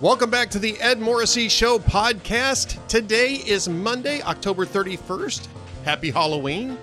Welcome 0.00 0.30
back 0.30 0.48
to 0.50 0.60
the 0.60 0.78
Ed 0.80 1.00
Morrissey 1.00 1.48
Show 1.48 1.80
podcast. 1.80 2.86
Today 2.86 3.32
is 3.34 3.68
Monday, 3.68 4.22
October 4.22 4.64
31st. 4.64 5.48
Happy 5.84 6.12
Halloween. 6.12 6.78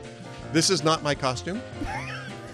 This 0.51 0.69
is 0.69 0.83
not 0.83 1.01
my 1.01 1.15
costume. 1.15 1.61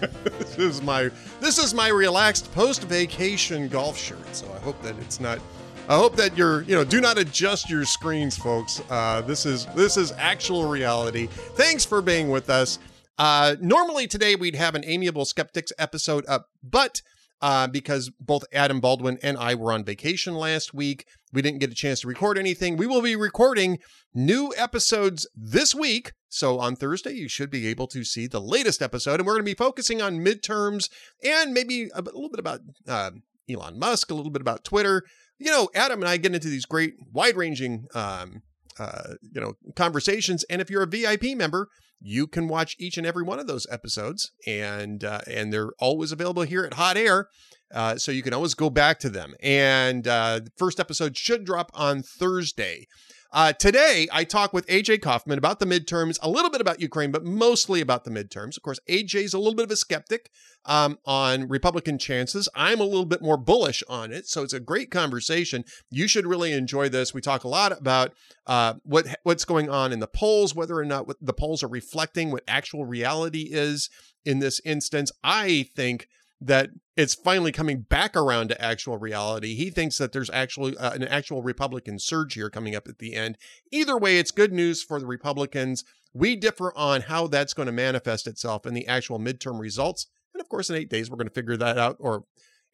this 0.24 0.58
is 0.58 0.80
my 0.80 1.10
this 1.40 1.58
is 1.58 1.74
my 1.74 1.88
relaxed 1.88 2.52
post-vacation 2.54 3.66
golf 3.70 3.98
shirt. 3.98 4.36
So 4.36 4.46
I 4.52 4.60
hope 4.60 4.80
that 4.82 4.96
it's 5.00 5.18
not 5.18 5.40
I 5.88 5.96
hope 5.96 6.14
that 6.14 6.38
you're, 6.38 6.62
you 6.62 6.76
know, 6.76 6.84
do 6.84 7.00
not 7.00 7.18
adjust 7.18 7.68
your 7.68 7.84
screens, 7.84 8.38
folks. 8.38 8.80
Uh, 8.88 9.20
this 9.22 9.44
is 9.44 9.66
this 9.74 9.96
is 9.96 10.12
actual 10.12 10.68
reality. 10.68 11.26
Thanks 11.26 11.84
for 11.84 12.00
being 12.00 12.30
with 12.30 12.48
us. 12.48 12.78
Uh, 13.18 13.56
normally 13.60 14.06
today 14.06 14.36
we'd 14.36 14.54
have 14.54 14.76
an 14.76 14.84
amiable 14.84 15.24
skeptics 15.24 15.72
episode 15.76 16.24
up, 16.28 16.50
but 16.62 17.02
uh, 17.42 17.66
because 17.66 18.10
both 18.20 18.44
Adam 18.52 18.80
Baldwin 18.80 19.18
and 19.22 19.36
I 19.36 19.54
were 19.56 19.72
on 19.72 19.84
vacation 19.84 20.34
last 20.34 20.72
week. 20.72 21.06
We 21.32 21.42
didn't 21.42 21.58
get 21.58 21.72
a 21.72 21.74
chance 21.74 22.00
to 22.00 22.06
record 22.06 22.38
anything. 22.38 22.76
We 22.76 22.86
will 22.86 23.02
be 23.02 23.16
recording 23.16 23.80
new 24.14 24.54
episodes 24.56 25.26
this 25.34 25.74
week. 25.74 26.12
So 26.28 26.60
on 26.60 26.76
Thursday, 26.76 27.12
you 27.12 27.28
should 27.28 27.50
be 27.50 27.66
able 27.66 27.88
to 27.88 28.04
see 28.04 28.26
the 28.26 28.40
latest 28.40 28.80
episode. 28.80 29.20
And 29.20 29.26
we're 29.26 29.34
going 29.34 29.44
to 29.44 29.50
be 29.50 29.54
focusing 29.54 30.00
on 30.00 30.24
midterms 30.24 30.88
and 31.22 31.52
maybe 31.52 31.90
a, 31.94 32.00
little 32.00 32.30
bit 32.30 32.38
about 32.38 32.60
uh, 32.86 33.10
Elon 33.50 33.78
Musk, 33.78 34.10
a 34.10 34.14
little 34.14 34.30
bit 34.30 34.42
about 34.42 34.64
Twitter. 34.64 35.02
You 35.38 35.50
know, 35.50 35.68
Adam 35.74 36.00
and 36.00 36.08
I 36.08 36.18
get 36.18 36.34
into 36.34 36.48
these 36.48 36.64
great, 36.64 36.94
wide 37.12 37.36
ranging 37.36 37.88
um, 37.94 38.42
uh, 38.78 39.14
you 39.20 39.40
know, 39.40 39.54
conversations. 39.74 40.44
And 40.44 40.60
if 40.60 40.70
you're 40.70 40.82
a 40.82 40.86
VIP 40.86 41.36
member, 41.36 41.68
you 42.02 42.26
can 42.26 42.48
watch 42.48 42.76
each 42.78 42.98
and 42.98 43.06
every 43.06 43.22
one 43.22 43.38
of 43.38 43.46
those 43.46 43.66
episodes, 43.70 44.32
and 44.46 45.04
uh, 45.04 45.20
and 45.26 45.52
they're 45.52 45.72
always 45.78 46.12
available 46.12 46.42
here 46.42 46.64
at 46.64 46.74
Hot 46.74 46.96
Air. 46.96 47.28
Uh, 47.72 47.96
so 47.96 48.12
you 48.12 48.22
can 48.22 48.34
always 48.34 48.54
go 48.54 48.68
back 48.68 48.98
to 48.98 49.08
them. 49.08 49.34
And 49.42 50.06
uh, 50.06 50.40
the 50.44 50.50
first 50.58 50.78
episode 50.78 51.16
should 51.16 51.44
drop 51.44 51.70
on 51.74 52.02
Thursday. 52.02 52.86
Uh, 53.34 53.50
today, 53.50 54.06
I 54.12 54.24
talk 54.24 54.52
with 54.52 54.66
AJ 54.66 55.00
Kaufman 55.00 55.38
about 55.38 55.58
the 55.58 55.64
midterms, 55.64 56.18
a 56.20 56.28
little 56.28 56.50
bit 56.50 56.60
about 56.60 56.80
Ukraine, 56.80 57.10
but 57.10 57.24
mostly 57.24 57.80
about 57.80 58.04
the 58.04 58.10
midterms. 58.10 58.58
Of 58.58 58.62
course, 58.62 58.78
AJ's 58.90 59.32
a 59.32 59.38
little 59.38 59.54
bit 59.54 59.64
of 59.64 59.70
a 59.70 59.76
skeptic 59.76 60.30
um, 60.66 60.98
on 61.06 61.48
Republican 61.48 61.96
chances. 61.96 62.46
I'm 62.54 62.78
a 62.78 62.84
little 62.84 63.06
bit 63.06 63.22
more 63.22 63.38
bullish 63.38 63.82
on 63.88 64.12
it, 64.12 64.26
so 64.26 64.42
it's 64.42 64.52
a 64.52 64.60
great 64.60 64.90
conversation. 64.90 65.64
You 65.90 66.08
should 66.08 66.26
really 66.26 66.52
enjoy 66.52 66.90
this. 66.90 67.14
We 67.14 67.22
talk 67.22 67.44
a 67.44 67.48
lot 67.48 67.72
about 67.72 68.12
uh, 68.46 68.74
what 68.82 69.06
what's 69.22 69.46
going 69.46 69.70
on 69.70 69.92
in 69.92 70.00
the 70.00 70.06
polls, 70.06 70.54
whether 70.54 70.76
or 70.76 70.84
not 70.84 71.06
the 71.18 71.32
polls 71.32 71.62
are 71.62 71.68
reflecting 71.68 72.32
what 72.32 72.44
actual 72.46 72.84
reality 72.84 73.48
is 73.50 73.88
in 74.26 74.40
this 74.40 74.60
instance. 74.62 75.10
I 75.24 75.70
think 75.74 76.06
that 76.46 76.70
it's 76.96 77.14
finally 77.14 77.52
coming 77.52 77.82
back 77.82 78.16
around 78.16 78.48
to 78.48 78.62
actual 78.62 78.98
reality. 78.98 79.54
He 79.54 79.70
thinks 79.70 79.98
that 79.98 80.12
there's 80.12 80.30
actually 80.30 80.76
uh, 80.76 80.92
an 80.92 81.04
actual 81.04 81.42
Republican 81.42 81.98
surge 81.98 82.34
here 82.34 82.50
coming 82.50 82.74
up 82.74 82.88
at 82.88 82.98
the 82.98 83.14
end. 83.14 83.38
Either 83.70 83.96
way, 83.96 84.18
it's 84.18 84.30
good 84.30 84.52
news 84.52 84.82
for 84.82 85.00
the 85.00 85.06
Republicans. 85.06 85.84
We 86.12 86.36
differ 86.36 86.76
on 86.76 87.02
how 87.02 87.28
that's 87.28 87.54
going 87.54 87.66
to 87.66 87.72
manifest 87.72 88.26
itself 88.26 88.66
in 88.66 88.74
the 88.74 88.86
actual 88.86 89.18
midterm 89.18 89.58
results. 89.58 90.08
And 90.34 90.40
of 90.40 90.48
course, 90.48 90.68
in 90.68 90.76
eight 90.76 90.90
days, 90.90 91.10
we're 91.10 91.16
going 91.16 91.28
to 91.28 91.34
figure 91.34 91.56
that 91.56 91.78
out, 91.78 91.96
or 91.98 92.24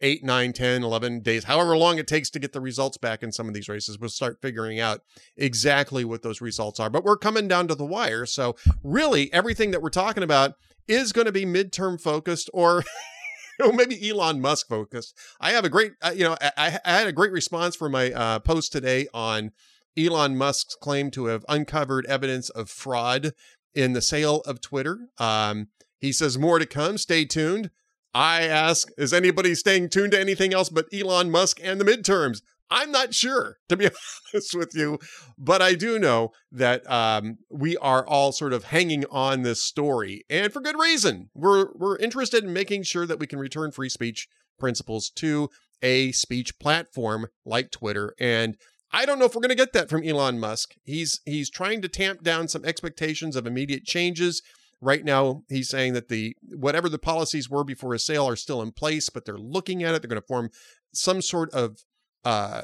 eight, 0.00 0.24
nine, 0.24 0.52
10, 0.52 0.82
11 0.82 1.20
days, 1.20 1.44
however 1.44 1.76
long 1.76 1.98
it 1.98 2.06
takes 2.06 2.30
to 2.30 2.38
get 2.38 2.52
the 2.52 2.60
results 2.60 2.96
back 2.96 3.22
in 3.22 3.32
some 3.32 3.48
of 3.48 3.54
these 3.54 3.68
races, 3.68 3.98
we'll 3.98 4.10
start 4.10 4.38
figuring 4.40 4.78
out 4.78 5.00
exactly 5.36 6.04
what 6.04 6.22
those 6.22 6.40
results 6.40 6.78
are. 6.78 6.90
But 6.90 7.04
we're 7.04 7.16
coming 7.16 7.48
down 7.48 7.68
to 7.68 7.74
the 7.74 7.84
wire. 7.84 8.26
So, 8.26 8.56
really, 8.82 9.32
everything 9.32 9.70
that 9.72 9.82
we're 9.82 9.90
talking 9.90 10.22
about 10.22 10.54
is 10.86 11.12
going 11.12 11.26
to 11.26 11.32
be 11.32 11.44
midterm 11.44 12.00
focused 12.00 12.48
or 12.54 12.84
know, 13.66 13.72
maybe 13.72 14.08
Elon 14.08 14.40
Musk 14.40 14.68
focused. 14.68 15.16
I 15.40 15.50
have 15.52 15.64
a 15.64 15.68
great, 15.68 15.92
uh, 16.02 16.12
you 16.14 16.24
know, 16.24 16.36
I, 16.40 16.78
I, 16.84 16.92
had 16.92 17.08
a 17.08 17.12
great 17.12 17.32
response 17.32 17.74
for 17.74 17.88
my 17.88 18.12
uh, 18.12 18.38
post 18.40 18.72
today 18.72 19.08
on 19.12 19.52
Elon 19.96 20.36
Musk's 20.36 20.76
claim 20.76 21.10
to 21.12 21.26
have 21.26 21.44
uncovered 21.48 22.06
evidence 22.06 22.50
of 22.50 22.70
fraud 22.70 23.32
in 23.74 23.92
the 23.92 24.02
sale 24.02 24.40
of 24.46 24.60
Twitter. 24.60 25.08
Um, 25.18 25.68
he 26.00 26.12
says 26.12 26.38
more 26.38 26.58
to 26.58 26.66
come. 26.66 26.98
Stay 26.98 27.24
tuned. 27.24 27.70
I 28.14 28.42
ask, 28.42 28.88
is 28.96 29.12
anybody 29.12 29.54
staying 29.54 29.90
tuned 29.90 30.12
to 30.12 30.20
anything 30.20 30.54
else 30.54 30.68
but 30.68 30.86
Elon 30.92 31.30
Musk 31.30 31.60
and 31.62 31.80
the 31.80 31.84
midterms? 31.84 32.42
I'm 32.70 32.90
not 32.90 33.14
sure, 33.14 33.58
to 33.68 33.76
be 33.76 33.88
honest 34.34 34.54
with 34.54 34.72
you, 34.74 34.98
but 35.38 35.62
I 35.62 35.74
do 35.74 35.98
know 35.98 36.32
that 36.52 36.88
um, 36.90 37.38
we 37.50 37.76
are 37.78 38.06
all 38.06 38.32
sort 38.32 38.52
of 38.52 38.64
hanging 38.64 39.04
on 39.10 39.42
this 39.42 39.62
story, 39.62 40.24
and 40.28 40.52
for 40.52 40.60
good 40.60 40.78
reason. 40.78 41.30
We're 41.34 41.68
we're 41.74 41.98
interested 41.98 42.44
in 42.44 42.52
making 42.52 42.82
sure 42.84 43.06
that 43.06 43.18
we 43.18 43.26
can 43.26 43.38
return 43.38 43.72
free 43.72 43.88
speech 43.88 44.28
principles 44.58 45.10
to 45.16 45.48
a 45.82 46.12
speech 46.12 46.58
platform 46.58 47.28
like 47.44 47.70
Twitter, 47.70 48.14
and 48.18 48.56
I 48.92 49.04
don't 49.04 49.18
know 49.18 49.26
if 49.26 49.34
we're 49.34 49.42
going 49.42 49.50
to 49.50 49.54
get 49.54 49.72
that 49.74 49.90
from 49.90 50.04
Elon 50.04 50.38
Musk. 50.38 50.74
He's 50.84 51.20
he's 51.24 51.50
trying 51.50 51.82
to 51.82 51.88
tamp 51.88 52.22
down 52.22 52.48
some 52.48 52.64
expectations 52.64 53.36
of 53.36 53.46
immediate 53.46 53.84
changes. 53.84 54.42
Right 54.80 55.04
now, 55.04 55.42
he's 55.48 55.68
saying 55.68 55.94
that 55.94 56.08
the 56.08 56.36
whatever 56.54 56.88
the 56.88 56.98
policies 56.98 57.50
were 57.50 57.64
before 57.64 57.92
his 57.92 58.06
sale 58.06 58.28
are 58.28 58.36
still 58.36 58.62
in 58.62 58.72
place, 58.72 59.08
but 59.08 59.24
they're 59.24 59.36
looking 59.36 59.82
at 59.82 59.94
it. 59.94 60.02
They're 60.02 60.08
going 60.08 60.20
to 60.20 60.26
form 60.26 60.50
some 60.92 61.20
sort 61.20 61.50
of 61.50 61.78
uh, 62.24 62.62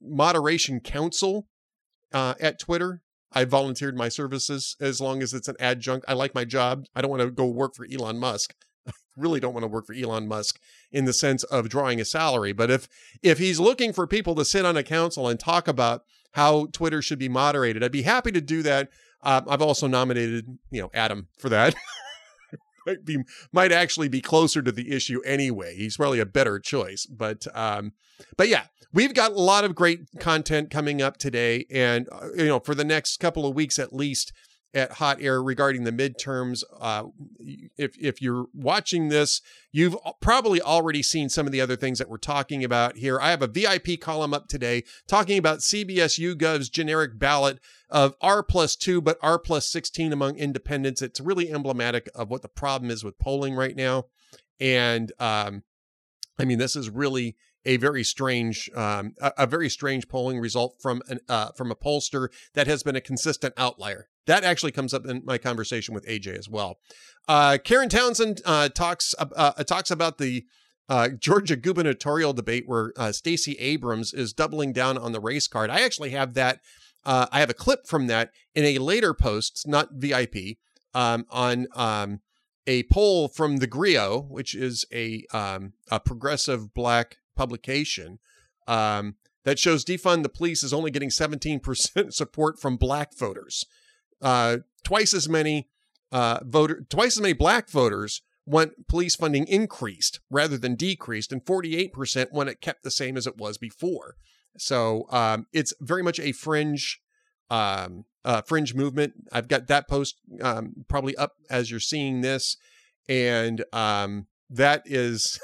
moderation 0.00 0.80
council 0.80 1.46
uh, 2.12 2.34
at 2.40 2.58
Twitter. 2.58 3.02
I 3.32 3.44
volunteered 3.44 3.96
my 3.96 4.08
services 4.08 4.76
as 4.80 5.00
long 5.00 5.22
as 5.22 5.34
it's 5.34 5.48
an 5.48 5.56
adjunct. 5.58 6.04
I 6.06 6.14
like 6.14 6.34
my 6.34 6.44
job. 6.44 6.84
I 6.94 7.00
don't 7.00 7.10
want 7.10 7.22
to 7.22 7.30
go 7.30 7.46
work 7.46 7.74
for 7.74 7.86
Elon 7.92 8.18
Musk. 8.18 8.54
I 8.86 8.92
really 9.16 9.40
don't 9.40 9.54
want 9.54 9.64
to 9.64 9.68
work 9.68 9.86
for 9.86 9.94
Elon 9.94 10.28
Musk 10.28 10.60
in 10.92 11.04
the 11.04 11.12
sense 11.12 11.42
of 11.44 11.68
drawing 11.68 12.00
a 12.00 12.04
salary. 12.04 12.52
But 12.52 12.70
if 12.70 12.88
if 13.22 13.38
he's 13.38 13.58
looking 13.58 13.92
for 13.92 14.06
people 14.06 14.34
to 14.36 14.44
sit 14.44 14.64
on 14.64 14.76
a 14.76 14.82
council 14.82 15.28
and 15.28 15.38
talk 15.38 15.66
about 15.66 16.02
how 16.32 16.66
Twitter 16.66 17.02
should 17.02 17.18
be 17.18 17.28
moderated, 17.28 17.82
I'd 17.82 17.92
be 17.92 18.02
happy 18.02 18.30
to 18.32 18.40
do 18.40 18.62
that. 18.62 18.88
Uh, 19.22 19.40
I've 19.48 19.62
also 19.62 19.86
nominated, 19.86 20.46
you 20.70 20.82
know, 20.82 20.90
Adam 20.94 21.28
for 21.38 21.48
that. 21.48 21.74
might 22.86 23.04
be 23.04 23.18
might 23.52 23.72
actually 23.72 24.08
be 24.08 24.20
closer 24.20 24.62
to 24.62 24.72
the 24.72 24.92
issue 24.92 25.20
anyway. 25.24 25.76
He's 25.76 25.96
probably 25.96 26.20
a 26.20 26.26
better 26.26 26.58
choice. 26.58 27.06
But 27.06 27.46
um, 27.54 27.92
but 28.36 28.48
yeah, 28.48 28.64
we've 28.92 29.14
got 29.14 29.32
a 29.32 29.40
lot 29.40 29.64
of 29.64 29.74
great 29.74 30.00
content 30.20 30.70
coming 30.70 31.02
up 31.02 31.16
today, 31.16 31.66
and 31.70 32.08
uh, 32.10 32.28
you 32.36 32.46
know 32.46 32.60
for 32.60 32.74
the 32.74 32.84
next 32.84 33.18
couple 33.18 33.46
of 33.46 33.54
weeks 33.54 33.78
at 33.78 33.92
least 33.92 34.32
at 34.74 34.92
Hot 34.92 35.18
Air 35.20 35.42
regarding 35.42 35.84
the 35.84 35.92
midterms. 35.92 36.62
Uh, 36.78 37.04
if 37.78 37.96
if 37.98 38.20
you're 38.20 38.46
watching 38.52 39.08
this, 39.08 39.40
you've 39.72 39.96
probably 40.20 40.60
already 40.60 41.02
seen 41.02 41.28
some 41.28 41.46
of 41.46 41.52
the 41.52 41.60
other 41.60 41.76
things 41.76 41.98
that 41.98 42.08
we're 42.08 42.18
talking 42.18 42.64
about 42.64 42.96
here. 42.96 43.20
I 43.20 43.30
have 43.30 43.42
a 43.42 43.46
VIP 43.46 44.00
column 44.00 44.34
up 44.34 44.48
today 44.48 44.82
talking 45.06 45.38
about 45.38 45.60
CBS 45.60 46.18
YouGov's 46.18 46.68
generic 46.68 47.18
ballot 47.18 47.60
of 47.88 48.14
R 48.20 48.42
plus 48.42 48.76
two, 48.76 49.00
but 49.00 49.18
R 49.22 49.38
plus 49.38 49.68
16 49.68 50.12
among 50.12 50.36
independents. 50.36 51.00
It's 51.00 51.20
really 51.20 51.52
emblematic 51.52 52.08
of 52.14 52.28
what 52.28 52.42
the 52.42 52.48
problem 52.48 52.90
is 52.90 53.04
with 53.04 53.18
polling 53.18 53.54
right 53.54 53.76
now. 53.76 54.04
And 54.60 55.12
um, 55.18 55.62
I 56.38 56.44
mean, 56.44 56.58
this 56.58 56.76
is 56.76 56.90
really 56.90 57.36
a 57.64 57.76
very 57.76 58.04
strange, 58.04 58.70
um, 58.74 59.14
a, 59.20 59.32
a, 59.38 59.46
very 59.46 59.70
strange 59.70 60.08
polling 60.08 60.38
result 60.38 60.76
from 60.80 61.02
an 61.08 61.20
uh, 61.28 61.50
from 61.56 61.70
a 61.70 61.74
pollster 61.74 62.28
that 62.54 62.66
has 62.66 62.82
been 62.82 62.96
a 62.96 63.00
consistent 63.00 63.54
outlier. 63.56 64.08
That 64.26 64.44
actually 64.44 64.72
comes 64.72 64.94
up 64.94 65.06
in 65.06 65.22
my 65.24 65.38
conversation 65.38 65.94
with 65.94 66.06
AJ 66.06 66.38
as 66.38 66.48
well. 66.48 66.78
Uh, 67.28 67.58
Karen 67.62 67.88
Townsend 67.88 68.40
uh, 68.44 68.68
talks 68.68 69.14
uh, 69.18 69.26
uh, 69.36 69.64
talks 69.64 69.90
about 69.90 70.18
the 70.18 70.44
uh, 70.88 71.08
Georgia 71.08 71.56
gubernatorial 71.56 72.32
debate 72.32 72.64
where 72.66 72.92
Stacey 73.12 73.52
Abrams 73.54 74.12
is 74.12 74.32
doubling 74.32 74.72
down 74.72 74.98
on 74.98 75.12
the 75.12 75.20
race 75.20 75.48
card. 75.48 75.70
I 75.70 75.80
actually 75.80 76.10
have 76.10 76.34
that. 76.34 76.60
I 77.06 77.40
have 77.40 77.50
a 77.50 77.54
clip 77.54 77.86
from 77.86 78.06
that 78.06 78.30
in 78.54 78.64
a 78.64 78.78
later 78.78 79.12
post, 79.12 79.64
not 79.66 79.88
VIP, 79.92 80.56
um, 80.94 81.26
on 81.30 81.66
um, 81.74 82.20
a 82.66 82.84
poll 82.84 83.28
from 83.28 83.58
the 83.58 83.66
Grio, 83.66 84.20
which 84.20 84.54
is 84.54 84.84
a 84.92 85.24
um, 85.32 85.74
a 85.90 86.00
progressive 86.00 86.72
black 86.72 87.16
publication 87.36 88.18
um, 88.66 89.16
that 89.44 89.58
shows 89.58 89.84
defund 89.84 90.22
the 90.22 90.28
police 90.28 90.62
is 90.62 90.72
only 90.72 90.90
getting 90.90 91.10
17% 91.10 92.12
support 92.12 92.58
from 92.58 92.76
black 92.76 93.16
voters. 93.16 93.66
Uh, 94.24 94.58
twice 94.82 95.14
as 95.14 95.28
many 95.28 95.68
uh, 96.10 96.40
voter, 96.42 96.84
twice 96.88 97.16
as 97.16 97.20
many 97.20 97.34
black 97.34 97.68
voters 97.68 98.22
want 98.46 98.88
police 98.88 99.16
funding 99.16 99.46
increased 99.46 100.20
rather 100.30 100.58
than 100.58 100.74
decreased, 100.74 101.30
and 101.30 101.44
48% 101.44 102.32
want 102.32 102.48
it 102.48 102.60
kept 102.60 102.82
the 102.82 102.90
same 102.90 103.16
as 103.16 103.26
it 103.26 103.36
was 103.36 103.58
before. 103.58 104.16
So 104.58 105.06
um, 105.10 105.46
it's 105.52 105.74
very 105.80 106.02
much 106.02 106.18
a 106.18 106.32
fringe 106.32 107.00
um, 107.50 108.06
uh, 108.24 108.40
fringe 108.42 108.74
movement. 108.74 109.14
I've 109.30 109.48
got 109.48 109.66
that 109.66 109.88
post 109.88 110.16
um, 110.40 110.84
probably 110.88 111.16
up 111.16 111.32
as 111.50 111.70
you're 111.70 111.80
seeing 111.80 112.22
this, 112.22 112.56
and 113.08 113.64
um, 113.72 114.26
that 114.48 114.82
is 114.86 115.38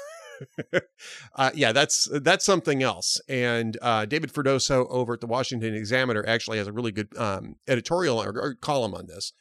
uh, 1.35 1.51
yeah, 1.53 1.71
that's 1.71 2.09
that's 2.21 2.45
something 2.45 2.83
else. 2.83 3.19
And 3.27 3.77
uh, 3.81 4.05
David 4.05 4.33
Freddoso 4.33 4.87
over 4.89 5.13
at 5.13 5.21
the 5.21 5.27
Washington 5.27 5.73
Examiner 5.75 6.23
actually 6.27 6.57
has 6.57 6.67
a 6.67 6.73
really 6.73 6.91
good 6.91 7.15
um, 7.17 7.55
editorial 7.67 8.21
or, 8.21 8.29
or, 8.39 8.55
column 8.55 8.93
on 8.93 9.07
this, 9.07 9.33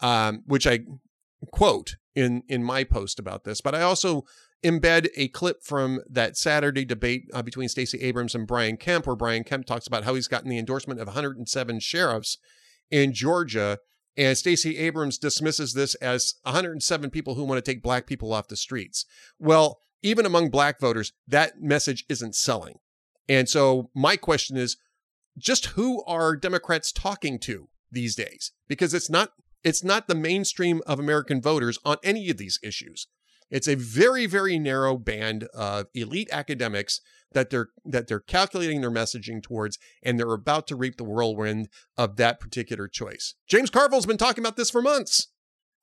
um, 0.00 0.42
which 0.46 0.66
I 0.66 0.80
quote 1.52 1.96
in 2.14 2.42
in 2.48 2.62
my 2.62 2.84
post 2.84 3.18
about 3.18 3.44
this. 3.44 3.60
But 3.60 3.74
I 3.74 3.82
also 3.82 4.24
embed 4.64 5.08
a 5.14 5.28
clip 5.28 5.62
from 5.62 6.00
that 6.08 6.36
Saturday 6.36 6.84
debate 6.84 7.28
uh, 7.34 7.42
between 7.42 7.68
Stacey 7.68 8.00
Abrams 8.00 8.34
and 8.34 8.46
Brian 8.46 8.76
Kemp, 8.76 9.06
where 9.06 9.14
Brian 9.14 9.44
Kemp 9.44 9.66
talks 9.66 9.86
about 9.86 10.04
how 10.04 10.14
he's 10.14 10.28
gotten 10.28 10.48
the 10.48 10.58
endorsement 10.58 11.00
of 11.00 11.06
107 11.06 11.80
sheriffs 11.80 12.38
in 12.90 13.12
Georgia. 13.12 13.78
And 14.16 14.38
Stacey 14.38 14.78
Abrams 14.78 15.18
dismisses 15.18 15.74
this 15.74 15.94
as 15.96 16.36
107 16.44 17.10
people 17.10 17.34
who 17.34 17.44
want 17.44 17.62
to 17.62 17.70
take 17.70 17.82
black 17.82 18.06
people 18.06 18.32
off 18.32 18.48
the 18.48 18.56
streets. 18.56 19.04
Well, 19.38 19.80
even 20.04 20.26
among 20.26 20.50
black 20.50 20.78
voters, 20.78 21.12
that 21.26 21.60
message 21.60 22.04
isn't 22.08 22.36
selling. 22.36 22.76
And 23.28 23.48
so 23.48 23.90
my 23.94 24.16
question 24.16 24.56
is 24.56 24.76
just 25.36 25.66
who 25.66 26.04
are 26.04 26.36
Democrats 26.36 26.92
talking 26.92 27.38
to 27.40 27.68
these 27.90 28.14
days? 28.14 28.52
Because 28.68 28.94
it's 28.94 29.10
not 29.10 29.30
it's 29.64 29.82
not 29.82 30.06
the 30.06 30.14
mainstream 30.14 30.82
of 30.86 31.00
American 31.00 31.40
voters 31.40 31.78
on 31.86 31.96
any 32.04 32.28
of 32.28 32.36
these 32.36 32.60
issues. 32.62 33.08
It's 33.50 33.66
a 33.66 33.76
very, 33.76 34.26
very 34.26 34.58
narrow 34.58 34.98
band 34.98 35.44
of 35.54 35.86
elite 35.94 36.28
academics 36.30 37.00
that 37.32 37.48
they're 37.50 37.68
that 37.84 38.06
they're 38.06 38.20
calculating 38.20 38.82
their 38.82 38.90
messaging 38.90 39.42
towards, 39.42 39.78
and 40.02 40.18
they're 40.18 40.32
about 40.32 40.66
to 40.68 40.76
reap 40.76 40.98
the 40.98 41.04
whirlwind 41.04 41.68
of 41.96 42.16
that 42.16 42.40
particular 42.40 42.88
choice. 42.88 43.34
James 43.48 43.70
Carville's 43.70 44.06
been 44.06 44.18
talking 44.18 44.42
about 44.42 44.56
this 44.56 44.70
for 44.70 44.82
months. 44.82 45.28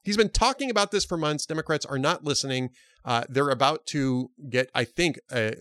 He's 0.04 0.18
been 0.18 0.30
talking 0.30 0.70
about 0.70 0.92
this 0.92 1.06
for 1.06 1.18
months. 1.18 1.46
Democrats 1.46 1.86
are 1.86 2.00
not 2.00 2.24
listening. 2.24 2.70
Uh, 3.06 3.24
they're 3.30 3.50
about 3.50 3.86
to 3.88 4.32
get, 4.50 4.70
I 4.74 4.84
think, 4.84 5.20
uh, 5.32 5.52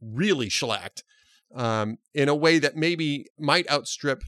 really 0.00 0.48
shellacked 0.48 1.04
um, 1.54 1.98
in 2.14 2.28
a 2.28 2.34
way 2.34 2.58
that 2.58 2.76
maybe 2.76 3.26
might 3.38 3.70
outstrip 3.70 4.22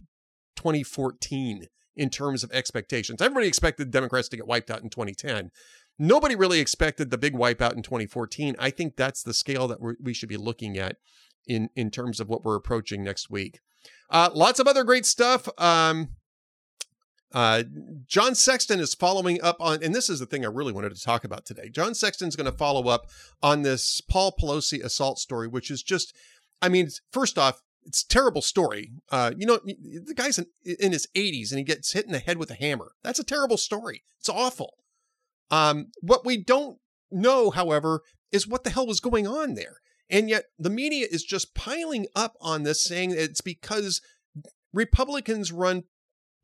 2014 0.57 1.67
in 1.97 2.11
terms 2.11 2.45
of 2.45 2.53
expectations. 2.53 3.21
Everybody 3.21 3.49
expected 3.49 3.91
Democrats 3.91 4.29
to 4.29 4.37
get 4.37 4.47
wiped 4.47 4.71
out 4.71 4.83
in 4.83 4.89
2010. 4.89 5.51
Nobody 5.99 6.37
really 6.37 6.61
expected 6.61 7.11
the 7.11 7.19
big 7.19 7.35
wipeout 7.35 7.75
in 7.75 7.83
2014. 7.83 8.55
I 8.59 8.71
think 8.71 8.97
that's 8.97 9.23
the 9.23 9.35
scale 9.35 9.67
that 9.69 9.79
we 10.01 10.15
should 10.15 10.29
be 10.29 10.37
looking 10.37 10.79
at 10.79 10.97
in 11.47 11.71
in 11.75 11.91
terms 11.91 12.21
of 12.21 12.29
what 12.29 12.45
we're 12.45 12.55
approaching 12.55 13.03
next 13.03 13.31
week. 13.31 13.59
Uh, 14.11 14.31
lots 14.33 14.61
of 14.61 14.69
other 14.69 14.85
great 14.85 15.07
stuff. 15.07 15.49
Um, 15.59 16.11
uh, 17.35 17.65
John 18.07 18.35
Sexton 18.35 18.81
is 18.81 18.95
following 18.95 19.41
up 19.43 19.57
on, 19.61 19.83
and 19.83 19.95
this 19.95 20.09
is 20.09 20.19
the 20.19 20.27
thing 20.27 20.45
I 20.45 20.49
really 20.49 20.73
wanted 20.73 20.95
to 20.95 21.03
talk 21.03 21.25
about 21.25 21.45
today. 21.45 21.69
John 21.69 21.95
Sexton's 21.95 22.37
going 22.37 22.51
to 22.51 22.57
follow 22.57 22.89
up 22.89 23.07
on 23.43 23.63
this 23.63 24.01
Paul 24.01 24.35
Pelosi 24.41 24.83
assault 24.83 25.19
story, 25.19 25.47
which 25.47 25.71
is 25.71 25.83
just, 25.83 26.15
I 26.63 26.69
mean, 26.69 26.89
first 27.13 27.39
off, 27.39 27.63
it's 27.85 28.03
a 28.03 28.09
terrible 28.09 28.43
story. 28.43 28.93
Uh, 29.11 29.33
you 29.37 29.47
know, 29.47 29.59
the 29.65 30.15
guy's 30.15 30.39
in, 30.39 30.47
in 30.81 30.93
his 30.93 31.07
80s 31.15 31.51
and 31.51 31.59
he 31.59 31.65
gets 31.65 31.93
hit 31.93 32.07
in 32.07 32.13
the 32.13 32.19
head 32.19 32.39
with 32.39 32.51
a 32.51 32.55
hammer. 32.55 32.93
That's 33.03 33.19
a 33.19 33.25
terrible 33.25 33.57
story. 33.57 34.05
It's 34.21 34.29
awful. 34.29 34.75
Um, 35.51 35.87
what 36.01 36.25
we 36.25 36.43
don't 36.43 36.79
know, 37.11 37.51
however, 37.51 38.03
is 38.33 38.47
what 38.47 38.65
the 38.65 38.71
hell 38.71 38.87
was 38.87 39.01
going 39.01 39.27
on 39.27 39.55
there. 39.55 39.79
And 40.11 40.29
yet 40.29 40.45
the 40.59 40.71
media 40.71 41.07
is 41.11 41.25
just 41.25 41.55
piling 41.55 42.07
up 42.15 42.35
on 42.41 42.63
this, 42.63 42.83
saying 42.83 43.13
it's 43.13 43.41
because 43.41 44.01
Republicans 44.73 45.53
run 45.53 45.85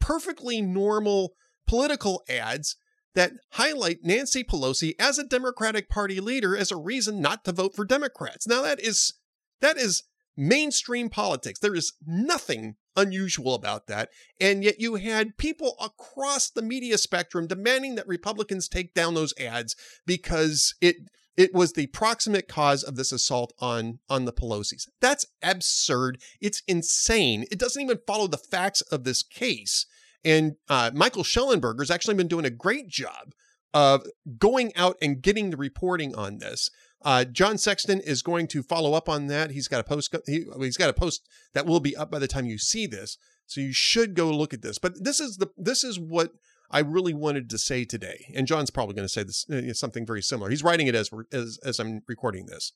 perfectly 0.04 0.60
normal 0.60 1.32
political 1.66 2.22
ads 2.28 2.76
that 3.14 3.32
highlight 3.52 4.00
Nancy 4.02 4.44
Pelosi 4.44 4.92
as 4.98 5.18
a 5.18 5.24
Democratic 5.24 5.88
Party 5.88 6.20
leader 6.20 6.54
as 6.54 6.70
a 6.70 6.76
reason 6.76 7.22
not 7.22 7.42
to 7.44 7.52
vote 7.52 7.74
for 7.74 7.86
Democrats. 7.86 8.46
Now 8.46 8.60
that 8.60 8.78
is 8.78 9.14
that 9.62 9.78
is 9.78 10.02
mainstream 10.36 11.08
politics. 11.08 11.58
There 11.58 11.74
is 11.74 11.94
nothing 12.06 12.74
unusual 12.96 13.54
about 13.54 13.86
that. 13.86 14.10
And 14.38 14.62
yet 14.62 14.78
you 14.78 14.96
had 14.96 15.38
people 15.38 15.74
across 15.80 16.50
the 16.50 16.60
media 16.60 16.98
spectrum 16.98 17.46
demanding 17.46 17.94
that 17.94 18.06
Republicans 18.06 18.68
take 18.68 18.92
down 18.92 19.14
those 19.14 19.32
ads 19.40 19.74
because 20.06 20.74
it 20.82 20.96
it 21.36 21.52
was 21.52 21.72
the 21.72 21.86
proximate 21.88 22.48
cause 22.48 22.82
of 22.82 22.96
this 22.96 23.12
assault 23.12 23.52
on 23.58 23.98
on 24.08 24.24
the 24.24 24.32
Pelosi's. 24.32 24.88
That's 25.00 25.26
absurd. 25.42 26.20
It's 26.40 26.62
insane. 26.68 27.44
It 27.50 27.58
doesn't 27.58 27.82
even 27.82 27.98
follow 28.06 28.26
the 28.26 28.38
facts 28.38 28.80
of 28.82 29.04
this 29.04 29.22
case. 29.22 29.86
And 30.24 30.56
uh, 30.68 30.90
Michael 30.94 31.22
Shellenberger's 31.22 31.90
actually 31.90 32.14
been 32.14 32.28
doing 32.28 32.46
a 32.46 32.50
great 32.50 32.88
job 32.88 33.34
of 33.74 34.06
going 34.38 34.74
out 34.76 34.96
and 35.02 35.20
getting 35.20 35.50
the 35.50 35.56
reporting 35.56 36.14
on 36.14 36.38
this. 36.38 36.70
Uh, 37.04 37.24
John 37.24 37.58
Sexton 37.58 38.00
is 38.00 38.22
going 38.22 38.46
to 38.48 38.62
follow 38.62 38.94
up 38.94 39.08
on 39.08 39.26
that. 39.26 39.50
He's 39.50 39.68
got 39.68 39.80
a 39.80 39.84
post. 39.84 40.14
He, 40.26 40.46
has 40.58 40.76
got 40.78 40.88
a 40.88 40.94
post 40.94 41.28
that 41.52 41.66
will 41.66 41.80
be 41.80 41.94
up 41.94 42.10
by 42.10 42.18
the 42.18 42.28
time 42.28 42.46
you 42.46 42.56
see 42.56 42.86
this, 42.86 43.18
so 43.46 43.60
you 43.60 43.74
should 43.74 44.14
go 44.14 44.30
look 44.30 44.54
at 44.54 44.62
this. 44.62 44.78
But 44.78 45.04
this 45.04 45.20
is 45.20 45.36
the 45.36 45.48
this 45.58 45.84
is 45.84 46.00
what 46.00 46.30
I 46.74 46.80
really 46.80 47.14
wanted 47.14 47.48
to 47.50 47.58
say 47.58 47.84
today, 47.84 48.26
and 48.34 48.48
John's 48.48 48.70
probably 48.70 48.96
going 48.96 49.06
to 49.06 49.08
say 49.08 49.22
this 49.22 49.48
uh, 49.48 49.72
something 49.74 50.04
very 50.04 50.22
similar. 50.22 50.50
He's 50.50 50.64
writing 50.64 50.88
it 50.88 50.96
as 50.96 51.08
as 51.32 51.56
as 51.64 51.78
I'm 51.78 52.02
recording 52.08 52.46
this, 52.46 52.72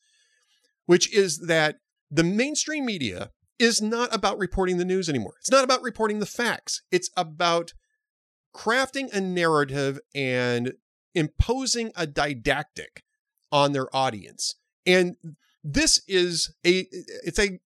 which 0.87 1.13
is 1.13 1.41
that 1.49 1.81
the 2.09 2.23
mainstream 2.23 2.87
media 2.87 3.33
is 3.59 3.83
not 3.83 4.15
about 4.15 4.39
reporting 4.39 4.79
the 4.79 4.85
news 4.85 5.09
anymore. 5.09 5.35
It's 5.41 5.51
not 5.51 5.65
about 5.65 5.83
reporting 5.83 6.21
the 6.21 6.27
facts. 6.27 6.83
It's 6.93 7.11
about 7.17 7.73
crafting 8.55 9.13
a 9.13 9.21
narrative 9.21 9.99
and 10.15 10.75
imposing 11.13 11.91
a 11.97 12.07
didactic 12.07 13.03
on 13.51 13.73
their 13.73 13.95
audience. 13.95 14.55
And 14.87 15.17
this 15.65 16.03
is 16.07 16.55
a 16.65 16.87
it's 17.25 17.41
a 17.41 17.59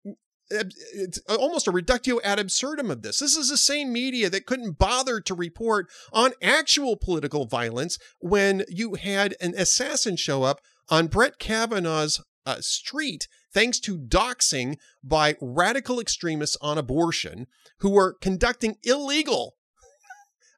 it's 0.51 1.19
almost 1.29 1.67
a 1.67 1.71
reductio 1.71 2.19
ad 2.23 2.39
absurdum 2.39 2.91
of 2.91 3.01
this. 3.01 3.19
This 3.19 3.35
is 3.35 3.49
the 3.49 3.57
same 3.57 3.93
media 3.93 4.29
that 4.29 4.45
couldn't 4.45 4.77
bother 4.77 5.19
to 5.21 5.33
report 5.33 5.87
on 6.11 6.33
actual 6.41 6.95
political 6.97 7.45
violence 7.45 7.97
when 8.19 8.63
you 8.67 8.95
had 8.95 9.35
an 9.39 9.53
assassin 9.55 10.15
show 10.15 10.43
up 10.43 10.59
on 10.89 11.07
Brett 11.07 11.39
Kavanaugh's 11.39 12.21
uh, 12.45 12.57
street 12.59 13.27
thanks 13.53 13.79
to 13.79 13.97
doxing 13.97 14.77
by 15.03 15.35
radical 15.41 15.99
extremists 15.99 16.57
on 16.61 16.77
abortion 16.77 17.47
who 17.79 17.89
were 17.89 18.13
conducting 18.13 18.77
illegal 18.83 19.55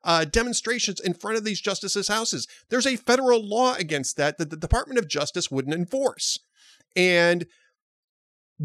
uh, 0.03 0.25
demonstrations 0.25 0.99
in 0.99 1.13
front 1.13 1.37
of 1.37 1.43
these 1.43 1.61
justices' 1.61 2.07
houses. 2.07 2.47
There's 2.69 2.87
a 2.87 2.97
federal 2.97 3.45
law 3.45 3.75
against 3.75 4.17
that 4.17 4.37
that 4.37 4.49
the 4.49 4.57
Department 4.57 4.99
of 4.99 5.07
Justice 5.07 5.49
wouldn't 5.49 5.75
enforce. 5.75 6.39
And 6.95 7.47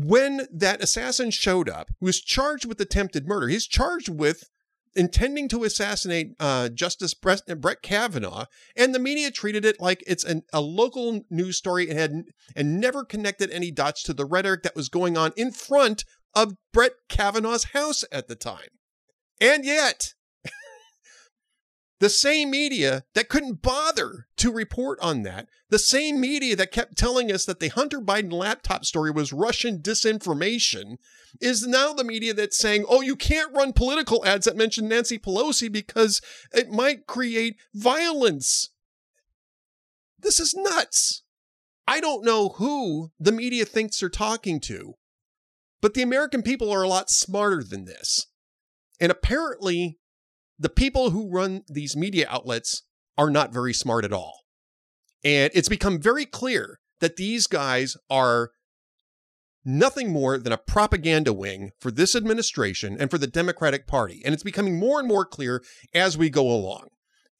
when 0.05 0.47
that 0.53 0.83
assassin 0.83 1.31
showed 1.31 1.69
up, 1.69 1.91
who 1.99 2.06
was 2.06 2.21
charged 2.21 2.65
with 2.65 2.81
attempted 2.81 3.27
murder, 3.27 3.49
he's 3.49 3.67
charged 3.67 4.09
with 4.09 4.45
intending 4.95 5.49
to 5.49 5.65
assassinate 5.65 6.35
uh, 6.40 6.69
Justice 6.69 7.14
Brett, 7.14 7.43
Brett, 7.61 7.83
Kavanaugh, 7.83 8.47
and 8.76 8.95
the 8.95 8.99
media 8.99 9.31
treated 9.31 9.64
it 9.64 9.81
like 9.81 10.02
it's 10.07 10.25
an, 10.25 10.43
a 10.52 10.61
local 10.61 11.23
news 11.31 11.57
story 11.57 11.88
and 11.88 11.99
had 11.99 12.12
and 12.57 12.81
never 12.81 13.05
connected 13.05 13.50
any 13.50 13.71
dots 13.71 14.02
to 14.05 14.12
the 14.12 14.25
rhetoric 14.25 14.62
that 14.62 14.76
was 14.76 14.88
going 14.88 15.17
on 15.17 15.33
in 15.37 15.50
front 15.50 16.05
of 16.35 16.55
Brett 16.73 16.93
Kavanaugh's 17.09 17.64
house 17.64 18.05
at 18.12 18.28
the 18.28 18.37
time. 18.37 18.69
And 19.40 19.64
yet, 19.64 20.14
the 22.00 22.09
same 22.09 22.50
media 22.50 23.05
that 23.14 23.28
couldn't 23.28 23.61
bother 23.61 24.26
to 24.37 24.52
report 24.52 24.99
on 25.00 25.23
that, 25.23 25.49
the 25.69 25.78
same 25.78 26.21
media 26.21 26.55
that 26.57 26.71
kept 26.71 26.97
telling 26.97 27.31
us 27.33 27.45
that 27.45 27.61
the 27.61 27.69
Hunter 27.69 28.00
Biden 28.00 28.33
laptop 28.33 28.85
story 28.85 29.11
was 29.11 29.33
Russian 29.33 29.78
disinformation, 29.78 30.99
is 31.40 31.67
now 31.67 31.93
the 31.93 32.05
media 32.05 32.33
that's 32.35 32.57
saying, 32.57 32.85
oh, 32.88 33.00
you 33.00 33.17
can't 33.17 33.55
run 33.55 33.73
political 33.73 34.25
ads 34.25 34.47
that 34.47 34.57
mention 34.57 34.88
Nancy 34.88 35.19
Pelosi 35.19 35.71
because 35.71 36.21
it 36.52 36.71
might 36.71 37.07
create 37.07 37.57
violence. 37.75 38.71
This 40.19 40.40
is 40.40 40.55
nuts. 40.55 41.23
I 41.87 42.00
don't 42.00 42.25
know 42.25 42.50
who 42.50 43.12
the 43.19 43.33
media 43.33 43.64
thinks 43.64 43.99
they're 43.99 44.09
talking 44.09 44.61
to, 44.61 44.95
but 45.81 45.95
the 45.95 46.02
American 46.02 46.43
people 46.43 46.71
are 46.71 46.83
a 46.83 46.88
lot 46.88 47.11
smarter 47.11 47.62
than 47.62 47.85
this. 47.85 48.26
And 49.00 49.12
apparently, 49.12 49.99
the 50.59 50.69
people 50.69 51.11
who 51.11 51.31
run 51.31 51.62
these 51.69 51.97
media 51.97 52.27
outlets 52.29 52.83
are 53.17 53.31
not 53.31 53.53
very 53.53 53.73
smart 53.73 54.05
at 54.05 54.12
all. 54.12 54.41
And 55.25 55.50
it's 55.55 55.69
become 55.69 56.00
very 56.00 56.25
clear 56.25 56.79
that 57.00 57.17
these 57.17 57.47
guys 57.47 57.97
are 58.09 58.50
nothing 59.65 60.11
more 60.11 60.38
than 60.38 60.53
a 60.53 60.59
propaganda 60.59 61.33
wing 61.33 61.71
for 61.81 61.91
this 61.91 62.17
administration 62.17 62.97
and 62.99 63.11
for 63.11 63.19
the 63.19 63.27
Democratic 63.27 63.87
Party. 63.87 64.23
And 64.25 64.33
it's 64.33 64.43
becoming 64.43 64.79
more 64.79 64.99
and 64.99 65.09
more 65.09 65.27
clear 65.27 65.62
as 65.95 66.17
we 66.17 66.31
go 66.31 66.49
along. 66.50 66.88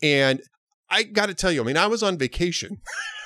And 0.03 0.41
I 0.91 1.03
got 1.05 1.27
to 1.27 1.35
tell 1.35 1.53
you, 1.53 1.63
I 1.63 1.65
mean, 1.65 1.77
I 1.77 1.87
was 1.87 2.03
on 2.03 2.19
vacation 2.19 2.79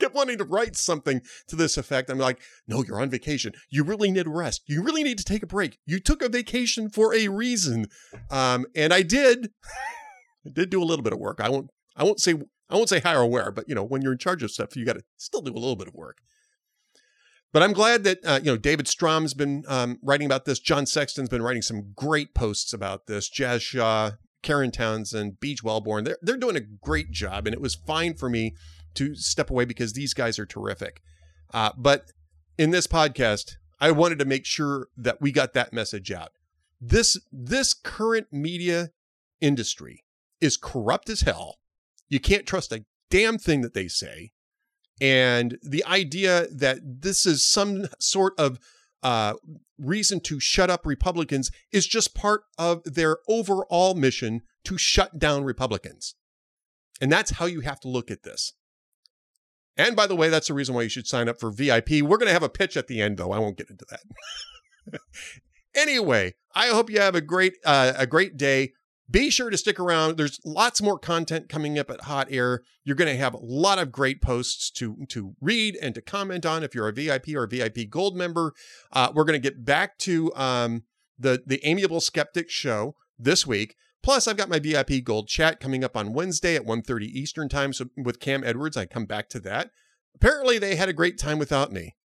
kept 0.00 0.14
wanting 0.14 0.38
to 0.38 0.44
write 0.44 0.76
something 0.76 1.20
to 1.48 1.56
this 1.56 1.76
effect. 1.76 2.10
I'm 2.10 2.18
like, 2.18 2.40
no, 2.66 2.82
you're 2.82 3.00
on 3.00 3.10
vacation. 3.10 3.52
You 3.70 3.84
really 3.84 4.10
need 4.10 4.26
rest. 4.26 4.62
You 4.66 4.82
really 4.82 5.02
need 5.02 5.18
to 5.18 5.24
take 5.24 5.42
a 5.42 5.46
break. 5.46 5.78
You 5.86 6.00
took 6.00 6.22
a 6.22 6.28
vacation 6.28 6.90
for 6.90 7.14
a 7.14 7.28
reason. 7.28 7.86
Um, 8.30 8.66
and 8.74 8.92
I 8.92 9.02
did. 9.02 9.50
I 10.46 10.50
did 10.50 10.70
do 10.70 10.82
a 10.82 10.84
little 10.84 11.02
bit 11.02 11.12
of 11.12 11.18
work. 11.18 11.40
I 11.40 11.50
won't 11.50 11.70
I 11.96 12.04
won't 12.04 12.20
say 12.20 12.34
I 12.68 12.76
won't 12.76 12.88
say 12.88 13.00
hire 13.00 13.20
or 13.20 13.26
where, 13.26 13.50
but 13.50 13.68
you 13.68 13.74
know, 13.74 13.84
when 13.84 14.02
you're 14.02 14.12
in 14.12 14.18
charge 14.18 14.42
of 14.42 14.50
stuff, 14.50 14.76
you 14.76 14.84
got 14.84 14.94
to 14.94 15.02
still 15.16 15.42
do 15.42 15.52
a 15.52 15.54
little 15.54 15.76
bit 15.76 15.88
of 15.88 15.94
work. 15.94 16.18
But 17.52 17.62
I'm 17.62 17.72
glad 17.72 18.04
that 18.04 18.18
uh, 18.24 18.40
you 18.42 18.50
know 18.50 18.56
David 18.56 18.86
Strom's 18.86 19.34
been 19.34 19.64
um, 19.68 19.98
writing 20.02 20.26
about 20.26 20.44
this. 20.44 20.60
John 20.60 20.86
Sexton's 20.86 21.28
been 21.28 21.42
writing 21.42 21.62
some 21.62 21.92
great 21.94 22.34
posts 22.34 22.72
about 22.72 23.06
this. 23.06 23.28
Jazz 23.28 23.62
Shaw, 23.62 24.12
Karen 24.42 24.70
Townsend, 24.70 25.38
Beege 25.40 25.62
Welborn, 25.62 26.04
they're 26.04 26.18
they're 26.22 26.36
doing 26.36 26.56
a 26.56 26.60
great 26.60 27.10
job, 27.10 27.46
and 27.46 27.54
it 27.54 27.60
was 27.60 27.74
fine 27.74 28.14
for 28.14 28.30
me 28.30 28.54
to 28.94 29.14
step 29.14 29.50
away 29.50 29.64
because 29.64 29.92
these 29.92 30.14
guys 30.14 30.38
are 30.38 30.46
terrific. 30.46 31.02
Uh, 31.52 31.70
but 31.76 32.12
in 32.58 32.70
this 32.70 32.86
podcast, 32.86 33.56
I 33.80 33.90
wanted 33.90 34.18
to 34.18 34.24
make 34.24 34.44
sure 34.44 34.88
that 34.96 35.20
we 35.20 35.32
got 35.32 35.54
that 35.54 35.72
message 35.72 36.12
out. 36.12 36.32
This 36.80 37.18
this 37.32 37.74
current 37.74 38.28
media 38.32 38.90
industry 39.40 40.04
is 40.40 40.56
corrupt 40.56 41.08
as 41.08 41.22
hell. 41.22 41.58
You 42.08 42.20
can't 42.20 42.46
trust 42.46 42.72
a 42.72 42.84
damn 43.10 43.38
thing 43.38 43.60
that 43.62 43.74
they 43.74 43.88
say. 43.88 44.32
And 45.00 45.58
the 45.62 45.84
idea 45.84 46.46
that 46.48 46.78
this 46.82 47.24
is 47.24 47.46
some 47.46 47.86
sort 47.98 48.34
of 48.38 48.58
uh, 49.02 49.34
reason 49.78 50.20
to 50.20 50.38
shut 50.40 50.68
up 50.68 50.84
Republicans 50.84 51.50
is 51.72 51.86
just 51.86 52.14
part 52.14 52.42
of 52.58 52.82
their 52.84 53.18
overall 53.28 53.94
mission 53.94 54.42
to 54.64 54.76
shut 54.76 55.18
down 55.18 55.44
Republicans. 55.44 56.14
And 57.00 57.10
that's 57.10 57.32
how 57.32 57.46
you 57.46 57.60
have 57.60 57.80
to 57.80 57.88
look 57.88 58.10
at 58.10 58.24
this. 58.24 58.52
And 59.76 59.96
by 59.96 60.06
the 60.06 60.16
way, 60.16 60.28
that's 60.28 60.48
the 60.48 60.54
reason 60.54 60.74
why 60.74 60.82
you 60.82 60.88
should 60.88 61.06
sign 61.06 61.28
up 61.28 61.40
for 61.40 61.50
VIP. 61.50 62.02
We're 62.02 62.18
going 62.18 62.26
to 62.26 62.32
have 62.32 62.42
a 62.42 62.48
pitch 62.48 62.76
at 62.76 62.86
the 62.86 63.00
end, 63.00 63.16
though. 63.16 63.32
I 63.32 63.38
won't 63.38 63.56
get 63.56 63.70
into 63.70 63.86
that. 63.90 65.00
anyway, 65.74 66.34
I 66.54 66.68
hope 66.68 66.90
you 66.90 67.00
have 67.00 67.14
a 67.14 67.20
great 67.20 67.54
uh, 67.64 67.92
a 67.96 68.06
great 68.06 68.36
day. 68.36 68.72
Be 69.10 69.28
sure 69.28 69.50
to 69.50 69.58
stick 69.58 69.80
around. 69.80 70.16
There's 70.16 70.38
lots 70.44 70.80
more 70.80 70.98
content 70.98 71.48
coming 71.48 71.78
up 71.78 71.90
at 71.90 72.02
Hot 72.02 72.28
Air. 72.30 72.62
You're 72.84 72.96
going 72.96 73.12
to 73.12 73.20
have 73.20 73.34
a 73.34 73.40
lot 73.40 73.78
of 73.78 73.90
great 73.90 74.22
posts 74.22 74.70
to 74.72 75.04
to 75.08 75.34
read 75.40 75.76
and 75.80 75.94
to 75.94 76.00
comment 76.00 76.46
on 76.46 76.62
if 76.62 76.74
you're 76.74 76.88
a 76.88 76.92
VIP 76.92 77.28
or 77.34 77.44
a 77.44 77.48
VIP 77.48 77.88
Gold 77.88 78.16
member. 78.16 78.52
Uh, 78.92 79.10
we're 79.14 79.24
going 79.24 79.40
to 79.40 79.50
get 79.50 79.64
back 79.64 79.98
to 79.98 80.32
um, 80.34 80.84
the 81.18 81.42
the 81.44 81.64
Amiable 81.66 82.00
Skeptic 82.00 82.50
show 82.50 82.94
this 83.18 83.46
week. 83.46 83.76
Plus, 84.02 84.26
I've 84.26 84.36
got 84.36 84.48
my 84.48 84.58
VIP 84.58 85.04
Gold 85.04 85.28
chat 85.28 85.60
coming 85.60 85.84
up 85.84 85.96
on 85.96 86.14
Wednesday 86.14 86.56
at 86.56 86.64
1.30 86.64 87.02
Eastern 87.02 87.48
Time. 87.48 87.72
So 87.72 87.86
with 87.96 88.20
Cam 88.20 88.42
Edwards, 88.44 88.76
I 88.76 88.86
come 88.86 89.04
back 89.04 89.28
to 89.30 89.40
that. 89.40 89.70
Apparently, 90.14 90.58
they 90.58 90.76
had 90.76 90.88
a 90.88 90.94
great 90.94 91.18
time 91.18 91.38
without 91.38 91.72
me. 91.72 91.96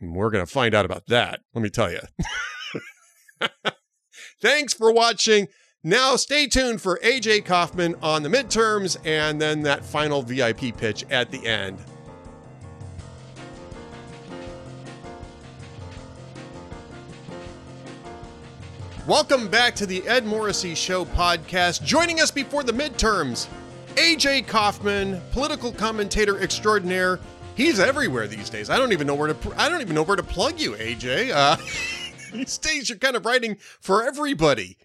We're 0.00 0.30
going 0.30 0.44
to 0.44 0.50
find 0.50 0.74
out 0.74 0.84
about 0.84 1.06
that, 1.06 1.40
let 1.54 1.62
me 1.62 1.70
tell 1.70 1.90
you. 1.90 2.00
Thanks 4.40 4.74
for 4.74 4.92
watching. 4.92 5.48
Now, 5.84 6.16
stay 6.16 6.46
tuned 6.46 6.80
for 6.80 6.98
AJ 6.98 7.44
Kaufman 7.44 7.96
on 8.02 8.22
the 8.22 8.28
midterms 8.28 8.96
and 9.04 9.40
then 9.40 9.62
that 9.62 9.84
final 9.84 10.22
VIP 10.22 10.76
pitch 10.76 11.04
at 11.10 11.30
the 11.30 11.46
end. 11.46 11.78
Welcome 19.08 19.48
back 19.48 19.74
to 19.76 19.86
the 19.86 20.06
Ed 20.06 20.24
Morrissey 20.24 20.76
Show 20.76 21.04
podcast. 21.04 21.82
Joining 21.82 22.20
us 22.20 22.30
before 22.30 22.62
the 22.62 22.70
midterms, 22.72 23.48
AJ 23.96 24.46
Kaufman, 24.46 25.20
political 25.32 25.72
commentator 25.72 26.40
extraordinaire. 26.40 27.18
He's 27.56 27.80
everywhere 27.80 28.28
these 28.28 28.48
days. 28.48 28.70
I 28.70 28.78
don't 28.78 28.92
even 28.92 29.08
know 29.08 29.16
where 29.16 29.34
to. 29.34 29.54
I 29.60 29.68
don't 29.68 29.80
even 29.80 29.96
know 29.96 30.04
where 30.04 30.14
to 30.14 30.22
plug 30.22 30.60
you, 30.60 30.74
AJ. 30.74 31.32
Uh, 31.34 31.56
these 32.32 32.56
days, 32.58 32.90
you're 32.90 32.98
kind 32.98 33.16
of 33.16 33.26
writing 33.26 33.56
for 33.80 34.04
everybody. 34.04 34.78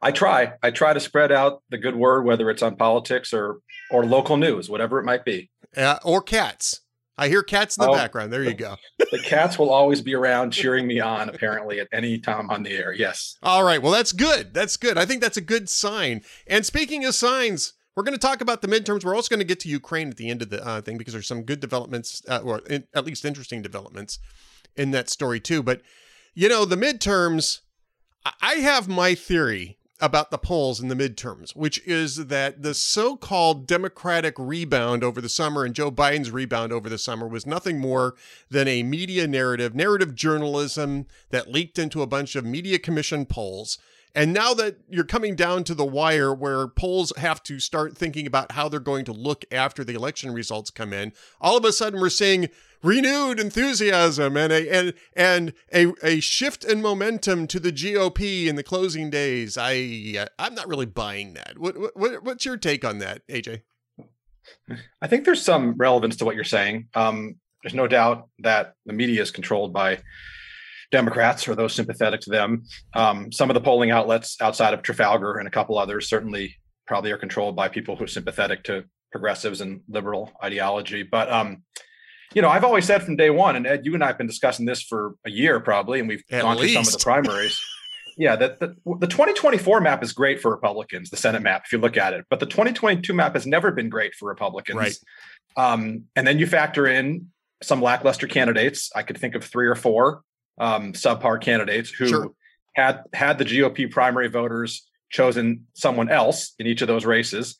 I 0.00 0.12
try. 0.12 0.52
I 0.62 0.70
try 0.70 0.92
to 0.92 1.00
spread 1.00 1.32
out 1.32 1.64
the 1.70 1.78
good 1.78 1.96
word, 1.96 2.24
whether 2.24 2.48
it's 2.48 2.62
on 2.62 2.76
politics 2.76 3.34
or 3.34 3.58
or 3.90 4.06
local 4.06 4.36
news, 4.36 4.70
whatever 4.70 5.00
it 5.00 5.04
might 5.04 5.24
be. 5.24 5.50
Uh, 5.76 5.98
or 6.04 6.22
cats. 6.22 6.81
I 7.18 7.28
hear 7.28 7.42
cats 7.42 7.76
in 7.76 7.82
the 7.82 7.90
oh, 7.90 7.94
background. 7.94 8.32
There 8.32 8.42
you 8.42 8.54
go. 8.54 8.76
the 8.98 9.18
cats 9.18 9.58
will 9.58 9.70
always 9.70 10.00
be 10.00 10.14
around 10.14 10.50
cheering 10.52 10.86
me 10.86 10.98
on, 11.00 11.28
apparently, 11.28 11.78
at 11.78 11.88
any 11.92 12.18
time 12.18 12.50
on 12.50 12.62
the 12.62 12.70
air. 12.70 12.92
Yes. 12.92 13.36
All 13.42 13.64
right. 13.64 13.82
Well, 13.82 13.92
that's 13.92 14.12
good. 14.12 14.54
That's 14.54 14.76
good. 14.76 14.96
I 14.96 15.04
think 15.04 15.20
that's 15.20 15.36
a 15.36 15.42
good 15.42 15.68
sign. 15.68 16.22
And 16.46 16.64
speaking 16.64 17.04
of 17.04 17.14
signs, 17.14 17.74
we're 17.94 18.04
going 18.04 18.14
to 18.14 18.26
talk 18.26 18.40
about 18.40 18.62
the 18.62 18.68
midterms. 18.68 19.04
We're 19.04 19.14
also 19.14 19.28
going 19.28 19.40
to 19.40 19.46
get 19.46 19.60
to 19.60 19.68
Ukraine 19.68 20.08
at 20.08 20.16
the 20.16 20.30
end 20.30 20.40
of 20.40 20.48
the 20.48 20.66
uh, 20.66 20.80
thing 20.80 20.96
because 20.96 21.12
there's 21.12 21.28
some 21.28 21.42
good 21.42 21.60
developments, 21.60 22.22
uh, 22.28 22.40
or 22.42 22.60
in, 22.60 22.84
at 22.94 23.04
least 23.04 23.24
interesting 23.26 23.60
developments 23.60 24.18
in 24.74 24.90
that 24.92 25.10
story, 25.10 25.38
too. 25.38 25.62
But, 25.62 25.82
you 26.34 26.48
know, 26.48 26.64
the 26.64 26.76
midterms, 26.76 27.60
I 28.40 28.54
have 28.54 28.88
my 28.88 29.14
theory 29.14 29.76
about 30.02 30.32
the 30.32 30.36
polls 30.36 30.80
in 30.80 30.88
the 30.88 30.96
midterms, 30.96 31.54
which 31.54 31.80
is 31.86 32.26
that 32.26 32.62
the 32.62 32.74
so 32.74 33.16
called 33.16 33.68
Democratic 33.68 34.34
rebound 34.36 35.04
over 35.04 35.20
the 35.20 35.28
summer 35.28 35.64
and 35.64 35.76
Joe 35.76 35.92
Biden's 35.92 36.32
rebound 36.32 36.72
over 36.72 36.88
the 36.88 36.98
summer 36.98 37.28
was 37.28 37.46
nothing 37.46 37.78
more 37.78 38.16
than 38.50 38.66
a 38.66 38.82
media 38.82 39.28
narrative, 39.28 39.76
narrative 39.76 40.16
journalism 40.16 41.06
that 41.30 41.52
leaked 41.52 41.78
into 41.78 42.02
a 42.02 42.06
bunch 42.08 42.34
of 42.34 42.44
media 42.44 42.80
commission 42.80 43.24
polls. 43.24 43.78
And 44.14 44.32
now 44.32 44.52
that 44.54 44.76
you're 44.88 45.04
coming 45.04 45.34
down 45.34 45.64
to 45.64 45.74
the 45.74 45.86
wire 45.86 46.34
where 46.34 46.68
polls 46.68 47.12
have 47.16 47.42
to 47.44 47.58
start 47.58 47.96
thinking 47.96 48.26
about 48.26 48.52
how 48.52 48.68
they're 48.68 48.80
going 48.80 49.04
to 49.06 49.12
look 49.12 49.44
after 49.50 49.84
the 49.84 49.94
election 49.94 50.32
results 50.32 50.70
come 50.70 50.92
in, 50.92 51.12
all 51.40 51.56
of 51.56 51.64
a 51.64 51.72
sudden 51.72 52.00
we're 52.00 52.10
seeing 52.10 52.48
renewed 52.82 53.40
enthusiasm 53.40 54.36
and 54.36 54.52
a 54.52 54.68
and 54.68 54.94
and 55.14 55.54
a, 55.72 55.92
a 56.02 56.20
shift 56.20 56.64
in 56.64 56.82
momentum 56.82 57.46
to 57.46 57.60
the 57.60 57.72
GOP 57.72 58.46
in 58.46 58.56
the 58.56 58.62
closing 58.62 59.08
days. 59.08 59.56
I 59.56 60.14
uh, 60.18 60.26
I'm 60.38 60.54
not 60.54 60.68
really 60.68 60.86
buying 60.86 61.34
that. 61.34 61.58
What, 61.58 61.96
what 61.96 62.22
what's 62.22 62.44
your 62.44 62.56
take 62.56 62.84
on 62.84 62.98
that, 62.98 63.26
AJ? 63.28 63.62
I 65.00 65.06
think 65.06 65.24
there's 65.24 65.42
some 65.42 65.74
relevance 65.76 66.16
to 66.16 66.24
what 66.24 66.34
you're 66.34 66.44
saying. 66.44 66.88
Um, 66.94 67.36
there's 67.62 67.74
no 67.74 67.86
doubt 67.86 68.28
that 68.40 68.74
the 68.86 68.92
media 68.92 69.22
is 69.22 69.30
controlled 69.30 69.72
by 69.72 70.00
Democrats 70.92 71.48
or 71.48 71.56
those 71.56 71.74
sympathetic 71.74 72.20
to 72.20 72.30
them. 72.30 72.62
Um, 72.94 73.32
some 73.32 73.50
of 73.50 73.54
the 73.54 73.60
polling 73.60 73.90
outlets 73.90 74.36
outside 74.40 74.74
of 74.74 74.82
Trafalgar 74.82 75.38
and 75.38 75.48
a 75.48 75.50
couple 75.50 75.78
others 75.78 76.08
certainly 76.08 76.56
probably 76.86 77.10
are 77.10 77.18
controlled 77.18 77.56
by 77.56 77.68
people 77.68 77.96
who 77.96 78.04
are 78.04 78.08
sympathetic 78.08 78.62
to 78.64 78.84
progressives 79.10 79.60
and 79.60 79.80
liberal 79.88 80.30
ideology. 80.44 81.02
But 81.02 81.32
um, 81.32 81.64
you 82.34 82.42
know, 82.42 82.48
I've 82.48 82.64
always 82.64 82.84
said 82.84 83.02
from 83.02 83.16
day 83.16 83.30
one, 83.30 83.56
and 83.56 83.66
Ed, 83.66 83.84
you 83.84 83.94
and 83.94 84.04
I 84.04 84.08
have 84.08 84.18
been 84.18 84.26
discussing 84.26 84.66
this 84.66 84.82
for 84.82 85.14
a 85.26 85.30
year 85.30 85.60
probably, 85.60 85.98
and 85.98 86.08
we've 86.08 86.22
At 86.30 86.42
gone 86.42 86.56
least. 86.56 86.74
through 86.74 86.84
some 86.84 86.94
of 86.94 86.98
the 86.98 87.04
primaries. 87.04 87.60
yeah, 88.18 88.36
that 88.36 88.60
the, 88.60 88.76
the 89.00 89.06
2024 89.06 89.80
map 89.80 90.02
is 90.02 90.12
great 90.12 90.40
for 90.40 90.50
Republicans, 90.50 91.10
the 91.10 91.16
Senate 91.16 91.42
map, 91.42 91.62
if 91.66 91.72
you 91.72 91.78
look 91.78 91.96
at 91.96 92.12
it, 92.12 92.26
but 92.30 92.40
the 92.40 92.46
2022 92.46 93.12
map 93.12 93.34
has 93.34 93.46
never 93.46 93.70
been 93.70 93.88
great 93.88 94.14
for 94.14 94.28
Republicans. 94.28 94.78
Right. 94.78 94.96
Um, 95.56 96.04
and 96.16 96.26
then 96.26 96.38
you 96.38 96.46
factor 96.46 96.86
in 96.86 97.28
some 97.62 97.80
lackluster 97.80 98.26
candidates. 98.26 98.90
I 98.94 99.02
could 99.02 99.18
think 99.18 99.34
of 99.34 99.44
three 99.44 99.66
or 99.66 99.74
four 99.74 100.22
um, 100.58 100.92
subpar 100.92 101.40
candidates 101.40 101.90
who 101.90 102.08
sure. 102.08 102.30
had 102.74 103.02
had 103.12 103.38
the 103.38 103.44
GOP 103.44 103.90
primary 103.90 104.28
voters 104.28 104.86
chosen 105.10 105.66
someone 105.74 106.08
else 106.08 106.54
in 106.58 106.66
each 106.66 106.82
of 106.82 106.88
those 106.88 107.04
races 107.04 107.56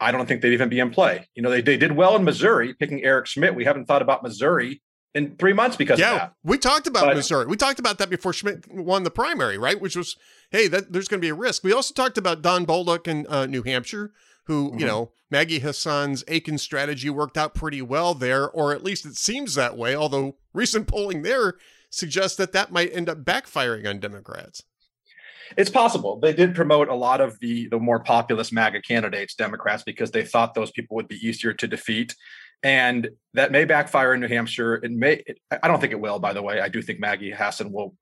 I 0.00 0.12
don't 0.12 0.26
think 0.26 0.42
they'd 0.42 0.52
even 0.52 0.68
be 0.68 0.78
in 0.78 0.90
play. 0.90 1.28
You 1.34 1.42
know, 1.42 1.50
they, 1.50 1.62
they 1.62 1.76
did 1.76 1.92
well 1.92 2.16
in 2.16 2.24
Missouri, 2.24 2.74
picking 2.74 3.02
Eric 3.02 3.26
Schmitt. 3.26 3.54
We 3.54 3.64
haven't 3.64 3.86
thought 3.86 4.02
about 4.02 4.22
Missouri 4.22 4.82
in 5.14 5.36
three 5.36 5.54
months 5.54 5.76
because 5.76 5.98
yeah, 5.98 6.30
we 6.44 6.58
talked 6.58 6.86
about 6.86 7.06
but, 7.06 7.16
Missouri. 7.16 7.46
We 7.46 7.56
talked 7.56 7.78
about 7.78 7.98
that 7.98 8.10
before 8.10 8.32
Schmitt 8.32 8.66
won 8.70 9.04
the 9.04 9.10
primary, 9.10 9.56
right? 9.56 9.80
Which 9.80 9.96
was, 9.96 10.16
hey, 10.50 10.68
that 10.68 10.92
there's 10.92 11.08
going 11.08 11.20
to 11.20 11.24
be 11.24 11.30
a 11.30 11.34
risk. 11.34 11.64
We 11.64 11.72
also 11.72 11.94
talked 11.94 12.18
about 12.18 12.42
Don 12.42 12.66
Bolduc 12.66 13.08
in 13.08 13.26
uh, 13.28 13.46
New 13.46 13.62
Hampshire, 13.62 14.12
who 14.44 14.70
mm-hmm. 14.70 14.80
you 14.80 14.86
know 14.86 15.12
Maggie 15.30 15.60
Hassan's 15.60 16.22
Akin 16.28 16.58
strategy 16.58 17.08
worked 17.08 17.38
out 17.38 17.54
pretty 17.54 17.80
well 17.80 18.12
there, 18.12 18.48
or 18.48 18.74
at 18.74 18.84
least 18.84 19.06
it 19.06 19.16
seems 19.16 19.54
that 19.54 19.78
way. 19.78 19.96
Although 19.96 20.36
recent 20.52 20.86
polling 20.86 21.22
there 21.22 21.54
suggests 21.90 22.36
that 22.36 22.52
that 22.52 22.72
might 22.72 22.94
end 22.94 23.08
up 23.08 23.24
backfiring 23.24 23.88
on 23.88 24.00
Democrats. 24.00 24.62
It's 25.56 25.70
possible. 25.70 26.18
They 26.18 26.32
did 26.32 26.54
promote 26.54 26.88
a 26.88 26.94
lot 26.94 27.20
of 27.20 27.38
the 27.40 27.68
the 27.68 27.78
more 27.78 28.00
populist 28.00 28.52
MAGA 28.52 28.82
candidates, 28.82 29.34
Democrats, 29.34 29.82
because 29.84 30.10
they 30.10 30.24
thought 30.24 30.54
those 30.54 30.72
people 30.72 30.96
would 30.96 31.08
be 31.08 31.24
easier 31.26 31.52
to 31.52 31.68
defeat. 31.68 32.14
And 32.62 33.10
that 33.34 33.52
may 33.52 33.64
backfire 33.64 34.14
in 34.14 34.20
New 34.20 34.28
Hampshire. 34.28 34.76
It 34.76 34.90
may. 34.90 35.22
It, 35.26 35.38
I 35.50 35.68
don't 35.68 35.80
think 35.80 35.92
it 35.92 36.00
will. 36.00 36.18
By 36.18 36.32
the 36.32 36.42
way, 36.42 36.60
I 36.60 36.68
do 36.68 36.82
think 36.82 36.98
Maggie 36.98 37.30
Hassan 37.30 37.70
will 37.70 37.94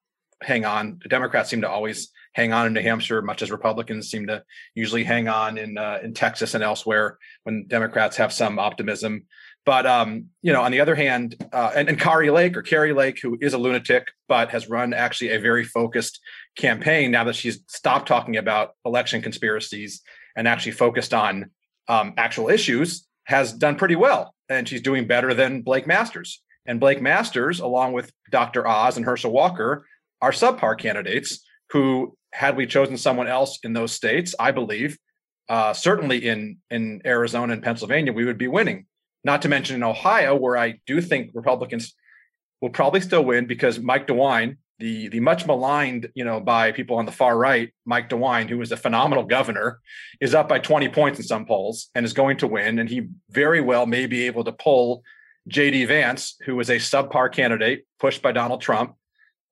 hang 0.43 0.65
on. 0.65 0.99
The 1.03 1.09
Democrats 1.09 1.51
seem 1.51 1.61
to 1.63 1.69
always 1.69 2.11
hang 2.33 2.53
on 2.53 2.67
in 2.67 2.73
New 2.73 2.83
Hampshire, 2.83 3.23
much 3.23 3.43
as 3.43 3.51
Republicans 3.51 4.11
seem 4.11 4.27
to 4.29 4.43
usually 4.75 5.05
hang 5.05 5.29
on 5.29 5.59
in 5.59 5.77
uh, 5.77 5.99
in 6.03 6.15
Texas 6.15 6.55
and 6.55 6.65
elsewhere 6.65 7.19
when 7.43 7.67
Democrats 7.67 8.17
have 8.17 8.33
some 8.33 8.59
optimism. 8.59 9.27
But 9.67 9.87
um, 9.87 10.27
you 10.43 10.53
know, 10.53 10.63
on 10.63 10.73
the 10.73 10.81
other 10.81 10.95
hand, 10.95 11.37
uh, 11.53 11.73
and, 11.75 11.89
and 11.89 11.99
Kari 11.99 12.31
Lake 12.31 12.57
or 12.57 12.63
Kari 12.63 12.93
Lake, 12.93 13.19
who 13.21 13.39
is 13.41 13.55
a 13.55 13.59
lunatic 13.59 14.09
but 14.29 14.51
has 14.51 14.69
run 14.69 14.93
actually 14.93 15.31
a 15.31 15.39
very 15.39 15.65
focused 15.65 16.21
campaign 16.57 17.11
now 17.11 17.25
that 17.25 17.37
she's 17.37 17.61
stopped 17.69 18.07
talking 18.07 18.37
about 18.37 18.75
election 18.85 19.23
conspiracies 19.23 20.03
and 20.37 20.47
actually 20.47 20.73
focused 20.73 21.15
on 21.15 21.51
um, 21.89 22.13
actual 22.17 22.49
issues, 22.49 23.07
has 23.25 23.53
done 23.53 23.77
pretty 23.77 23.97
well, 23.97 24.35
and 24.49 24.69
she's 24.69 24.83
doing 24.83 25.07
better 25.07 25.33
than 25.33 25.63
Blake 25.63 25.87
Masters. 25.87 26.43
And 26.67 26.81
Blake 26.81 27.01
Masters, 27.01 27.61
along 27.61 27.93
with 27.93 28.11
Dr. 28.31 28.67
Oz 28.67 28.97
and 28.97 29.05
Herschel 29.05 29.33
Walker, 29.33 29.87
are 30.21 30.31
subpar 30.31 30.79
candidates 30.79 31.45
who, 31.71 32.17
had 32.33 32.57
we 32.57 32.67
chosen 32.67 32.97
someone 32.97 33.29
else 33.29 33.59
in 33.63 33.75
those 33.75 33.93
states, 33.93 34.35
I 34.39 34.51
believe, 34.51 34.99
uh, 35.49 35.73
certainly 35.73 36.27
in 36.27 36.59
in 36.71 37.03
Arizona 37.05 37.53
and 37.53 37.63
Pennsylvania, 37.63 38.13
we 38.13 38.25
would 38.25 38.39
be 38.39 38.49
winning. 38.49 38.87
Not 39.25 39.43
to 39.43 39.49
mention 39.49 39.77
in 39.77 39.83
Ohio, 39.83 40.37
where 40.37 40.57
I 40.57 40.81
do 40.87 41.01
think 41.01 41.31
Republicans 41.35 41.95
will 42.61 42.71
probably 42.71 43.01
still 43.01 43.25
win 43.25 43.47
because 43.47 43.81
Mike 43.81 44.07
DeWine 44.07 44.57
the 44.79 45.09
the 45.09 45.21
much 45.21 45.47
maligned, 45.47 46.11
you 46.15 46.25
know, 46.25 46.41
by 46.41 46.73
people 46.73 46.97
on 46.97 47.07
the 47.07 47.13
far 47.13 47.37
right, 47.37 47.73
Mike 47.85 48.09
DeWine, 48.09 48.49
who 48.49 48.61
is 48.61 48.73
a 48.73 48.77
phenomenal 48.77 49.25
governor, 49.25 49.81
is 50.21 50.35
up 50.35 50.49
by 50.49 50.59
20 50.59 50.89
points 50.89 51.19
in 51.19 51.25
some 51.25 51.47
polls 51.47 51.91
and 51.95 52.05
is 52.05 52.13
going 52.13 52.37
to 52.39 52.47
win. 52.47 52.79
And 52.79 52.89
he 52.89 53.09
very 53.31 53.61
well 53.61 53.87
may 53.87 54.07
be 54.07 54.27
able 54.27 54.45
to 54.45 54.53
pull 54.53 55.03
JD 55.49 55.87
Vance, 55.89 56.37
who 56.45 56.59
is 56.61 56.71
a 56.71 56.77
subpar 56.77 57.33
candidate 57.33 57.85
pushed 58.01 58.23
by 58.23 58.33
Donald 58.33 58.61
Trump, 58.61 58.95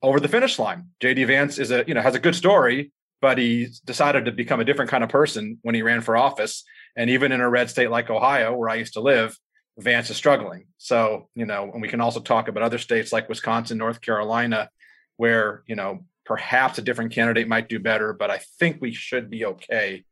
over 0.03 0.19
the 0.19 0.29
finish 0.29 0.59
line. 0.59 0.89
JD 1.01 1.27
Vance 1.27 1.59
is 1.59 1.71
a, 1.71 1.85
you 1.87 1.95
know, 1.95 2.03
has 2.03 2.15
a 2.15 2.21
good 2.21 2.35
story, 2.35 2.91
but 3.21 3.39
he 3.39 3.69
decided 3.85 4.25
to 4.25 4.33
become 4.33 4.59
a 4.59 4.65
different 4.65 4.91
kind 4.91 5.05
of 5.05 5.11
person 5.11 5.59
when 5.63 5.75
he 5.75 5.83
ran 5.83 6.01
for 6.01 6.17
office. 6.17 6.65
And 6.97 7.09
even 7.09 7.31
in 7.31 7.41
a 7.41 7.49
red 7.49 7.71
state 7.71 7.91
like 7.91 8.11
Ohio, 8.11 8.55
where 8.55 8.69
I 8.69 8.75
used 8.75 8.95
to 8.95 9.01
live, 9.01 9.39
Vance 9.79 10.11
is 10.11 10.17
struggling. 10.17 10.67
So, 10.79 11.29
you 11.35 11.47
know, 11.47 11.71
and 11.73 11.81
we 11.81 11.89
can 11.89 12.01
also 12.01 12.21
talk 12.21 12.49
about 12.49 12.63
other 12.63 12.79
states 12.79 13.13
like 13.13 13.29
Wisconsin, 13.29 13.79
North 13.79 14.01
Carolina, 14.01 14.71
where, 15.17 15.63
you 15.67 15.77
know, 15.77 16.05
perhaps 16.25 16.79
a 16.79 16.83
different 16.83 17.13
candidate 17.13 17.49
might 17.49 17.69
do 17.69 17.79
better, 17.79 18.13
but 18.13 18.31
I 18.31 18.41
think 18.59 18.79
we 18.81 18.93
should 18.93 19.31
be 19.31 19.45
okay 19.45 20.05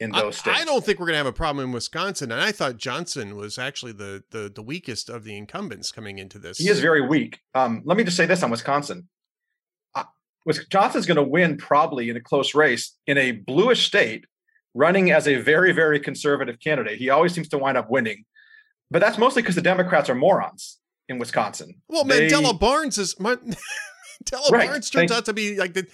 in 0.00 0.10
those 0.10 0.36
I, 0.38 0.38
states. 0.38 0.60
I 0.60 0.64
don't 0.64 0.84
think 0.84 0.98
we're 0.98 1.06
going 1.06 1.14
to 1.14 1.18
have 1.18 1.26
a 1.26 1.32
problem 1.32 1.64
in 1.64 1.72
Wisconsin, 1.72 2.30
and 2.30 2.40
I 2.40 2.52
thought 2.52 2.76
Johnson 2.76 3.36
was 3.36 3.58
actually 3.58 3.92
the 3.92 4.22
the, 4.30 4.50
the 4.54 4.62
weakest 4.62 5.08
of 5.08 5.24
the 5.24 5.36
incumbents 5.36 5.90
coming 5.90 6.18
into 6.18 6.38
this. 6.38 6.58
He 6.58 6.68
is 6.68 6.80
very 6.80 7.06
weak. 7.06 7.40
Um, 7.54 7.82
let 7.84 7.96
me 7.96 8.04
just 8.04 8.16
say 8.16 8.26
this 8.26 8.42
on 8.42 8.50
Wisconsin. 8.50 9.08
Uh, 9.94 10.04
Wisconsin's 10.44 11.06
going 11.06 11.16
to 11.16 11.22
win 11.22 11.56
probably 11.56 12.10
in 12.10 12.16
a 12.16 12.20
close 12.20 12.54
race 12.54 12.96
in 13.06 13.18
a 13.18 13.32
bluish 13.32 13.86
state, 13.86 14.26
running 14.74 15.10
as 15.10 15.26
a 15.26 15.36
very, 15.36 15.72
very 15.72 15.98
conservative 15.98 16.60
candidate. 16.60 16.98
He 16.98 17.10
always 17.10 17.32
seems 17.32 17.48
to 17.48 17.58
wind 17.58 17.76
up 17.76 17.90
winning, 17.90 18.24
but 18.90 19.00
that's 19.00 19.18
mostly 19.18 19.42
because 19.42 19.54
the 19.54 19.62
Democrats 19.62 20.08
are 20.08 20.14
morons 20.14 20.78
in 21.08 21.18
Wisconsin. 21.18 21.80
Well, 21.88 22.04
They- 22.04 22.28
Mandela 22.28 22.58
Barnes 22.58 22.98
is 22.98 23.14
Mandela 23.20 23.56
Right. 24.50 24.68
Barnes 24.68 24.90
turns 24.90 25.10
out 25.12 25.24
to 25.26 25.32
be 25.32 25.56
like 25.56 25.74
the. 25.74 25.86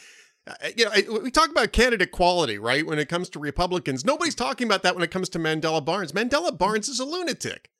uh, 0.46 0.54
You 0.76 0.84
know, 0.86 0.90
I- 0.92 1.20
we 1.22 1.30
talk 1.30 1.50
about 1.50 1.72
candidate 1.72 2.10
quality, 2.10 2.58
right? 2.58 2.86
When 2.86 2.98
it 2.98 3.08
comes 3.08 3.28
to 3.30 3.38
Republicans, 3.38 4.04
nobody's 4.04 4.34
talking 4.34 4.66
about 4.66 4.82
that 4.82 4.94
when 4.94 5.04
it 5.04 5.10
comes 5.10 5.28
to 5.30 5.38
Mandela 5.38 5.84
Barnes. 5.84 6.12
Mandela 6.12 6.56
Barnes 6.56 6.88
is 6.88 7.00
a 7.00 7.04
lunatic. 7.04 7.70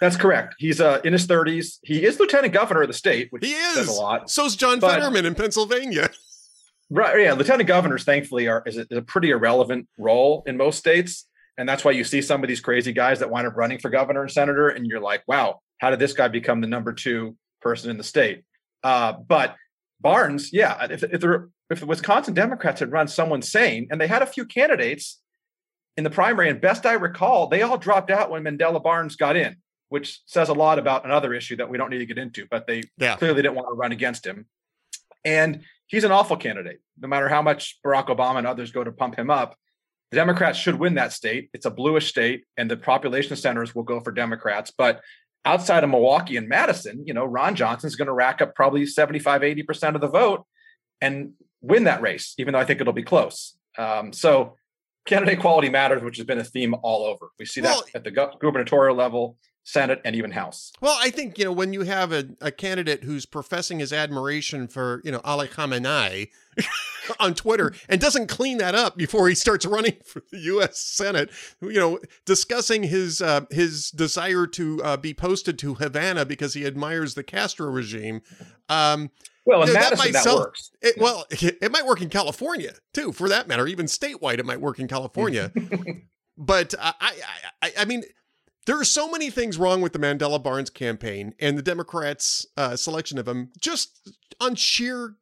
That's 0.00 0.16
correct. 0.16 0.56
He's 0.58 0.80
uh, 0.80 1.00
in 1.04 1.12
his 1.12 1.26
30s. 1.28 1.78
He 1.84 2.04
is 2.04 2.18
lieutenant 2.18 2.52
governor 2.52 2.82
of 2.82 2.88
the 2.88 2.94
state, 2.94 3.28
which 3.30 3.44
He 3.46 3.52
says 3.52 3.88
is. 3.88 3.88
a 3.88 3.92
lot. 4.00 4.28
So's 4.30 4.56
John 4.56 4.80
But- 4.80 4.90
Fetterman 4.98 5.24
in 5.26 5.34
Pennsylvania. 5.36 6.10
Right. 6.90 7.20
Yeah. 7.20 7.32
Lieutenant 7.34 7.66
governors, 7.68 8.04
thankfully, 8.04 8.48
are 8.48 8.62
is 8.66 8.76
a, 8.76 8.80
is 8.82 8.98
a 8.98 9.02
pretty 9.02 9.30
irrelevant 9.30 9.88
role 9.98 10.42
in 10.46 10.56
most 10.56 10.78
states. 10.78 11.26
And 11.58 11.68
that's 11.68 11.84
why 11.84 11.90
you 11.92 12.04
see 12.04 12.22
some 12.22 12.42
of 12.42 12.48
these 12.48 12.60
crazy 12.60 12.92
guys 12.92 13.18
that 13.18 13.30
wind 13.30 13.46
up 13.46 13.56
running 13.56 13.78
for 13.78 13.90
governor 13.90 14.22
and 14.22 14.30
senator. 14.30 14.68
And 14.68 14.86
you're 14.86 15.00
like, 15.00 15.22
wow, 15.26 15.60
how 15.78 15.90
did 15.90 15.98
this 15.98 16.12
guy 16.12 16.28
become 16.28 16.60
the 16.60 16.66
number 16.66 16.92
two 16.92 17.36
person 17.60 17.90
in 17.90 17.98
the 17.98 18.04
state? 18.04 18.42
Uh, 18.82 19.12
but 19.12 19.56
Barnes, 20.00 20.52
yeah, 20.52 20.86
if, 20.90 21.02
if, 21.04 21.20
the, 21.20 21.50
if 21.70 21.80
the 21.80 21.86
Wisconsin 21.86 22.34
Democrats 22.34 22.80
had 22.80 22.90
run 22.90 23.06
someone 23.06 23.42
sane 23.42 23.88
and 23.90 24.00
they 24.00 24.06
had 24.06 24.22
a 24.22 24.26
few 24.26 24.44
candidates 24.44 25.20
in 25.96 26.04
the 26.04 26.10
primary, 26.10 26.48
and 26.48 26.60
best 26.60 26.86
I 26.86 26.94
recall, 26.94 27.48
they 27.48 27.62
all 27.62 27.76
dropped 27.76 28.10
out 28.10 28.30
when 28.30 28.42
Mandela 28.44 28.82
Barnes 28.82 29.14
got 29.16 29.36
in, 29.36 29.56
which 29.90 30.22
says 30.24 30.48
a 30.48 30.54
lot 30.54 30.78
about 30.78 31.04
another 31.04 31.34
issue 31.34 31.56
that 31.56 31.68
we 31.68 31.76
don't 31.76 31.90
need 31.90 31.98
to 31.98 32.06
get 32.06 32.16
into, 32.18 32.46
but 32.50 32.66
they 32.66 32.82
Yeah. 32.96 33.16
clearly 33.16 33.42
didn't 33.42 33.54
want 33.56 33.68
to 33.68 33.74
run 33.74 33.92
against 33.92 34.26
him. 34.26 34.46
And 35.24 35.62
he's 35.86 36.04
an 36.04 36.10
awful 36.10 36.36
candidate. 36.38 36.80
No 36.98 37.08
matter 37.08 37.28
how 37.28 37.42
much 37.42 37.78
Barack 37.84 38.06
Obama 38.06 38.38
and 38.38 38.46
others 38.46 38.72
go 38.72 38.82
to 38.82 38.90
pump 38.90 39.16
him 39.18 39.28
up, 39.30 39.56
the 40.12 40.16
Democrats 40.16 40.58
should 40.58 40.78
win 40.78 40.94
that 40.96 41.10
state. 41.12 41.48
It's 41.54 41.64
a 41.64 41.70
bluish 41.70 42.06
state, 42.10 42.44
and 42.58 42.70
the 42.70 42.76
population 42.76 43.34
centers 43.34 43.74
will 43.74 43.82
go 43.82 43.98
for 43.98 44.12
Democrats. 44.12 44.70
But 44.70 45.00
outside 45.46 45.84
of 45.84 45.90
Milwaukee 45.90 46.36
and 46.36 46.50
Madison, 46.50 47.02
you 47.06 47.14
know, 47.14 47.24
Ron 47.24 47.54
Johnson's 47.54 47.96
going 47.96 48.08
to 48.08 48.12
rack 48.12 48.42
up 48.42 48.54
probably 48.54 48.84
75, 48.84 49.40
80% 49.40 49.94
of 49.94 50.02
the 50.02 50.08
vote 50.08 50.44
and 51.00 51.32
win 51.62 51.84
that 51.84 52.02
race, 52.02 52.34
even 52.36 52.52
though 52.52 52.58
I 52.58 52.66
think 52.66 52.82
it'll 52.82 52.92
be 52.92 53.02
close. 53.02 53.56
Um, 53.78 54.12
so 54.12 54.56
candidate 55.06 55.40
quality 55.40 55.70
matters, 55.70 56.02
which 56.02 56.18
has 56.18 56.26
been 56.26 56.38
a 56.38 56.44
theme 56.44 56.74
all 56.82 57.04
over. 57.06 57.30
We 57.38 57.46
see 57.46 57.62
that 57.62 57.70
Well- 57.70 57.84
at 57.94 58.04
the 58.04 58.10
gu- 58.10 58.38
gubernatorial 58.38 58.94
level, 58.94 59.38
Senate, 59.64 60.00
and 60.04 60.16
even 60.16 60.32
House. 60.32 60.72
Well, 60.80 60.96
I 61.00 61.10
think 61.10 61.38
you 61.38 61.44
know 61.44 61.52
when 61.52 61.72
you 61.72 61.82
have 61.82 62.12
a, 62.12 62.28
a 62.40 62.50
candidate 62.50 63.04
who's 63.04 63.26
professing 63.26 63.78
his 63.78 63.92
admiration 63.92 64.66
for 64.68 65.00
you 65.04 65.12
know 65.12 65.20
Ali 65.24 65.46
Khamenei 65.48 66.28
on 67.20 67.34
Twitter 67.34 67.72
and 67.88 68.00
doesn't 68.00 68.26
clean 68.28 68.58
that 68.58 68.74
up 68.74 68.96
before 68.96 69.28
he 69.28 69.34
starts 69.34 69.64
running 69.64 69.96
for 70.04 70.22
the 70.30 70.38
U.S. 70.38 70.78
Senate, 70.80 71.30
you 71.60 71.72
know, 71.74 71.98
discussing 72.24 72.82
his 72.82 73.22
uh, 73.22 73.42
his 73.50 73.90
desire 73.90 74.46
to 74.48 74.82
uh, 74.82 74.96
be 74.96 75.14
posted 75.14 75.58
to 75.60 75.74
Havana 75.74 76.24
because 76.24 76.54
he 76.54 76.66
admires 76.66 77.14
the 77.14 77.22
Castro 77.22 77.68
regime. 77.70 78.22
Um, 78.68 79.10
Well, 79.46 79.62
in 79.62 79.68
Yeah, 79.68 79.74
that 79.74 79.80
Madison, 79.82 79.98
might 80.04 80.12
that, 80.14 80.22
sell- 80.24 80.38
works. 80.40 80.70
it, 80.80 80.96
well, 80.98 81.24
it 81.30 81.70
might 81.72 81.86
work 81.86 82.00
in 82.02 82.08
California 82.08 82.72
too, 82.92 83.12
for 83.12 83.28
that 83.28 83.46
matter. 83.48 83.66
Even 83.66 83.86
statewide, 83.86 84.38
it 84.38 84.46
might 84.46 84.60
work 84.60 84.78
in 84.80 84.88
California. 84.88 85.52
but 86.36 86.74
I, 86.80 86.94
I, 87.00 87.12
I, 87.62 87.72
I 87.80 87.84
mean, 87.84 88.02
there 88.66 88.78
are 88.78 88.84
so 88.84 89.10
many 89.10 89.30
things 89.30 89.58
wrong 89.58 89.80
with 89.80 89.92
the 89.92 89.98
Mandela 89.98 90.42
Barnes 90.42 90.70
campaign 90.70 91.34
and 91.40 91.58
the 91.58 91.62
Democrats' 91.62 92.46
uh, 92.56 92.76
selection 92.76 93.18
of 93.18 93.26
him, 93.26 93.50
just 93.60 94.10
on 94.40 94.54
sheer, 94.54 95.16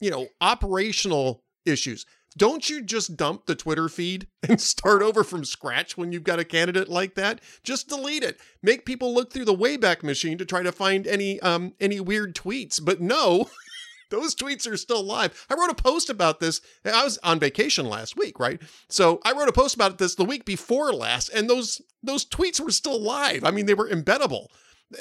you 0.00 0.10
know, 0.10 0.28
operational 0.40 1.42
issues. 1.66 2.06
Don't 2.38 2.70
you 2.70 2.82
just 2.82 3.16
dump 3.16 3.46
the 3.46 3.56
Twitter 3.56 3.88
feed 3.88 4.28
and 4.48 4.60
start 4.60 5.02
over 5.02 5.24
from 5.24 5.44
scratch 5.44 5.96
when 5.96 6.12
you've 6.12 6.24
got 6.24 6.38
a 6.38 6.44
candidate 6.44 6.88
like 6.88 7.14
that? 7.16 7.40
Just 7.64 7.88
delete 7.88 8.22
it. 8.22 8.40
Make 8.62 8.86
people 8.86 9.12
look 9.12 9.32
through 9.32 9.46
the 9.46 9.54
Wayback 9.56 10.02
Machine 10.02 10.38
to 10.38 10.44
try 10.44 10.62
to 10.62 10.72
find 10.72 11.06
any 11.06 11.40
um 11.40 11.74
any 11.80 12.00
weird 12.00 12.34
tweets. 12.34 12.80
But 12.82 13.00
no, 13.00 13.50
those 14.10 14.34
tweets 14.34 14.70
are 14.70 14.76
still 14.76 15.02
live. 15.02 15.46
I 15.48 15.54
wrote 15.54 15.70
a 15.70 15.74
post 15.74 16.10
about 16.10 16.40
this. 16.40 16.60
I 16.84 17.04
was 17.04 17.18
on 17.18 17.38
vacation 17.40 17.86
last 17.88 18.16
week, 18.16 18.38
right? 18.38 18.60
So 18.88 19.20
I 19.24 19.32
wrote 19.32 19.48
a 19.48 19.52
post 19.52 19.74
about 19.74 19.98
this 19.98 20.14
the 20.14 20.24
week 20.24 20.44
before 20.44 20.92
last, 20.92 21.28
and 21.30 21.48
those 21.48 21.80
those 22.02 22.24
tweets 22.24 22.60
were 22.60 22.70
still 22.70 23.00
live. 23.00 23.44
I 23.44 23.50
mean, 23.50 23.66
they 23.66 23.74
were 23.74 23.88
embeddable. 23.88 24.46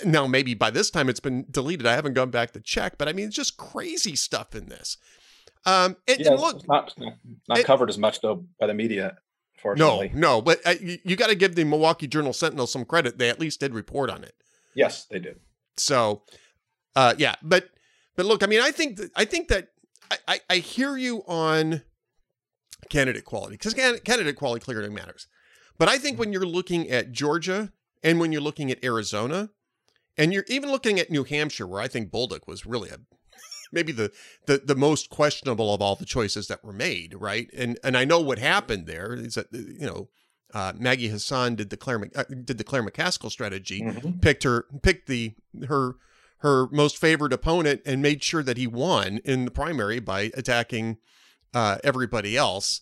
Now, 0.05 0.27
maybe 0.27 0.53
by 0.53 0.69
this 0.69 0.91
time 0.91 1.09
it's 1.09 1.19
been 1.19 1.45
deleted. 1.49 1.87
I 1.87 1.93
haven't 1.95 2.13
gone 2.13 2.29
back 2.29 2.51
to 2.51 2.59
check, 2.59 2.97
but 2.97 3.07
I 3.07 3.13
mean, 3.13 3.27
it's 3.27 3.35
just 3.35 3.57
crazy 3.57 4.15
stuff 4.15 4.53
in 4.53 4.69
this. 4.69 4.97
Um, 5.65 5.97
and, 6.07 6.19
Yeah, 6.19 6.31
and 6.31 6.39
look, 6.39 6.55
it's 6.57 6.67
not, 6.67 6.93
not, 7.47 7.59
it- 7.59 7.65
covered 7.65 7.89
as 7.89 7.97
much 7.97 8.21
though 8.21 8.45
by 8.59 8.67
the 8.67 8.73
media, 8.73 9.17
no, 9.75 10.03
no, 10.13 10.41
but 10.41 10.59
uh, 10.65 10.75
you, 10.79 10.99
you 11.03 11.15
got 11.15 11.27
to 11.27 11.35
give 11.35 11.55
the 11.55 11.65
Milwaukee 11.65 12.07
Journal 12.07 12.31
Sentinel 12.31 12.65
some 12.67 12.85
credit. 12.85 13.17
They 13.17 13.29
at 13.29 13.39
least 13.39 13.59
did 13.59 13.73
report 13.73 14.09
on 14.09 14.23
it. 14.23 14.33
Yes, 14.73 15.05
they 15.05 15.19
did. 15.19 15.39
So, 15.75 16.21
uh, 16.95 17.15
yeah, 17.17 17.35
but 17.41 17.69
but 18.19 18.25
look, 18.25 18.43
I 18.43 18.47
mean, 18.47 18.59
I 18.59 18.71
think 18.71 18.97
that 18.97 19.11
I 19.15 19.23
think 19.23 19.47
that 19.47 19.69
I, 20.11 20.17
I, 20.27 20.39
I 20.49 20.55
hear 20.57 20.97
you 20.97 21.23
on 21.25 21.83
candidate 22.89 23.23
quality 23.23 23.53
because 23.53 23.73
candidate 23.73 24.35
quality 24.35 24.61
clearly 24.61 24.89
matters. 24.89 25.29
But 25.77 25.87
I 25.87 25.97
think 25.97 26.19
when 26.19 26.33
you're 26.33 26.45
looking 26.45 26.89
at 26.89 27.13
Georgia 27.13 27.71
and 28.03 28.19
when 28.19 28.33
you're 28.33 28.41
looking 28.41 28.71
at 28.71 28.83
Arizona, 28.83 29.51
and 30.17 30.33
you're 30.33 30.43
even 30.49 30.69
looking 30.69 30.99
at 30.99 31.09
New 31.09 31.23
Hampshire, 31.23 31.65
where 31.65 31.79
I 31.79 31.87
think 31.87 32.11
Bolduc 32.11 32.45
was 32.45 32.65
really 32.65 32.89
a 32.89 32.97
maybe 33.71 33.93
the, 33.93 34.11
the 34.47 34.57
the 34.65 34.75
most 34.75 35.09
questionable 35.09 35.73
of 35.73 35.81
all 35.81 35.95
the 35.95 36.03
choices 36.03 36.47
that 36.47 36.61
were 36.61 36.73
made, 36.73 37.15
right? 37.17 37.49
And 37.55 37.79
and 37.85 37.95
I 37.95 38.03
know 38.03 38.19
what 38.19 38.37
happened 38.37 38.85
there 38.85 39.13
is 39.13 39.35
that 39.35 39.47
you 39.53 39.85
know 39.87 40.09
uh, 40.53 40.73
Maggie 40.77 41.07
Hassan 41.07 41.55
did 41.55 41.69
the 41.69 41.77
Claire 41.77 42.01
uh, 42.13 42.25
did 42.43 42.57
the 42.57 42.65
Claire 42.65 42.83
McCaskill 42.83 43.31
strategy, 43.31 43.81
Mhm. 43.81 44.21
picked 44.21 44.43
her 44.43 44.65
picked 44.83 45.07
the 45.07 45.35
her 45.69 45.93
her 46.39 46.67
most 46.71 46.97
favored 46.97 47.33
opponent 47.33 47.81
and 47.85 48.01
made 48.01 48.23
sure 48.23 48.43
that 48.43 48.57
he 48.57 48.67
won 48.67 49.19
in 49.25 49.45
the 49.45 49.51
primary 49.51 49.99
by 49.99 50.31
attacking 50.35 50.97
uh, 51.53 51.77
everybody 51.83 52.37
else. 52.37 52.81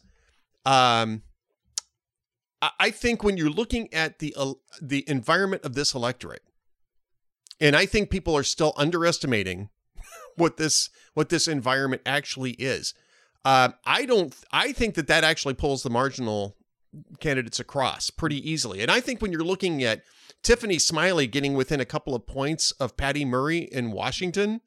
Um, 0.66 1.24
I- 2.62 2.92
think 2.92 3.24
when 3.24 3.38
you're 3.38 3.50
looking 3.50 3.94
at 3.94 4.20
the 4.20 4.34
uh, 4.38 4.54
the 4.82 5.04
environment 5.08 5.64
of 5.64 5.74
this 5.76 5.94
electorate, 5.94 6.44
and 7.60 7.76
I 7.76 7.86
think 7.86 8.10
people 8.10 8.36
are 8.36 8.44
still 8.44 8.74
underestimating 8.78 9.70
what 10.36 10.58
this 10.58 10.90
what 11.14 11.30
this 11.30 11.48
environment 11.48 12.02
actually 12.06 12.52
is. 12.52 12.94
Uh, 13.46 13.70
I 13.86 14.06
don't. 14.06 14.36
I 14.52 14.72
think 14.74 14.96
that 14.96 15.08
that 15.08 15.24
actually 15.24 15.54
pulls 15.54 15.84
the 15.84 15.90
marginal 15.90 16.58
candidates 17.20 17.60
across 17.60 18.10
pretty 18.10 18.50
easily. 18.50 18.82
And 18.82 18.92
I 18.92 19.00
think 19.00 19.22
when 19.22 19.32
you're 19.32 19.44
looking 19.44 19.84
at 19.84 20.02
Tiffany 20.44 20.80
Smiley 20.80 21.28
getting 21.28 21.56
within 21.56 21.80
a 21.80 21.86
couple 21.86 22.16
of 22.16 22.26
points 22.26 22.72
of 22.72 22.98
Patty 22.98 23.26
Murray 23.26 23.60
in 23.60 23.92
Washington, 23.92 24.62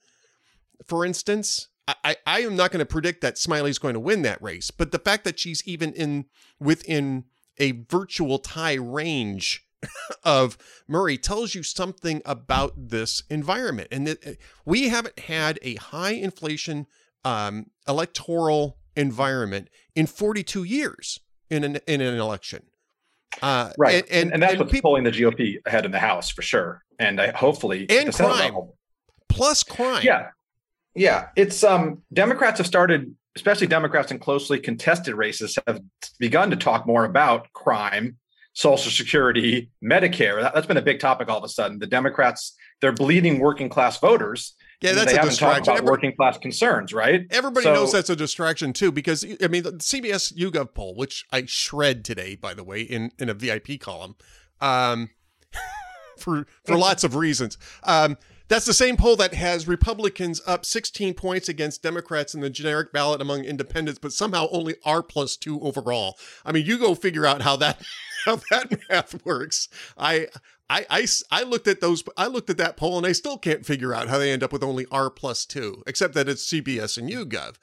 for 0.86 1.04
instance, 1.04 1.68
I, 2.04 2.16
I, 2.26 2.40
am 2.40 2.56
not 2.56 2.70
going 2.70 2.80
to 2.80 2.86
predict 2.86 3.20
that 3.22 3.38
Smiley's 3.38 3.78
going 3.78 3.94
to 3.94 4.00
win 4.00 4.22
that 4.22 4.40
race. 4.42 4.70
But 4.70 4.92
the 4.92 4.98
fact 4.98 5.24
that 5.24 5.38
she's 5.38 5.66
even 5.66 5.92
in 5.92 6.26
within 6.58 7.24
a 7.58 7.72
virtual 7.72 8.38
tie 8.38 8.74
range 8.74 9.66
of 10.24 10.56
Murray 10.86 11.16
tells 11.16 11.54
you 11.54 11.62
something 11.62 12.22
about 12.24 12.72
this 12.76 13.22
environment. 13.30 13.88
And 13.90 14.06
that 14.06 14.38
we 14.64 14.88
haven't 14.88 15.18
had 15.20 15.58
a 15.62 15.76
high 15.76 16.12
inflation 16.12 16.86
um, 17.24 17.66
electoral 17.88 18.78
environment 18.96 19.68
in 19.94 20.06
42 20.06 20.64
years 20.64 21.20
in 21.48 21.64
an 21.64 21.76
in 21.86 22.00
an 22.00 22.18
election. 22.18 22.64
Uh, 23.42 23.70
Right, 23.78 24.04
and 24.04 24.10
and, 24.10 24.32
and, 24.34 24.42
that's 24.42 24.52
and 24.52 24.60
what's 24.60 24.72
people 24.72 24.90
pulling 24.90 25.04
the 25.04 25.10
GOP 25.10 25.58
ahead 25.66 25.84
in 25.84 25.90
the 25.92 25.98
House 25.98 26.30
for 26.30 26.42
sure. 26.42 26.82
And 26.98 27.20
I 27.20 27.30
hopefully 27.36 27.86
And 27.88 28.08
the 28.08 28.12
Senate 28.12 28.30
crime. 28.32 28.44
level- 28.44 28.76
plus 29.28 29.62
crime. 29.62 30.02
Yeah, 30.02 30.28
Yeah, 30.94 31.28
it's 31.36 31.62
um 31.62 32.02
Democrats 32.12 32.58
have 32.58 32.66
started, 32.66 33.14
especially 33.36 33.68
Democrats 33.68 34.10
in 34.10 34.18
closely 34.18 34.58
contested 34.58 35.14
races, 35.14 35.56
have 35.66 35.80
begun 36.18 36.50
to 36.50 36.56
talk 36.56 36.86
more 36.86 37.04
about 37.04 37.52
crime, 37.52 38.16
Social 38.54 38.90
Security, 38.90 39.70
Medicare. 39.82 40.42
That, 40.42 40.54
has 40.56 40.66
been 40.66 40.76
a 40.76 40.82
big 40.82 40.98
topic 40.98 41.28
all 41.28 41.38
of 41.38 41.44
a 41.44 41.48
sudden. 41.48 41.78
The 41.78 41.86
Democrats, 41.86 42.56
they're 42.80 42.92
bleeding 42.92 43.38
working 43.38 43.68
class 43.68 43.98
voters. 43.98 44.54
Yeah, 44.80 44.92
that's 44.92 45.12
a 45.12 45.20
distraction. 45.22 45.74
Every- 45.74 45.84
working 45.86 46.16
class 46.16 46.38
concerns, 46.38 46.92
right? 46.94 47.26
Everybody 47.30 47.64
So- 47.64 47.74
knows 47.74 47.92
that's 47.92 48.10
a 48.10 48.16
distraction 48.16 48.72
too, 48.72 48.90
because 48.90 49.24
I 49.42 49.48
mean, 49.48 49.62
the 49.62 49.72
CBS 49.72 50.32
YouGov 50.32 50.72
poll, 50.74 50.94
which 50.94 51.26
I 51.30 51.44
shred 51.46 52.04
today, 52.04 52.34
by 52.34 52.54
the 52.54 52.64
way, 52.64 52.80
in 52.80 53.12
in 53.18 53.28
a 53.28 53.34
VIP 53.34 53.78
column, 53.78 54.16
um, 54.60 55.10
for 56.18 56.46
for 56.64 56.76
lots 56.76 57.04
of 57.04 57.14
reasons. 57.14 57.58
Um, 57.82 58.16
that's 58.48 58.66
the 58.66 58.74
same 58.74 58.96
poll 58.96 59.14
that 59.14 59.32
has 59.34 59.68
Republicans 59.68 60.40
up 60.44 60.64
16 60.66 61.14
points 61.14 61.48
against 61.48 61.84
Democrats 61.84 62.34
in 62.34 62.40
the 62.40 62.50
generic 62.50 62.92
ballot 62.92 63.20
among 63.20 63.44
independents, 63.44 64.00
but 64.02 64.12
somehow 64.12 64.48
only 64.50 64.74
R 64.84 65.04
plus 65.04 65.36
two 65.36 65.60
overall. 65.60 66.18
I 66.44 66.50
mean, 66.50 66.66
you 66.66 66.76
go 66.76 66.96
figure 66.96 67.24
out 67.24 67.42
how 67.42 67.54
that 67.56 67.80
how 68.26 68.40
that 68.50 68.78
math 68.88 69.24
works. 69.24 69.68
i 69.96 70.26
i 70.68 71.06
i 71.30 71.42
looked 71.42 71.66
at 71.66 71.80
those 71.80 72.02
I 72.16 72.26
looked 72.26 72.50
at 72.50 72.58
that 72.58 72.76
poll 72.76 72.96
and 72.96 73.06
I 73.06 73.12
still 73.12 73.38
can't 73.38 73.66
figure 73.66 73.94
out 73.94 74.08
how 74.08 74.18
they 74.18 74.32
end 74.32 74.42
up 74.42 74.52
with 74.52 74.62
only 74.62 74.86
R 74.90 75.10
plus 75.10 75.44
two, 75.44 75.82
except 75.86 76.14
that 76.14 76.28
it's 76.28 76.46
CBS 76.46 76.96
and 76.96 77.10
YouGov. 77.10 77.56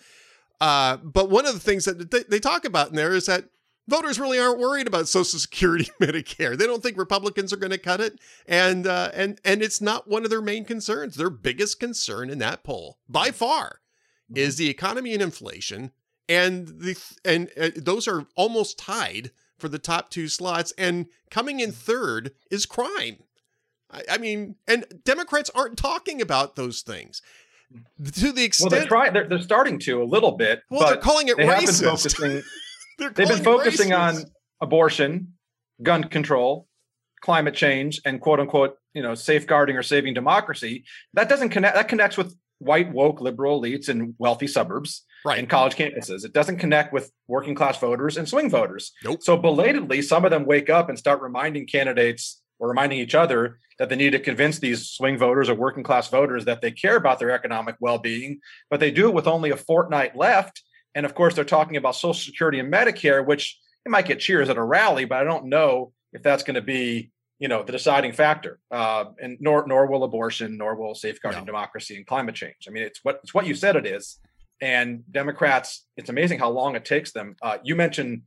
Uh, 0.59 0.97
but 0.97 1.29
one 1.29 1.45
of 1.45 1.53
the 1.53 1.59
things 1.59 1.85
that 1.85 2.11
they, 2.11 2.23
they 2.23 2.39
talk 2.39 2.65
about 2.65 2.89
in 2.89 2.95
there 2.95 3.13
is 3.13 3.27
that 3.27 3.45
voters 3.87 4.19
really 4.19 4.39
aren't 4.39 4.59
worried 4.59 4.87
about 4.87 5.07
Social 5.07 5.39
Security, 5.39 5.89
Medicare. 6.01 6.57
They 6.57 6.65
don't 6.65 6.83
think 6.83 6.97
Republicans 6.97 7.53
are 7.53 7.57
going 7.57 7.71
to 7.71 7.77
cut 7.77 8.01
it, 8.01 8.19
and 8.47 8.85
uh, 8.85 9.11
and 9.13 9.39
and 9.45 9.61
it's 9.61 9.81
not 9.81 10.07
one 10.07 10.23
of 10.23 10.29
their 10.29 10.41
main 10.41 10.65
concerns. 10.65 11.15
Their 11.15 11.29
biggest 11.29 11.79
concern 11.79 12.29
in 12.29 12.39
that 12.39 12.63
poll, 12.63 12.97
by 13.07 13.31
far, 13.31 13.79
is 14.35 14.57
the 14.57 14.69
economy 14.69 15.13
and 15.13 15.21
inflation, 15.21 15.91
and 16.27 16.67
the 16.67 16.97
and 17.23 17.49
uh, 17.59 17.69
those 17.75 18.07
are 18.07 18.25
almost 18.35 18.77
tied 18.77 19.31
for 19.57 19.69
the 19.69 19.79
top 19.79 20.09
two 20.09 20.27
slots. 20.27 20.73
And 20.77 21.07
coming 21.29 21.59
in 21.59 21.71
third 21.71 22.31
is 22.51 22.65
crime. 22.65 23.17
I, 23.91 24.03
I 24.11 24.17
mean, 24.17 24.55
and 24.67 24.85
Democrats 25.03 25.49
aren't 25.55 25.77
talking 25.77 26.21
about 26.21 26.55
those 26.55 26.81
things 26.81 27.21
to 28.13 28.31
the 28.31 28.43
extent. 28.43 28.71
Well, 28.71 28.79
they're 28.79 28.87
trying. 28.87 29.13
They're, 29.13 29.27
they're 29.27 29.39
starting 29.39 29.79
to 29.79 30.01
a 30.01 30.05
little 30.05 30.33
bit, 30.33 30.61
well, 30.69 30.87
they're 30.87 30.97
calling 30.97 31.27
it 31.27 31.37
they 31.37 31.45
have 31.45 31.59
been 31.59 31.69
racist. 31.69 31.83
focusing. 31.83 32.43
They're 32.99 33.11
They've 33.11 33.27
been 33.27 33.43
focusing 33.43 33.93
on 33.93 34.23
abortion, 34.59 35.33
gun 35.83 36.05
control, 36.05 36.67
climate 37.21 37.53
change, 37.53 38.01
and 38.05 38.19
quote 38.19 38.39
unquote, 38.39 38.77
you 38.95 39.03
know, 39.03 39.13
safeguarding 39.13 39.75
or 39.77 39.83
saving 39.83 40.15
democracy. 40.15 40.83
That 41.13 41.29
doesn't 41.29 41.49
connect. 41.49 41.75
That 41.75 41.89
connects 41.89 42.17
with 42.17 42.35
white 42.59 42.91
woke 42.91 43.21
liberal 43.21 43.61
elites 43.61 43.89
in 43.89 44.15
wealthy 44.17 44.47
suburbs 44.47 45.03
right. 45.25 45.39
and 45.39 45.49
college 45.49 45.75
campuses. 45.75 46.25
It 46.25 46.33
doesn't 46.33 46.57
connect 46.57 46.93
with 46.93 47.11
working 47.27 47.55
class 47.55 47.79
voters 47.79 48.17
and 48.17 48.27
swing 48.27 48.49
voters. 48.49 48.93
Nope. 49.03 49.21
So 49.21 49.37
belatedly, 49.37 50.01
some 50.01 50.25
of 50.25 50.31
them 50.31 50.45
wake 50.45 50.69
up 50.69 50.89
and 50.89 50.97
start 50.97 51.21
reminding 51.21 51.67
candidates 51.67 52.41
or 52.59 52.69
reminding 52.69 52.99
each 52.99 53.15
other 53.15 53.59
that 53.77 53.89
they 53.89 53.95
need 53.95 54.11
to 54.11 54.19
convince 54.19 54.57
these 54.57 54.87
swing 54.87 55.17
voters 55.17 55.49
or 55.49 55.55
working 55.55 55.83
class 55.83 56.07
voters 56.09 56.45
that 56.45 56.61
they 56.61 56.71
care 56.71 56.95
about 56.95 57.19
their 57.19 57.31
economic 57.31 57.75
well-being, 57.79 58.39
but 58.69 58.79
they 58.79 58.89
do 58.89 59.07
it 59.07 59.13
with 59.13 59.27
only 59.27 59.51
a 59.51 59.57
fortnight 59.57 60.15
left. 60.15 60.63
And 60.95 61.05
of 61.05 61.13
course, 61.13 61.35
they're 61.35 61.45
talking 61.45 61.77
about 61.77 61.95
Social 61.95 62.15
Security 62.15 62.59
and 62.59 62.73
Medicare, 62.73 63.23
which 63.23 63.59
it 63.85 63.89
might 63.89 64.07
get 64.07 64.19
cheers 64.19 64.49
at 64.49 64.57
a 64.57 64.63
rally, 64.63 65.05
but 65.05 65.19
I 65.19 65.23
don't 65.23 65.45
know 65.45 65.93
if 66.11 66.23
that's 66.23 66.41
going 66.41 66.55
to 66.55 66.61
be, 66.61 67.11
you 67.39 67.47
know, 67.47 67.63
the 67.63 67.71
deciding 67.71 68.13
factor. 68.13 68.59
Uh, 68.71 69.05
and 69.21 69.37
nor 69.39 69.67
nor 69.67 69.87
will 69.87 70.03
abortion, 70.03 70.57
nor 70.57 70.75
will 70.75 70.95
safeguarding 70.95 71.41
No. 71.41 71.45
democracy 71.45 71.95
and 71.95 72.05
climate 72.05 72.35
change. 72.35 72.67
I 72.67 72.71
mean, 72.71 72.83
it's 72.83 73.03
what 73.03 73.19
it's 73.23 73.33
what 73.33 73.45
you 73.47 73.55
said 73.55 73.75
it 73.75 73.85
is. 73.85 74.19
And 74.59 75.03
Democrats, 75.11 75.85
it's 75.97 76.09
amazing 76.09 76.39
how 76.39 76.49
long 76.49 76.75
it 76.75 76.83
takes 76.83 77.11
them. 77.11 77.35
Uh, 77.41 77.59
you 77.63 77.75
mentioned 77.75 78.23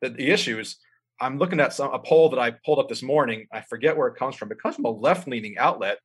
the, 0.00 0.10
the 0.10 0.28
issues. 0.30 0.78
I'm 1.20 1.38
looking 1.38 1.60
at 1.60 1.72
some 1.72 1.92
a 1.92 1.98
poll 1.98 2.30
that 2.30 2.40
I 2.40 2.50
pulled 2.64 2.78
up 2.80 2.88
this 2.88 3.02
morning. 3.02 3.46
I 3.52 3.60
forget 3.60 3.96
where 3.96 4.08
it 4.08 4.16
comes 4.16 4.34
from. 4.34 4.50
It 4.50 4.60
comes 4.60 4.74
from 4.74 4.86
a 4.86 4.90
left-leaning 4.90 5.58
outlet. 5.58 5.98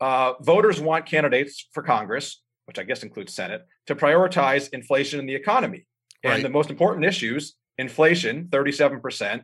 Uh, 0.00 0.32
voters 0.40 0.80
want 0.80 1.06
candidates 1.06 1.68
for 1.72 1.82
Congress, 1.82 2.42
which 2.64 2.78
I 2.78 2.82
guess 2.82 3.04
includes 3.04 3.34
Senate, 3.34 3.62
to 3.86 3.94
prioritize 3.94 4.68
inflation 4.72 5.20
and 5.20 5.28
the 5.28 5.34
economy. 5.34 5.86
And 6.24 6.44
the 6.44 6.48
most 6.48 6.70
important 6.70 7.04
issues: 7.04 7.54
inflation, 7.78 8.48
37%, 8.50 9.42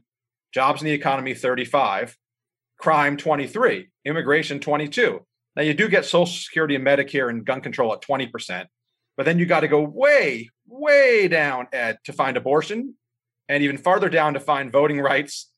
jobs 0.52 0.82
in 0.82 0.86
the 0.86 0.92
economy, 0.92 1.34
35, 1.34 2.16
crime, 2.78 3.16
23, 3.16 3.88
immigration, 4.04 4.60
22. 4.60 5.20
Now 5.56 5.62
you 5.62 5.74
do 5.74 5.88
get 5.88 6.04
Social 6.04 6.26
Security 6.26 6.74
and 6.74 6.86
Medicare 6.86 7.30
and 7.30 7.44
gun 7.44 7.60
control 7.60 7.92
at 7.92 8.02
20%, 8.02 8.66
but 9.16 9.26
then 9.26 9.38
you 9.38 9.46
got 9.46 9.60
to 9.60 9.68
go 9.68 9.82
way, 9.82 10.50
way 10.66 11.28
down, 11.28 11.66
Ed, 11.72 11.98
to 12.04 12.12
find 12.12 12.36
abortion, 12.36 12.94
and 13.48 13.62
even 13.62 13.76
farther 13.76 14.08
down 14.08 14.34
to 14.34 14.40
find 14.40 14.70
voting 14.70 15.00
rights, 15.00 15.50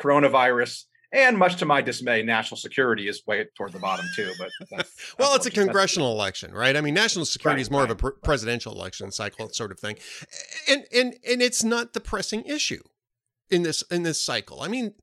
coronavirus, 0.00 0.84
and 1.12 1.38
much 1.38 1.56
to 1.56 1.64
my 1.64 1.80
dismay, 1.80 2.24
national 2.24 2.58
security 2.58 3.06
is 3.06 3.22
way 3.24 3.46
toward 3.56 3.72
the 3.72 3.78
bottom 3.78 4.04
too. 4.16 4.32
But 4.36 4.50
that's, 4.68 5.14
Well, 5.18 5.36
it's 5.36 5.46
a 5.46 5.50
congressional 5.50 6.10
election, 6.10 6.52
right? 6.52 6.76
I 6.76 6.80
mean, 6.80 6.94
national 6.94 7.24
security 7.24 7.58
Right, 7.58 7.62
is 7.62 7.70
more 7.70 7.84
of 7.84 7.90
a 7.90 7.92
right, 7.92 8.00
pr- 8.00 8.20
presidential 8.24 8.72
election 8.72 9.12
cycle 9.12 9.48
sort 9.50 9.70
of 9.70 9.78
thing, 9.78 9.96
and 10.68 10.84
and 10.92 11.14
and 11.28 11.40
it's 11.40 11.62
not 11.62 11.92
the 11.92 12.00
pressing 12.00 12.42
issue 12.44 12.82
in 13.50 13.62
this 13.62 13.82
in 13.90 14.02
this 14.02 14.22
cycle. 14.22 14.62
I 14.62 14.68
mean, 14.68 14.94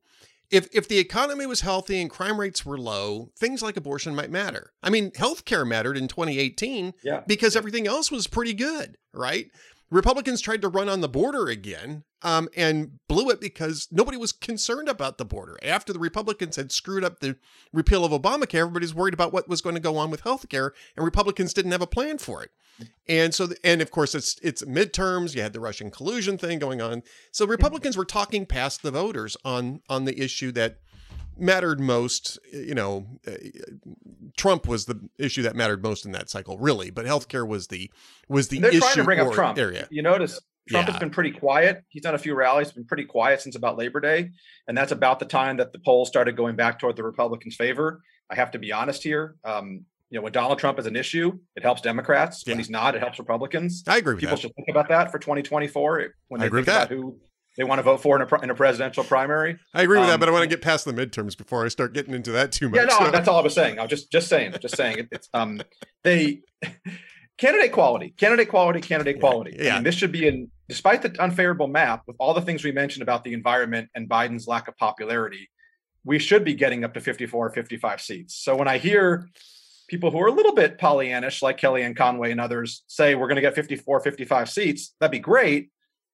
if 0.50 0.68
if 0.72 0.88
the 0.88 0.98
economy 0.98 1.46
was 1.46 1.60
healthy 1.62 2.00
and 2.00 2.10
crime 2.10 2.38
rates 2.38 2.64
were 2.66 2.78
low, 2.78 3.30
things 3.38 3.62
like 3.62 3.76
abortion 3.76 4.14
might 4.14 4.30
matter. 4.30 4.72
I 4.82 4.90
mean, 4.90 5.10
healthcare 5.12 5.66
mattered 5.66 5.96
in 5.96 6.08
2018 6.08 6.92
Yeah. 7.02 7.22
because 7.26 7.56
everything 7.56 7.86
else 7.86 8.10
was 8.10 8.26
pretty 8.26 8.54
good, 8.54 8.96
right? 9.14 9.46
Republicans 9.92 10.40
tried 10.40 10.62
to 10.62 10.68
run 10.68 10.88
on 10.88 11.02
the 11.02 11.08
border 11.08 11.48
again 11.48 12.02
um, 12.22 12.48
and 12.56 12.98
blew 13.08 13.28
it 13.28 13.42
because 13.42 13.88
nobody 13.90 14.16
was 14.16 14.32
concerned 14.32 14.88
about 14.88 15.18
the 15.18 15.24
border. 15.24 15.58
After 15.62 15.92
the 15.92 15.98
Republicans 15.98 16.56
had 16.56 16.72
screwed 16.72 17.04
up 17.04 17.20
the 17.20 17.36
repeal 17.74 18.02
of 18.02 18.10
Obamacare, 18.10 18.60
everybody's 18.60 18.94
worried 18.94 19.12
about 19.12 19.34
what 19.34 19.50
was 19.50 19.60
going 19.60 19.74
to 19.74 19.80
go 19.80 19.98
on 19.98 20.10
with 20.10 20.22
health 20.22 20.48
care, 20.48 20.72
and 20.96 21.04
Republicans 21.04 21.52
didn't 21.52 21.72
have 21.72 21.82
a 21.82 21.86
plan 21.86 22.16
for 22.16 22.42
it. 22.42 22.50
And 23.06 23.34
so, 23.34 23.50
and 23.62 23.82
of 23.82 23.90
course, 23.90 24.14
it's 24.14 24.38
it's 24.42 24.62
midterms. 24.62 25.34
You 25.34 25.42
had 25.42 25.52
the 25.52 25.60
Russian 25.60 25.90
collusion 25.90 26.38
thing 26.38 26.58
going 26.58 26.80
on. 26.80 27.02
So 27.30 27.46
Republicans 27.46 27.96
were 27.96 28.06
talking 28.06 28.46
past 28.46 28.82
the 28.82 28.90
voters 28.90 29.36
on 29.44 29.82
on 29.90 30.06
the 30.06 30.18
issue 30.18 30.52
that 30.52 30.78
mattered 31.38 31.80
most. 31.80 32.38
You 32.52 32.74
know, 32.74 33.06
uh, 33.26 33.32
Trump 34.36 34.66
was 34.66 34.86
the 34.86 35.08
issue 35.18 35.42
that 35.42 35.56
mattered 35.56 35.82
most 35.82 36.04
in 36.06 36.12
that 36.12 36.30
cycle, 36.30 36.58
really. 36.58 36.90
But 36.90 37.06
healthcare 37.06 37.46
was 37.46 37.68
the 37.68 37.90
was 38.28 38.48
the 38.48 38.60
They're 38.60 38.70
issue 38.70 38.80
trying 38.80 38.94
to 38.96 39.04
bring 39.04 39.20
up 39.20 39.32
Trump. 39.32 39.58
area. 39.58 39.86
You 39.90 40.02
notice 40.02 40.40
Trump 40.68 40.86
Yeah. 40.86 40.92
has 40.92 41.00
been 41.00 41.10
pretty 41.10 41.32
quiet. 41.32 41.84
He's 41.88 42.02
done 42.02 42.14
a 42.14 42.18
few 42.18 42.34
rallies, 42.34 42.72
been 42.72 42.84
pretty 42.84 43.04
quiet 43.04 43.40
since 43.40 43.56
about 43.56 43.76
Labor 43.76 44.00
Day. 44.00 44.30
And 44.68 44.76
that's 44.76 44.92
about 44.92 45.18
the 45.18 45.24
time 45.26 45.56
that 45.58 45.72
the 45.72 45.78
polls 45.78 46.08
started 46.08 46.36
going 46.36 46.56
back 46.56 46.78
toward 46.78 46.96
the 46.96 47.02
Republicans' 47.02 47.56
favor. 47.56 48.02
I 48.30 48.34
have 48.36 48.50
to 48.52 48.58
be 48.58 48.72
honest 48.72 49.02
here. 49.02 49.36
Um, 49.44 49.84
you 50.08 50.18
know, 50.18 50.22
when 50.22 50.32
Donald 50.32 50.58
Trump 50.58 50.78
is 50.78 50.86
an 50.86 50.94
issue, 50.94 51.38
it 51.56 51.62
helps 51.62 51.80
Democrats. 51.80 52.44
Yeah. 52.46 52.52
When 52.52 52.58
he's 52.58 52.70
not, 52.70 52.94
it 52.94 53.00
helps 53.00 53.18
Republicans. 53.18 53.82
I 53.86 53.96
agree 53.96 54.14
with 54.14 54.20
People 54.20 54.36
that. 54.36 54.42
should 54.42 54.54
think 54.54 54.68
about 54.68 54.88
that 54.88 55.10
for 55.10 55.18
2024 55.18 56.14
when 56.28 56.40
I 56.40 56.44
they 56.44 56.46
agree 56.48 56.60
think 56.62 56.66
with 56.66 56.76
about 56.76 56.88
that. 56.90 56.94
who 56.94 57.18
they 57.56 57.64
want 57.64 57.78
to 57.78 57.82
vote 57.82 57.98
for 58.00 58.20
in 58.20 58.26
a, 58.26 58.40
in 58.42 58.50
a 58.50 58.54
presidential 58.54 59.04
primary. 59.04 59.58
I 59.74 59.82
agree 59.82 59.98
with 59.98 60.08
that, 60.08 60.14
um, 60.14 60.20
but 60.20 60.28
I 60.28 60.32
want 60.32 60.42
to 60.42 60.48
get 60.48 60.62
past 60.62 60.84
the 60.84 60.92
midterms 60.92 61.36
before 61.36 61.64
I 61.64 61.68
start 61.68 61.92
getting 61.92 62.14
into 62.14 62.32
that 62.32 62.52
too 62.52 62.68
much. 62.68 62.78
Yeah, 62.78 62.84
no, 62.86 62.98
So- 63.06 63.10
that's 63.10 63.28
all 63.28 63.38
I 63.38 63.42
was 63.42 63.54
saying. 63.54 63.78
I 63.78 63.82
was 63.82 63.90
just 63.90 64.10
just 64.10 64.28
saying, 64.28 64.54
just 64.60 64.76
saying. 64.76 64.98
It, 64.98 65.08
it's 65.12 65.28
um, 65.34 65.60
they 66.04 66.40
candidate 67.38 67.72
quality, 67.72 68.10
candidate 68.16 68.48
quality, 68.48 68.80
candidate 68.80 69.16
Yeah, 69.16 69.20
quality. 69.20 69.60
I 69.60 69.64
yeah. 69.64 69.74
mean, 69.74 69.84
this 69.84 69.94
should 69.94 70.12
be 70.12 70.26
in, 70.26 70.50
despite 70.68 71.02
the 71.02 71.14
unfavorable 71.20 71.66
map 71.68 72.02
with 72.06 72.16
all 72.18 72.34
the 72.34 72.42
things 72.42 72.64
we 72.64 72.72
mentioned 72.72 73.02
about 73.02 73.24
the 73.24 73.32
environment 73.32 73.90
and 73.94 74.08
Biden's 74.08 74.46
lack 74.46 74.68
of 74.68 74.76
popularity, 74.76 75.50
we 76.04 76.18
should 76.18 76.44
be 76.44 76.54
getting 76.54 76.84
up 76.84 76.94
to 76.94 77.00
54 77.00 77.46
or 77.46 77.50
55 77.50 78.00
seats. 78.00 78.34
So 78.34 78.56
when 78.56 78.68
I 78.68 78.78
hear 78.78 79.28
people 79.88 80.10
who 80.10 80.20
are 80.20 80.26
a 80.28 80.32
little 80.32 80.54
bit 80.54 80.78
Pollyannish, 80.78 81.42
like 81.42 81.58
Kellyanne 81.60 81.96
Conway 81.96 82.30
and 82.30 82.40
others, 82.40 82.82
say 82.86 83.14
we're 83.14 83.28
going 83.28 83.36
to 83.36 83.42
get 83.42 83.54
54, 83.54 84.00
55 84.00 84.50
seats, 84.50 84.94
that'd 85.00 85.12
be 85.12 85.18
great. 85.18 85.70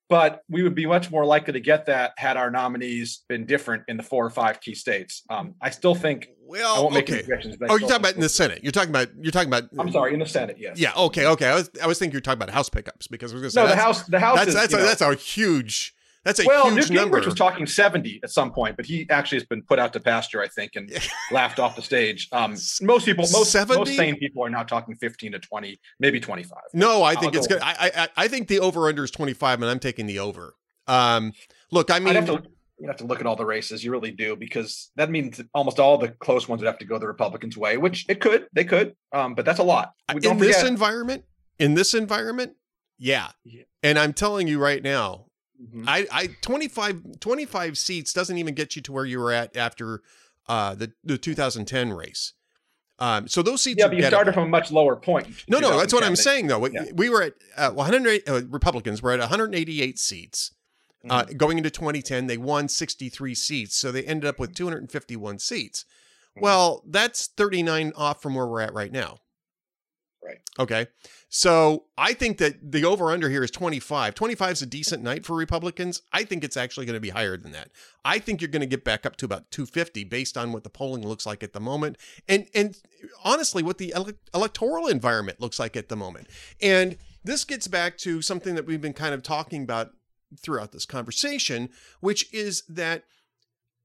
But 0.09 0.43
we 0.49 0.63
would 0.63 0.75
be 0.75 0.87
much 0.87 1.11
more 1.11 1.27
likely 1.27 1.53
to 1.53 1.61
get 1.61 1.87
that 1.87 2.13
had 2.17 2.37
our 2.37 2.51
nominees 2.51 3.25
been 3.29 3.45
different 3.45 3.85
in 3.89 3.99
the 3.99 4.03
four 4.03 4.25
or 4.25 4.31
five 4.31 4.61
key 4.61 4.75
states. 4.75 5.23
Um, 5.29 5.55
I 5.61 5.71
still 5.71 5.95
think 5.95 6.31
I 6.55 6.81
won't 6.81 6.95
make 6.95 7.09
any 7.11 7.19
okay. 7.19 7.27
predictions. 7.27 7.57
but 7.59 7.71
Oh, 7.71 7.77
you're 7.77 7.89
talking 7.89 8.03
about 8.03 8.15
in 8.15 8.21
the 8.21 8.29
Senate. 8.29 8.61
You're 8.63 8.73
talking 8.73 8.91
about 8.91 9.09
you're 9.21 9.33
talking 9.33 9.49
about. 9.49 9.65
I'm 9.79 9.93
sorry, 9.93 10.15
in 10.15 10.21
the 10.21 10.27
Senate, 10.27 10.57
yes. 10.59 10.79
Yeah. 10.79 10.93
Okay. 10.97 11.27
Okay. 11.27 11.47
I 11.47 11.55
was 11.55 11.71
I 11.83 11.87
was 11.87 11.99
thinking 11.99 12.15
you're 12.15 12.23
talking 12.23 12.39
about 12.39 12.51
House 12.51 12.71
pickups 12.71 13.07
because 13.07 13.33
I 13.33 13.35
was 13.35 13.43
going 13.43 13.51
to 13.51 13.55
say 13.55 13.63
No, 13.63 13.69
the 13.69 13.77
House, 13.77 14.03
the 14.05 14.21
House 14.21 14.37
That's 14.39 14.49
is, 14.49 14.55
that's 14.55 14.73
a, 14.73 14.77
know- 14.79 14.83
that's 14.85 15.01
a 15.03 15.15
huge 15.15 15.95
that's 16.25 16.41
a 16.41 16.47
well, 16.47 16.71
Newt 16.71 16.85
huge 16.85 16.91
number. 16.91 17.21
Gingrich 17.21 17.27
was 17.27 17.35
talking 17.35 17.67
70 17.67 18.21
at 18.23 18.31
some 18.31 18.53
point, 18.53 18.77
but 18.77 18.87
he 18.87 19.09
actually 19.11 19.39
has 19.39 19.47
been 19.47 19.63
put 19.63 19.79
out 19.79 19.93
to 19.93 20.01
pasture, 20.01 20.43
I 20.43 20.49
think, 20.49 20.73
and 20.77 20.91
laughed 21.31 21.59
off 21.59 21.77
the 21.77 21.83
stage. 21.83 22.29
Um, 22.33 22.57
most 22.83 23.07
people, 23.07 23.27
most, 23.33 23.53
70? 23.53 23.79
most 23.79 23.97
sane 23.97 24.17
people 24.17 24.45
are 24.45 24.51
now 24.51 24.63
talking 24.63 24.95
15 24.97 25.33
to 25.33 25.39
20, 25.39 25.79
maybe 26.01 26.21
25. 26.21 26.59
No, 26.75 27.03
I 27.03 27.13
I'll 27.13 27.21
think 27.21 27.35
it's 27.35 27.47
go 27.47 27.57
good. 27.57 27.63
I, 27.63 27.91
I 27.97 28.09
I 28.17 28.29
think 28.29 28.49
the 28.49 28.61
over 28.61 28.89
under 28.89 29.05
is 29.05 29.11
25, 29.11 29.63
and 29.63 29.71
I'm 29.71 29.79
taking 29.79 30.07
the 30.07 30.19
over. 30.19 30.55
Um, 30.87 31.33
look, 31.71 31.91
I 31.91 31.99
mean, 31.99 32.15
have 32.15 32.27
to, 32.27 32.43
you 32.79 32.87
have 32.87 32.97
to 32.97 33.05
look 33.05 33.21
at 33.21 33.27
all 33.27 33.37
the 33.37 33.45
races. 33.45 33.85
You 33.85 33.91
really 33.91 34.11
do 34.11 34.37
because 34.37 34.91
that 34.97 35.11
means 35.11 35.41
almost 35.55 35.79
all 35.79 35.99
the 35.99 36.09
close 36.09 36.49
ones 36.49 36.63
would 36.63 36.67
have 36.67 36.79
to 36.79 36.85
go 36.85 36.99
the 36.99 37.07
Republicans' 37.07 37.57
way, 37.57 37.77
which 37.77 38.07
it 38.09 38.21
could, 38.21 38.47
they 38.53 38.65
could, 38.65 38.95
um, 39.13 39.35
but 39.35 39.45
that's 39.45 39.59
a 39.59 39.65
lot. 39.65 39.93
in 40.09 40.17
forget, 40.17 40.39
this 40.39 40.63
environment, 40.63 41.25
in 41.59 41.75
this 41.75 41.95
environment, 41.95 42.57
yeah. 42.99 43.29
yeah. 43.45 43.63
And 43.83 43.99
I'm 43.99 44.13
telling 44.13 44.49
you 44.49 44.59
right 44.59 44.83
now, 44.83 45.27
mm-hmm. 45.61 45.85
I, 45.87 46.07
I 46.13 46.29
25, 46.41 47.21
25 47.21 47.79
seats 47.79 48.13
doesn't 48.13 48.37
even 48.37 48.55
get 48.55 48.77
you 48.77 48.83
to 48.83 48.93
where 48.93 49.05
you 49.05 49.19
were 49.19 49.33
at 49.33 49.57
after 49.57 50.03
uh, 50.49 50.75
the 50.75 50.93
the 51.05 51.19
2010 51.19 51.93
race. 51.93 52.33
Um, 52.99 53.29
so 53.29 53.43
those 53.43 53.63
seats. 53.63 53.79
Yeah, 53.79 53.89
but 53.89 53.97
you 53.97 54.03
started 54.05 54.35
from 54.35 54.45
a 54.45 54.49
much 54.49 54.73
lower 54.73 54.97
point. 54.97 55.45
No, 55.49 55.61
no, 55.61 55.79
that's 55.79 55.93
what 55.93 56.03
I'm 56.03 56.17
saying 56.17 56.49
though. 56.49 56.67
Yeah. 56.67 56.87
We 56.95 57.09
were 57.09 57.23
at 57.23 57.35
uh, 57.57 57.71
108 57.71 58.29
uh, 58.29 58.43
Republicans 58.49 59.03
were 59.03 59.13
at 59.13 59.21
188 59.21 59.99
seats. 59.99 60.53
Uh, 61.09 61.23
mm-hmm. 61.23 61.37
going 61.37 61.59
into 61.59 61.71
2010, 61.71 62.27
they 62.27 62.37
won 62.37 62.69
63 62.69 63.33
seats, 63.33 63.77
so 63.77 63.93
they 63.93 64.03
ended 64.03 64.29
up 64.29 64.41
with 64.41 64.53
251 64.53 65.39
seats. 65.39 65.85
Mm-hmm. 65.85 66.41
Well, 66.43 66.83
that's 66.89 67.29
39 67.29 67.93
off 67.95 68.21
from 68.21 68.35
where 68.35 68.49
we're 68.49 68.61
at 68.61 68.75
right 68.75 68.91
now. 68.91 69.19
Right. 70.29 70.41
Okay. 70.59 70.87
So 71.31 71.85
I 71.97 72.13
think 72.13 72.37
that 72.37 72.73
the 72.73 72.85
over 72.85 73.11
under 73.11 73.31
here 73.31 73.43
is 73.43 73.51
25. 73.51 74.15
25 74.15 74.53
is 74.53 74.63
a 74.63 74.67
decent 74.67 75.03
night 75.03 75.25
for 75.25 75.35
Republicans. 75.35 76.03
I 76.13 76.25
think 76.25 76.45
it's 76.45 76.57
actually 76.57 76.85
going 76.85 76.95
to 76.95 77.01
be 77.01 77.09
higher 77.09 77.39
than 77.39 77.53
that. 77.53 77.71
I 78.05 78.19
think 78.19 78.43
you're 78.43 78.51
going 78.51 78.61
to 78.61 78.67
get 78.67 78.85
back 78.85 79.07
up 79.07 79.17
to 79.17 79.25
about 79.25 79.51
250 79.51 80.05
based 80.05 80.37
on 80.37 80.53
what 80.53 80.65
the 80.65 80.71
polling 80.71 81.07
looks 81.07 81.25
like 81.25 81.43
at 81.43 81.55
the 81.55 81.61
moment. 81.61 81.97
And 82.29 82.47
and 82.55 82.77
honestly, 83.25 83.63
what 83.63 83.79
the 83.79 83.95
ele- 83.95 84.13
electoral 84.35 84.87
environment 84.87 85.41
looks 85.41 85.59
like 85.59 85.77
at 85.77 85.89
the 85.89 85.97
moment. 85.97 86.29
And 86.61 86.99
this 87.25 87.45
gets 87.45 87.67
back 87.67 87.97
to 87.99 88.21
something 88.21 88.55
that 88.55 88.67
we've 88.67 88.83
been 88.83 88.93
kind 88.93 89.15
of 89.15 89.23
talking 89.23 89.63
about 89.63 89.93
throughout 90.39 90.73
this 90.73 90.85
conversation, 90.85 91.71
which 92.01 92.33
is 92.35 92.65
that 92.69 93.05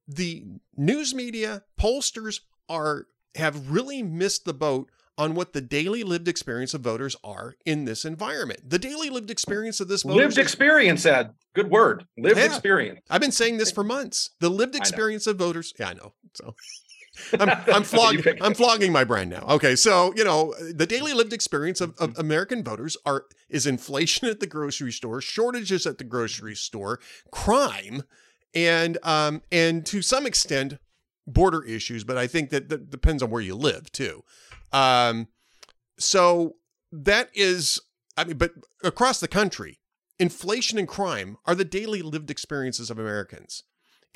the 0.06 0.44
news 0.76 1.16
media, 1.16 1.64
pollsters 1.80 2.42
are 2.68 3.08
have 3.36 3.72
really 3.72 4.04
missed 4.04 4.44
the 4.44 4.54
boat 4.54 4.90
on 5.18 5.36
what 5.36 5.54
the 5.54 5.62
daily 5.62 6.04
lived 6.04 6.28
experience 6.28 6.74
of 6.74 6.82
voters 6.82 7.16
are 7.24 7.56
in 7.66 7.86
this 7.86 8.06
environment. 8.06 8.70
The 8.70 8.80
daily 8.80 9.10
lived 9.10 9.30
experience 9.30 9.80
of 9.80 9.88
this 9.88 10.04
lived 10.04 10.38
experience, 10.38 11.06
Ed. 11.06 11.34
Good 11.54 11.70
word. 11.70 12.06
Lived 12.18 12.40
yeah. 12.40 12.46
experience. 12.46 13.02
I've 13.10 13.22
been 13.22 13.32
saying 13.32 13.58
this 13.58 13.72
for 13.72 13.84
months. 13.84 14.32
The 14.40 14.50
lived 14.50 14.76
experience 14.76 15.28
of 15.28 15.38
voters. 15.38 15.74
Yeah, 15.78 15.90
I 15.90 15.94
know. 15.94 16.14
So 16.34 16.56
I'm, 17.40 17.50
I'm 17.68 17.84
flogging 17.84 18.24
I'm 18.42 18.56
flogging 18.56 18.92
my 18.92 19.04
brain 19.04 19.30
now. 19.30 19.46
Okay, 19.48 19.76
so 19.76 20.14
you 20.16 20.24
know 20.24 20.56
the 20.74 20.88
daily 20.88 21.14
lived 21.14 21.32
experience 21.32 21.80
of, 21.80 21.96
of, 22.00 22.18
American 22.18 22.64
voters 22.64 22.98
are 23.06 23.26
is 23.50 23.68
inflation 23.68 24.28
at 24.28 24.40
the 24.40 24.48
grocery 24.48 24.92
store, 24.92 25.22
shortages 25.22 25.86
at 25.86 26.00
the 26.00 26.04
grocery 26.04 26.56
store, 26.56 27.00
crime, 27.30 28.04
and 28.56 28.98
um 29.04 29.44
and 29.52 29.86
to 29.86 30.02
some 30.02 30.26
extent 30.26 30.80
border 31.26 31.64
issues. 31.64 32.04
But 32.04 32.18
I 32.18 32.28
think 32.28 32.50
that 32.50 32.70
that 32.70 32.90
depends 32.90 33.24
on 33.24 33.30
where 33.30 33.42
you 33.42 33.56
live 33.56 33.92
too. 33.92 34.24
Um, 34.72 35.28
so 35.98 36.56
that 36.92 37.30
is, 37.34 37.80
I 38.18 38.24
mean, 38.24 38.38
but 38.38 38.52
across 38.84 39.20
the 39.20 39.28
country, 39.28 39.80
inflation 40.20 40.78
and 40.78 40.88
crime 40.88 41.38
are 41.46 41.56
the 41.56 41.66
daily 41.66 42.02
lived 42.02 42.30
experiences 42.30 42.90
of 42.90 43.00
Americans. 43.00 43.64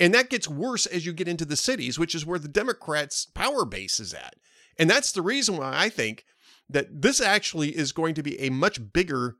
And 0.00 0.14
that 0.14 0.30
gets 0.30 0.48
worse 0.48 0.86
as 0.86 1.04
you 1.04 1.12
get 1.12 1.28
into 1.28 1.44
the 1.44 1.56
cities, 1.56 1.98
which 1.98 2.14
is 2.14 2.24
where 2.24 2.38
the 2.38 2.48
Democrats' 2.48 3.26
power 3.26 3.64
base 3.64 3.98
is 3.98 4.14
at. 4.14 4.34
And 4.78 4.88
that's 4.88 5.10
the 5.10 5.22
reason 5.22 5.56
why 5.56 5.72
I 5.74 5.88
think 5.88 6.24
that 6.70 7.02
this 7.02 7.20
actually 7.20 7.76
is 7.76 7.92
going 7.92 8.14
to 8.14 8.22
be 8.22 8.38
a 8.40 8.50
much 8.50 8.92
bigger 8.92 9.36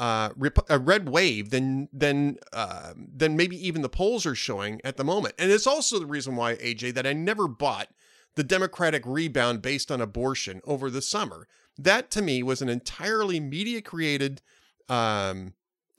uh, 0.00 0.30
a 0.70 0.78
red 0.78 1.10
wave 1.10 1.50
than 1.50 1.88
than 1.92 2.38
uh, 2.54 2.94
than 2.96 3.36
maybe 3.36 3.54
even 3.64 3.82
the 3.82 3.88
polls 3.88 4.24
are 4.24 4.34
showing 4.34 4.80
at 4.82 4.96
the 4.96 5.04
moment. 5.04 5.34
And 5.38 5.52
it's 5.52 5.66
also 5.66 5.98
the 5.98 6.06
reason 6.06 6.36
why 6.36 6.56
AJ 6.56 6.94
that 6.94 7.06
I 7.06 7.12
never 7.12 7.46
bought 7.46 7.88
the 8.34 8.42
Democratic 8.42 9.02
rebound 9.04 9.60
based 9.60 9.92
on 9.92 10.00
abortion 10.00 10.62
over 10.64 10.90
the 10.90 11.02
summer. 11.02 11.46
That 11.78 12.10
to 12.12 12.22
me 12.22 12.42
was 12.42 12.62
an 12.62 12.70
entirely 12.70 13.40
media 13.40 13.82
created, 13.82 14.40
um, 14.88 15.52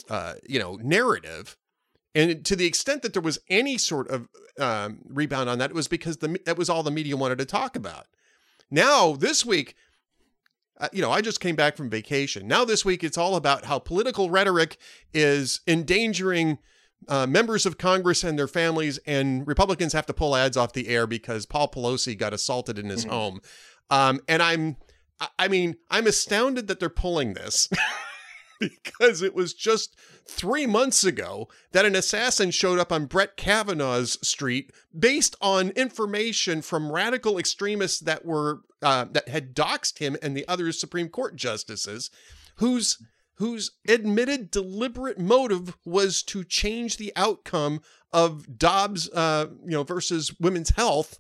uh, 0.10 0.34
you 0.50 0.58
know, 0.58 0.80
narrative. 0.82 1.56
And 2.16 2.44
to 2.46 2.56
the 2.56 2.66
extent 2.66 3.04
that 3.04 3.14
there 3.14 3.22
was 3.22 3.40
any 3.50 3.78
sort 3.78 4.10
of 4.10 4.28
um, 4.60 5.00
rebound 5.08 5.48
on 5.48 5.60
that, 5.60 5.70
it 5.70 5.76
was 5.76 5.88
because 5.88 6.18
the 6.18 6.40
that 6.48 6.58
was 6.58 6.72
all 6.72 6.82
the 6.82 6.90
media 6.90 7.16
wanted 7.16 7.38
to 7.38 7.46
talk 7.46 7.76
about. 7.76 8.08
Now 8.72 9.14
this 9.14 9.46
week, 9.46 9.76
uh, 10.82 10.90
you 10.92 11.02
know, 11.02 11.12
I 11.12 11.22
just 11.22 11.40
came 11.40 11.56
back 11.56 11.78
from 11.78 11.90
vacation. 11.90 12.48
Now 12.48 12.66
this 12.66 12.84
week, 12.84 13.04
it's 13.04 13.18
all 13.18 13.36
about 13.36 13.66
how 13.66 13.80
political 13.80 14.30
rhetoric 14.30 14.78
is 15.14 15.62
endangering 15.68 16.58
uh, 17.08 17.28
members 17.28 17.66
of 17.66 17.78
Congress 17.78 18.24
and 18.24 18.38
their 18.38 18.48
families, 18.48 19.00
and 19.06 19.48
Republicans 19.48 19.94
have 19.94 20.06
to 20.08 20.14
pull 20.14 20.36
ads 20.36 20.58
off 20.58 20.74
the 20.74 20.88
air 20.88 21.08
because 21.08 21.46
Paul 21.46 21.70
Pelosi 21.70 22.18
got 22.18 22.34
assaulted 22.34 22.78
in 22.78 22.90
his 22.90 23.06
mm-hmm. 23.06 23.14
home. 23.14 23.42
Um, 23.90 24.20
and 24.28 24.42
I'm, 24.42 24.78
I 25.38 25.48
mean, 25.48 25.76
I'm 25.90 26.08
astounded 26.08 26.68
that 26.68 26.80
they're 26.80 26.90
pulling 26.90 27.34
this. 27.34 27.70
because 28.62 29.22
it 29.22 29.34
was 29.34 29.54
just 29.54 29.98
three 30.26 30.66
months 30.66 31.04
ago 31.04 31.50
that 31.72 31.86
an 31.86 31.96
assassin 31.96 32.52
showed 32.52 32.80
up 32.80 32.92
on 32.92 33.06
Brett 33.06 33.36
Kavanaugh's 33.36 34.18
street 34.26 34.72
based 34.98 35.36
on 35.42 35.70
information 35.72 36.62
from 36.62 36.92
radical 36.92 37.38
extremists 37.38 38.00
that 38.00 38.24
were 38.24 38.62
uh, 38.82 39.06
that 39.12 39.28
had 39.28 39.56
doxxed 39.56 39.98
him 39.98 40.16
and 40.22 40.36
the 40.36 40.48
other 40.48 40.72
Supreme 40.72 41.10
Court 41.10 41.36
justices, 41.36 42.10
whose 42.58 42.98
whose 43.36 43.72
admitted 43.88 44.52
deliberate 44.52 45.18
motive 45.18 45.76
was 45.84 46.22
to 46.22 46.44
change 46.44 46.98
the 46.98 47.12
outcome 47.16 47.82
of 48.14 48.60
Dobbs, 48.60 49.10
uh, 49.10 49.48
you 49.64 49.72
know, 49.72 49.84
versus 49.84 50.32
women's 50.40 50.70
health, 50.72 51.18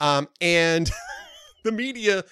um, 0.00 0.28
and 0.40 0.90
the 1.64 1.70
media 1.70 2.24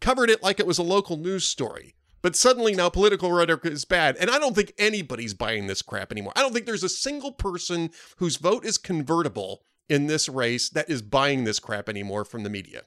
covered 0.00 0.30
it 0.30 0.42
like 0.42 0.58
it 0.58 0.66
was 0.66 0.78
a 0.78 0.82
local 0.82 1.16
news 1.16 1.44
story. 1.44 1.95
But 2.22 2.34
suddenly 2.34 2.74
now 2.74 2.88
political 2.88 3.30
rhetoric 3.30 3.64
is 3.66 3.84
bad, 3.84 4.16
and 4.16 4.30
I 4.30 4.38
don't 4.38 4.54
think 4.54 4.72
anybody's 4.78 5.34
buying 5.34 5.66
this 5.66 5.82
crap 5.82 6.10
anymore. 6.10 6.32
I 6.34 6.40
don't 6.40 6.52
think 6.52 6.66
there's 6.66 6.82
a 6.82 6.88
single 6.88 7.32
person 7.32 7.90
whose 8.16 8.36
vote 8.36 8.64
is 8.64 8.78
convertible 8.78 9.62
in 9.88 10.06
this 10.06 10.28
race 10.28 10.68
that 10.70 10.90
is 10.90 11.02
buying 11.02 11.44
this 11.44 11.58
crap 11.58 11.88
anymore 11.88 12.24
from 12.24 12.42
the 12.42 12.50
media. 12.50 12.82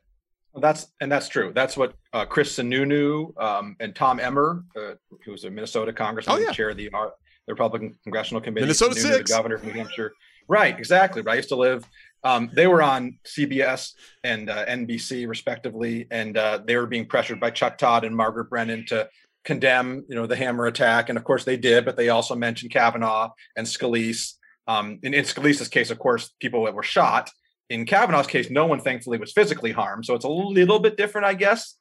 Well, 0.53 0.61
that's 0.61 0.87
and 0.99 1.11
that's 1.11 1.29
true. 1.29 1.51
That's 1.53 1.77
what 1.77 1.93
uh, 2.11 2.25
Chris 2.25 2.57
Sununu 2.57 3.39
um, 3.41 3.75
and 3.79 3.95
Tom 3.95 4.19
Emmer, 4.19 4.63
uh, 4.75 4.95
who 5.23 5.31
was 5.31 5.43
a 5.43 5.49
Minnesota 5.49 5.93
congressman, 5.93 6.37
oh, 6.37 6.39
yeah. 6.39 6.51
chair 6.51 6.71
of 6.71 6.77
the, 6.77 6.89
uh, 6.93 7.09
the 7.47 7.53
Republican 7.53 7.95
Congressional 8.03 8.41
Committee, 8.41 8.65
Minnesota 8.65 8.95
Sununu, 8.95 9.17
six, 9.17 9.31
the 9.31 9.37
governor 9.37 9.55
of 9.55 9.63
New 9.63 9.71
Hampshire. 9.71 10.13
Right, 10.47 10.77
exactly. 10.77 11.21
Right. 11.21 11.33
I 11.33 11.35
used 11.35 11.49
to 11.49 11.55
live. 11.55 11.87
Um, 12.23 12.49
they 12.53 12.67
were 12.67 12.81
on 12.81 13.17
CBS 13.25 13.93
and 14.23 14.49
uh, 14.49 14.65
NBC 14.65 15.27
respectively, 15.27 16.07
and 16.11 16.37
uh, 16.37 16.59
they 16.65 16.75
were 16.75 16.87
being 16.87 17.05
pressured 17.05 17.39
by 17.39 17.51
Chuck 17.51 17.77
Todd 17.77 18.03
and 18.03 18.15
Margaret 18.15 18.49
Brennan 18.49 18.85
to 18.87 19.09
condemn, 19.45 20.05
you 20.09 20.15
know, 20.15 20.27
the 20.27 20.35
hammer 20.35 20.65
attack, 20.65 21.09
and 21.09 21.17
of 21.17 21.23
course 21.23 21.45
they 21.45 21.57
did. 21.57 21.85
But 21.85 21.97
they 21.97 22.09
also 22.09 22.35
mentioned 22.35 22.71
Kavanaugh 22.71 23.31
and 23.55 23.65
Scalise. 23.65 24.33
Um, 24.67 24.99
in, 25.01 25.13
in 25.13 25.25
Scalise's 25.25 25.67
case, 25.67 25.89
of 25.89 25.97
course, 25.97 26.31
people 26.39 26.65
that 26.65 26.75
were 26.75 26.83
shot 26.83 27.31
in 27.69 27.85
Kavanaugh's 27.85 28.27
case, 28.27 28.49
no 28.49 28.65
one 28.65 28.79
thankfully 28.79 29.17
was 29.17 29.31
physically 29.31 29.71
harmed. 29.71 30.05
So 30.05 30.15
it's 30.15 30.25
a 30.25 30.29
little 30.29 30.79
bit 30.79 30.97
different, 30.97 31.25
I 31.25 31.35
guess. 31.35 31.75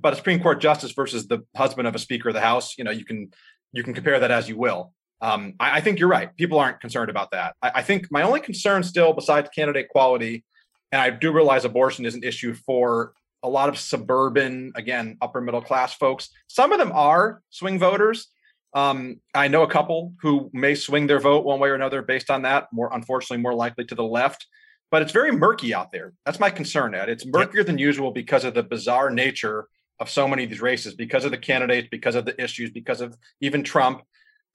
But 0.00 0.12
a 0.12 0.16
Supreme 0.16 0.40
Court 0.40 0.60
justice 0.60 0.92
versus 0.92 1.26
the 1.26 1.44
husband 1.56 1.86
of 1.88 1.94
a 1.94 1.98
Speaker 1.98 2.28
of 2.28 2.34
the 2.34 2.40
House, 2.40 2.76
you 2.78 2.84
know, 2.84 2.90
you 2.90 3.04
can 3.04 3.30
you 3.72 3.82
can 3.82 3.94
compare 3.94 4.18
that 4.18 4.30
as 4.30 4.48
you 4.48 4.56
will. 4.56 4.92
Um, 5.20 5.54
I, 5.60 5.78
I, 5.78 5.80
think 5.80 5.98
you're 5.98 6.08
right. 6.08 6.34
People 6.36 6.58
aren't 6.58 6.80
concerned 6.80 7.10
about 7.10 7.30
that. 7.32 7.54
I, 7.62 7.72
I, 7.76 7.82
think 7.82 8.08
my 8.10 8.22
only 8.22 8.40
concern 8.40 8.82
still, 8.82 9.12
besides 9.12 9.50
candidate 9.54 9.88
quality, 9.88 10.44
and 10.92 11.00
I 11.00 11.10
do 11.10 11.30
realize 11.30 11.64
abortion 11.64 12.06
is 12.06 12.14
an 12.14 12.24
issue 12.24 12.54
for 12.54 13.12
a 13.42 13.48
lot 13.48 13.68
of 13.68 13.78
suburban, 13.78 14.72
again, 14.76 15.18
upper 15.20 15.40
middle 15.40 15.62
class 15.62 15.94
folks. 15.94 16.30
Some 16.46 16.72
of 16.72 16.78
them 16.78 16.92
are 16.92 17.42
swing 17.50 17.78
voters. 17.78 18.28
Um, 18.72 19.20
I 19.34 19.48
know 19.48 19.62
a 19.62 19.70
couple 19.70 20.14
who 20.22 20.50
may 20.52 20.74
swing 20.74 21.06
their 21.06 21.20
vote 21.20 21.44
one 21.44 21.58
way 21.58 21.68
or 21.68 21.74
another 21.74 22.02
based 22.02 22.30
on 22.30 22.42
that. 22.42 22.68
More 22.72 22.90
unfortunately, 22.92 23.42
more 23.42 23.54
likely 23.54 23.84
to 23.86 23.94
the 23.94 24.04
left 24.04 24.46
but 24.90 25.02
it's 25.02 25.12
very 25.12 25.30
murky 25.30 25.72
out 25.72 25.92
there. 25.92 26.12
That's 26.26 26.40
my 26.40 26.50
concern, 26.50 26.94
Ed. 26.94 27.08
It's 27.08 27.24
murkier 27.24 27.60
yep. 27.60 27.66
than 27.66 27.78
usual 27.78 28.10
because 28.10 28.44
of 28.44 28.54
the 28.54 28.62
bizarre 28.62 29.10
nature 29.10 29.68
of 30.00 30.10
so 30.10 30.26
many 30.26 30.44
of 30.44 30.50
these 30.50 30.60
races, 30.60 30.94
because 30.94 31.24
of 31.24 31.30
the 31.30 31.38
candidates, 31.38 31.88
because 31.90 32.14
of 32.14 32.24
the 32.24 32.40
issues, 32.42 32.70
because 32.70 33.00
of 33.00 33.16
even 33.40 33.62
Trump. 33.62 34.02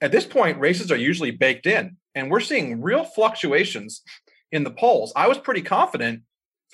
At 0.01 0.11
this 0.11 0.25
point, 0.25 0.59
races 0.59 0.91
are 0.91 0.97
usually 0.97 1.31
baked 1.31 1.67
in, 1.67 1.97
and 2.13 2.29
we're 2.29 2.39
seeing 2.39 2.81
real 2.81 3.03
fluctuations 3.03 4.01
in 4.51 4.63
the 4.63 4.71
polls. 4.71 5.13
I 5.15 5.27
was 5.27 5.37
pretty 5.37 5.61
confident 5.61 6.21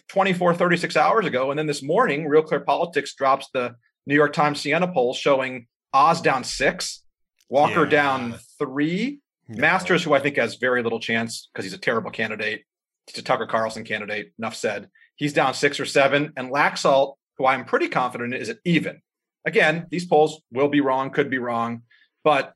24, 0.09 0.55
36 0.55 0.97
hours 0.97 1.25
ago. 1.25 1.51
And 1.51 1.59
then 1.59 1.67
this 1.67 1.83
morning, 1.83 2.27
Real 2.27 2.41
Clear 2.41 2.61
Politics 2.61 3.13
drops 3.13 3.47
the 3.53 3.75
New 4.05 4.15
York 4.15 4.33
Times 4.33 4.59
Siena 4.59 4.87
poll 4.87 5.13
showing 5.13 5.67
Oz 5.93 6.21
down 6.21 6.43
six, 6.43 7.03
Walker 7.49 7.83
yeah. 7.83 7.89
down 7.89 8.35
three, 8.57 9.19
no. 9.47 9.61
Masters, 9.61 10.03
who 10.03 10.13
I 10.13 10.19
think 10.19 10.37
has 10.37 10.55
very 10.55 10.81
little 10.81 10.99
chance 10.99 11.49
because 11.53 11.65
he's 11.65 11.73
a 11.73 11.77
terrible 11.77 12.11
candidate, 12.11 12.63
He's 13.07 13.17
a 13.17 13.23
Tucker 13.23 13.47
Carlson 13.47 13.83
candidate. 13.83 14.33
Enough 14.37 14.55
said. 14.55 14.89
He's 15.15 15.33
down 15.33 15.53
six 15.53 15.79
or 15.79 15.85
seven, 15.85 16.33
and 16.37 16.51
Laxalt, 16.51 17.15
who 17.37 17.45
I'm 17.45 17.65
pretty 17.65 17.87
confident 17.89 18.33
is 18.33 18.49
at 18.49 18.57
even. 18.65 19.01
Again, 19.45 19.87
these 19.89 20.05
polls 20.05 20.41
will 20.51 20.69
be 20.69 20.81
wrong, 20.81 21.09
could 21.09 21.29
be 21.29 21.37
wrong, 21.37 21.83
but 22.23 22.53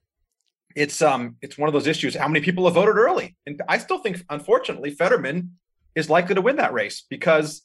it's 0.76 1.02
um 1.02 1.38
it's 1.42 1.58
one 1.58 1.68
of 1.70 1.74
those 1.74 1.88
issues. 1.88 2.16
How 2.16 2.28
many 2.28 2.44
people 2.44 2.66
have 2.66 2.76
voted 2.76 2.98
early? 2.98 3.36
And 3.46 3.62
I 3.68 3.78
still 3.78 4.00
think, 4.00 4.24
unfortunately, 4.30 4.92
Fetterman 4.92 5.52
is 5.96 6.10
likely 6.10 6.36
to 6.36 6.42
win 6.42 6.58
that 6.58 6.74
race 6.74 7.06
because 7.10 7.64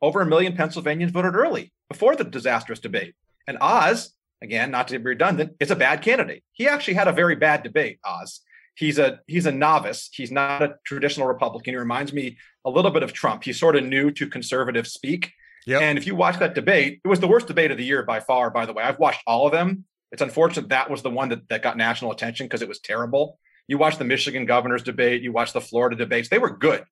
over 0.00 0.20
a 0.20 0.26
million 0.26 0.54
Pennsylvanians 0.54 1.12
voted 1.12 1.34
early 1.34 1.72
before 1.90 2.14
the 2.14 2.24
disastrous 2.24 2.78
debate. 2.78 3.14
And 3.48 3.58
Oz, 3.60 4.12
again, 4.42 4.70
not 4.70 4.88
to 4.88 4.98
be 4.98 5.04
redundant, 5.04 5.52
is 5.58 5.70
a 5.70 5.76
bad 5.76 6.02
candidate. 6.02 6.44
He 6.52 6.68
actually 6.68 6.94
had 6.94 7.08
a 7.08 7.12
very 7.12 7.34
bad 7.34 7.62
debate, 7.62 7.98
Oz. 8.04 8.40
He's 8.76 8.98
a 8.98 9.20
he's 9.26 9.46
a 9.46 9.52
novice. 9.52 10.10
He's 10.12 10.30
not 10.30 10.62
a 10.62 10.76
traditional 10.84 11.26
Republican. 11.26 11.72
He 11.72 11.78
reminds 11.78 12.12
me 12.12 12.36
a 12.64 12.70
little 12.70 12.90
bit 12.90 13.02
of 13.02 13.12
Trump. 13.12 13.42
He's 13.42 13.58
sort 13.58 13.74
of 13.74 13.84
new 13.84 14.10
to 14.12 14.28
conservative 14.28 14.86
speak. 14.86 15.32
Yep. 15.66 15.82
And 15.82 15.98
if 15.98 16.06
you 16.06 16.14
watch 16.14 16.38
that 16.38 16.54
debate, 16.54 17.00
it 17.04 17.08
was 17.08 17.18
the 17.18 17.26
worst 17.26 17.48
debate 17.48 17.72
of 17.72 17.76
the 17.76 17.84
year 17.84 18.04
by 18.04 18.20
far, 18.20 18.50
by 18.50 18.66
the 18.66 18.72
way. 18.72 18.84
I've 18.84 19.00
watched 19.00 19.22
all 19.26 19.46
of 19.46 19.52
them. 19.52 19.84
It's 20.12 20.22
unfortunate 20.22 20.68
that 20.68 20.90
was 20.90 21.02
the 21.02 21.10
one 21.10 21.30
that, 21.30 21.48
that 21.48 21.62
got 21.62 21.76
national 21.76 22.12
attention 22.12 22.46
because 22.46 22.62
it 22.62 22.68
was 22.68 22.80
terrible. 22.80 23.38
You 23.68 23.78
watch 23.78 23.98
the 23.98 24.04
Michigan 24.04 24.46
governor's 24.46 24.82
debate, 24.82 25.22
you 25.22 25.32
watch 25.32 25.52
the 25.52 25.60
Florida 25.60 25.96
debates, 25.96 26.28
they 26.28 26.38
were 26.38 26.56
good, 26.56 26.84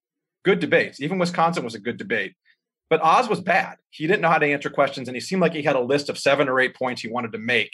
good 0.44 0.58
debates. 0.58 1.00
Even 1.00 1.18
Wisconsin 1.18 1.64
was 1.64 1.74
a 1.74 1.80
good 1.80 1.96
debate. 1.96 2.34
But 2.90 3.02
Oz 3.02 3.28
was 3.28 3.40
bad. 3.40 3.76
He 3.90 4.06
didn't 4.06 4.20
know 4.20 4.28
how 4.28 4.38
to 4.38 4.52
answer 4.52 4.70
questions, 4.70 5.08
and 5.08 5.16
he 5.16 5.20
seemed 5.20 5.40
like 5.40 5.52
he 5.52 5.62
had 5.62 5.76
a 5.76 5.80
list 5.80 6.08
of 6.08 6.18
seven 6.18 6.48
or 6.48 6.60
eight 6.60 6.76
points 6.76 7.02
he 7.02 7.08
wanted 7.08 7.32
to 7.32 7.38
make 7.38 7.72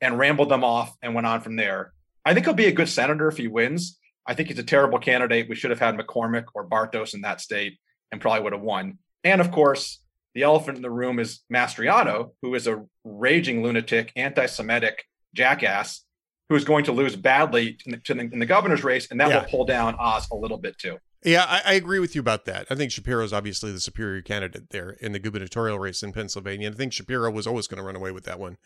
and 0.00 0.18
rambled 0.18 0.48
them 0.48 0.64
off 0.64 0.96
and 1.02 1.14
went 1.14 1.26
on 1.26 1.40
from 1.40 1.56
there. 1.56 1.92
I 2.24 2.34
think 2.34 2.46
he'll 2.46 2.54
be 2.54 2.66
a 2.66 2.72
good 2.72 2.88
senator 2.88 3.28
if 3.28 3.36
he 3.36 3.48
wins. 3.48 3.98
I 4.26 4.34
think 4.34 4.48
he's 4.48 4.58
a 4.58 4.64
terrible 4.64 4.98
candidate. 4.98 5.48
We 5.48 5.54
should 5.54 5.70
have 5.70 5.78
had 5.78 5.96
McCormick 5.96 6.44
or 6.54 6.68
Bartos 6.68 7.14
in 7.14 7.22
that 7.22 7.40
state 7.40 7.78
and 8.12 8.20
probably 8.20 8.42
would 8.42 8.52
have 8.52 8.62
won. 8.62 8.98
And 9.24 9.40
of 9.40 9.50
course, 9.50 10.00
the 10.34 10.42
elephant 10.42 10.76
in 10.76 10.82
the 10.82 10.90
room 10.90 11.18
is 11.18 11.40
Mastriano, 11.52 12.32
who 12.42 12.54
is 12.54 12.66
a 12.66 12.84
raging 13.04 13.62
lunatic, 13.62 14.12
anti 14.16 14.46
Semitic 14.46 15.04
jackass 15.34 16.04
who 16.48 16.54
is 16.54 16.64
going 16.64 16.84
to 16.84 16.92
lose 16.92 17.14
badly 17.14 17.78
in 17.84 17.92
the, 17.92 18.28
in 18.32 18.38
the 18.38 18.46
governor's 18.46 18.82
race. 18.82 19.10
And 19.10 19.20
that 19.20 19.28
yeah. 19.28 19.40
will 19.40 19.48
pull 19.48 19.64
down 19.64 19.96
Oz 19.98 20.28
a 20.30 20.36
little 20.36 20.58
bit 20.58 20.78
too. 20.78 20.98
Yeah, 21.24 21.44
I, 21.46 21.62
I, 21.66 21.72
agree 21.74 21.98
with 21.98 22.14
you 22.14 22.20
about 22.20 22.44
that. 22.44 22.66
I 22.70 22.76
think 22.76 22.92
Shapiro 22.92 23.24
is 23.24 23.32
obviously 23.32 23.72
the 23.72 23.80
superior 23.80 24.22
candidate 24.22 24.70
there 24.70 24.90
in 25.00 25.12
the 25.12 25.18
gubernatorial 25.18 25.78
race 25.78 26.02
in 26.02 26.12
Pennsylvania. 26.12 26.68
And 26.68 26.76
I 26.76 26.78
think 26.78 26.92
Shapiro 26.92 27.30
was 27.30 27.46
always 27.46 27.66
going 27.66 27.78
to 27.78 27.84
run 27.84 27.96
away 27.96 28.12
with 28.12 28.24
that 28.24 28.38
one, 28.38 28.56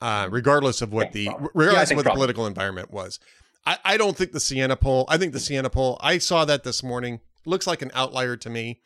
uh, 0.00 0.28
regardless 0.30 0.82
of 0.82 0.92
what 0.92 1.12
the 1.12 1.28
regardless 1.52 1.90
yeah, 1.90 1.94
of 1.94 1.96
what 1.96 2.04
the 2.04 2.12
political 2.12 2.46
environment 2.46 2.92
was. 2.92 3.18
I, 3.66 3.78
I 3.84 3.96
don't 3.96 4.16
think 4.16 4.30
the 4.30 4.40
Siena 4.40 4.76
poll. 4.76 5.04
I 5.08 5.18
think 5.18 5.32
the 5.32 5.40
Siena 5.40 5.68
poll. 5.68 5.98
I 6.00 6.18
saw 6.18 6.44
that 6.44 6.62
this 6.62 6.84
morning. 6.84 7.20
Looks 7.44 7.66
like 7.66 7.82
an 7.82 7.90
outlier 7.92 8.36
to 8.36 8.50
me. 8.50 8.80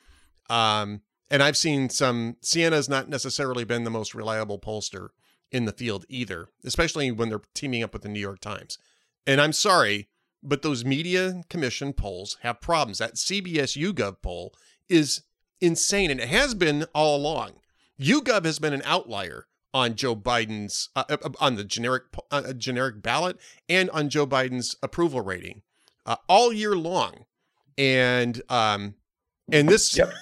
Um, 0.48 1.02
and 1.30 1.42
I've 1.42 1.56
seen 1.56 1.88
some, 1.88 2.36
Siena's 2.40 2.88
not 2.88 3.08
necessarily 3.08 3.64
been 3.64 3.84
the 3.84 3.90
most 3.90 4.14
reliable 4.14 4.58
pollster 4.58 5.08
in 5.52 5.64
the 5.64 5.72
field 5.72 6.04
either, 6.08 6.48
especially 6.64 7.10
when 7.10 7.28
they're 7.28 7.42
teaming 7.54 7.82
up 7.82 7.92
with 7.92 8.02
the 8.02 8.08
New 8.08 8.20
York 8.20 8.40
Times. 8.40 8.78
And 9.26 9.40
I'm 9.40 9.52
sorry, 9.52 10.08
but 10.42 10.62
those 10.62 10.84
media 10.84 11.42
commission 11.48 11.92
polls 11.92 12.38
have 12.42 12.60
problems. 12.60 12.98
That 12.98 13.14
CBS 13.14 13.80
YouGov 13.80 14.16
poll 14.22 14.54
is 14.88 15.22
insane, 15.60 16.10
and 16.10 16.20
it 16.20 16.28
has 16.28 16.54
been 16.54 16.86
all 16.94 17.16
along. 17.16 17.52
YouGov 18.00 18.44
has 18.44 18.58
been 18.58 18.72
an 18.72 18.82
outlier 18.84 19.46
on 19.72 19.94
Joe 19.94 20.16
Biden's 20.16 20.88
uh, 20.96 21.04
uh 21.08 21.28
on 21.38 21.54
the 21.54 21.62
generic 21.62 22.04
uh, 22.32 22.52
generic 22.54 23.02
ballot 23.02 23.38
and 23.68 23.88
on 23.90 24.08
Joe 24.08 24.26
Biden's 24.26 24.74
approval 24.82 25.20
rating 25.20 25.62
uh, 26.06 26.16
all 26.28 26.52
year 26.52 26.74
long, 26.74 27.26
and 27.78 28.42
um, 28.48 28.94
and 29.52 29.68
this 29.68 29.96
yep. 29.96 30.12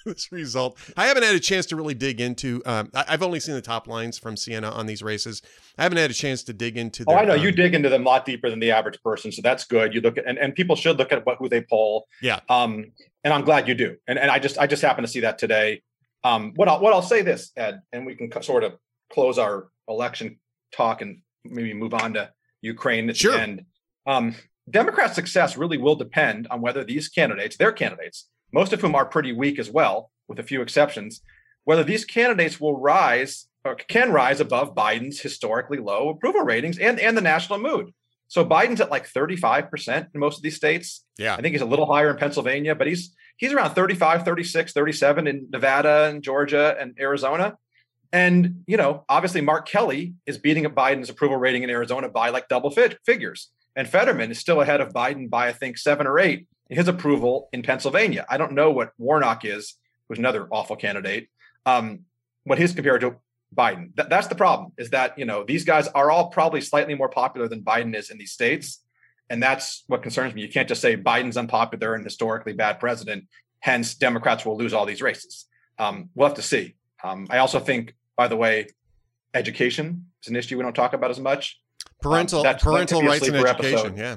this 0.06 0.32
result. 0.32 0.78
I 0.96 1.06
haven't 1.06 1.22
had 1.22 1.34
a 1.34 1.40
chance 1.40 1.66
to 1.66 1.76
really 1.76 1.94
dig 1.94 2.20
into. 2.20 2.62
Um, 2.66 2.90
I, 2.94 3.04
have 3.08 3.22
only 3.22 3.40
seen 3.40 3.54
the 3.54 3.62
top 3.62 3.86
lines 3.86 4.18
from 4.18 4.36
Siena 4.36 4.70
on 4.70 4.86
these 4.86 5.02
races. 5.02 5.42
I 5.78 5.82
haven't 5.82 5.98
had 5.98 6.10
a 6.10 6.14
chance 6.14 6.42
to 6.44 6.52
dig 6.52 6.76
into. 6.76 7.04
Their, 7.04 7.16
oh, 7.16 7.20
I 7.20 7.24
know 7.24 7.34
um, 7.34 7.40
you 7.40 7.52
dig 7.52 7.74
into 7.74 7.88
them 7.88 8.02
a 8.02 8.08
lot 8.08 8.24
deeper 8.24 8.50
than 8.50 8.60
the 8.60 8.70
average 8.70 9.02
person, 9.02 9.32
so 9.32 9.42
that's 9.42 9.64
good. 9.64 9.94
You 9.94 10.00
look 10.00 10.18
at 10.18 10.26
and, 10.26 10.38
and 10.38 10.54
people 10.54 10.76
should 10.76 10.98
look 10.98 11.12
at 11.12 11.24
what 11.26 11.38
who 11.38 11.48
they 11.48 11.62
poll. 11.62 12.06
Yeah. 12.22 12.40
Um, 12.48 12.92
and 13.24 13.34
I'm 13.34 13.44
glad 13.44 13.68
you 13.68 13.74
do. 13.74 13.96
And 14.06 14.18
and 14.18 14.30
I 14.30 14.38
just 14.38 14.58
I 14.58 14.66
just 14.66 14.82
happen 14.82 15.02
to 15.02 15.08
see 15.08 15.20
that 15.20 15.38
today. 15.38 15.82
Um, 16.24 16.52
what 16.56 16.68
I'll 16.68 16.80
what 16.80 16.92
I'll 16.92 17.02
say 17.02 17.22
this 17.22 17.52
Ed, 17.56 17.80
and 17.92 18.06
we 18.06 18.14
can 18.14 18.30
sort 18.42 18.64
of 18.64 18.76
close 19.12 19.38
our 19.38 19.68
election 19.88 20.38
talk 20.72 21.02
and 21.02 21.22
maybe 21.44 21.74
move 21.74 21.94
on 21.94 22.14
to 22.14 22.30
Ukraine 22.62 23.08
at 23.10 23.16
sure. 23.16 23.32
the 23.32 23.40
end. 23.40 23.64
Um, 24.06 24.34
Democrat 24.68 25.14
success 25.14 25.56
really 25.56 25.78
will 25.78 25.96
depend 25.96 26.46
on 26.50 26.60
whether 26.60 26.84
these 26.84 27.08
candidates, 27.08 27.56
their 27.56 27.72
candidates, 27.72 28.28
most 28.52 28.72
of 28.72 28.80
whom 28.80 28.94
are 28.94 29.04
pretty 29.04 29.32
weak 29.32 29.58
as 29.58 29.70
well, 29.70 30.10
with 30.28 30.38
a 30.38 30.44
few 30.44 30.62
exceptions, 30.62 31.20
whether 31.64 31.84
these 31.84 32.04
candidates 32.04 32.60
will 32.60 32.78
rise 32.78 33.46
or 33.64 33.74
can 33.74 34.12
rise 34.12 34.40
above 34.40 34.74
Biden's 34.74 35.20
historically 35.20 35.78
low 35.78 36.08
approval 36.08 36.42
ratings 36.42 36.78
and, 36.78 36.98
and 36.98 37.16
the 37.16 37.22
national 37.22 37.58
mood. 37.58 37.92
So 38.28 38.44
Biden's 38.44 38.80
at 38.80 38.90
like 38.90 39.08
35% 39.08 40.08
in 40.14 40.20
most 40.20 40.36
of 40.36 40.42
these 40.42 40.56
states. 40.56 41.04
Yeah. 41.18 41.34
I 41.34 41.42
think 41.42 41.52
he's 41.52 41.62
a 41.62 41.66
little 41.66 41.86
higher 41.86 42.10
in 42.10 42.16
Pennsylvania, 42.16 42.74
but 42.74 42.86
he's 42.86 43.14
he's 43.36 43.52
around 43.52 43.74
35, 43.74 44.24
36, 44.24 44.72
37 44.72 45.26
in 45.26 45.48
Nevada 45.50 46.08
and 46.08 46.22
Georgia 46.22 46.76
and 46.78 46.94
Arizona. 47.00 47.56
And, 48.12 48.62
you 48.66 48.76
know, 48.76 49.04
obviously 49.08 49.40
Mark 49.40 49.68
Kelly 49.68 50.14
is 50.26 50.38
beating 50.38 50.66
up 50.66 50.74
Biden's 50.74 51.10
approval 51.10 51.36
rating 51.36 51.62
in 51.62 51.70
Arizona 51.70 52.08
by 52.08 52.30
like 52.30 52.48
double 52.48 52.70
figures. 52.70 53.50
And 53.76 53.88
Fetterman 53.88 54.30
is 54.30 54.38
still 54.38 54.60
ahead 54.60 54.80
of 54.80 54.92
Biden 54.92 55.30
by, 55.30 55.48
I 55.48 55.52
think, 55.52 55.78
seven 55.78 56.06
or 56.06 56.18
eight 56.18 56.46
his 56.70 56.88
approval 56.88 57.48
in 57.52 57.62
Pennsylvania. 57.62 58.24
I 58.28 58.38
don't 58.38 58.52
know 58.52 58.70
what 58.70 58.92
Warnock 58.98 59.44
is, 59.44 59.74
who's 60.08 60.18
another 60.18 60.46
awful 60.50 60.76
candidate, 60.76 61.28
um, 61.66 62.00
what 62.44 62.58
his 62.58 62.72
compared 62.72 63.00
to 63.02 63.16
Biden. 63.54 63.94
Th- 63.96 64.08
that's 64.08 64.28
the 64.28 64.34
problem 64.34 64.72
is 64.78 64.90
that, 64.90 65.18
you 65.18 65.24
know, 65.24 65.44
these 65.44 65.64
guys 65.64 65.88
are 65.88 66.10
all 66.10 66.28
probably 66.28 66.60
slightly 66.60 66.94
more 66.94 67.08
popular 67.08 67.48
than 67.48 67.62
Biden 67.62 67.94
is 67.94 68.10
in 68.10 68.18
these 68.18 68.32
states. 68.32 68.82
And 69.28 69.42
that's 69.42 69.84
what 69.86 70.02
concerns 70.02 70.34
me. 70.34 70.42
You 70.42 70.48
can't 70.48 70.68
just 70.68 70.80
say 70.80 70.96
Biden's 70.96 71.36
unpopular 71.36 71.94
and 71.94 72.04
historically 72.04 72.52
bad 72.52 72.80
president. 72.80 73.24
Hence, 73.60 73.94
Democrats 73.94 74.44
will 74.44 74.56
lose 74.56 74.72
all 74.72 74.86
these 74.86 75.02
races. 75.02 75.46
Um, 75.78 76.10
we'll 76.14 76.28
have 76.28 76.36
to 76.36 76.42
see. 76.42 76.74
Um, 77.02 77.26
I 77.30 77.38
also 77.38 77.60
think, 77.60 77.94
by 78.16 78.28
the 78.28 78.36
way, 78.36 78.68
education 79.34 80.06
is 80.22 80.28
an 80.28 80.36
issue 80.36 80.56
we 80.56 80.62
don't 80.62 80.74
talk 80.74 80.94
about 80.94 81.10
as 81.10 81.20
much. 81.20 81.60
Parental 82.00 82.46
um, 82.46 82.56
parental 82.56 83.02
rights 83.02 83.26
and 83.26 83.36
education. 83.36 83.74
Episode. 83.74 83.98
Yeah. 83.98 84.16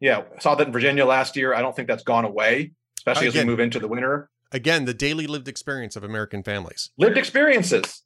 Yeah, 0.00 0.22
saw 0.40 0.54
that 0.54 0.66
in 0.66 0.72
Virginia 0.72 1.06
last 1.06 1.36
year. 1.36 1.54
I 1.54 1.62
don't 1.62 1.74
think 1.74 1.88
that's 1.88 2.02
gone 2.02 2.24
away, 2.24 2.72
especially 2.98 3.28
again, 3.28 3.40
as 3.40 3.44
we 3.44 3.50
move 3.50 3.60
into 3.60 3.78
the 3.78 3.88
winter. 3.88 4.30
Again, 4.52 4.84
the 4.84 4.94
daily 4.94 5.26
lived 5.26 5.48
experience 5.48 5.96
of 5.96 6.04
American 6.04 6.42
families. 6.42 6.90
Lived 6.98 7.16
experiences. 7.16 8.02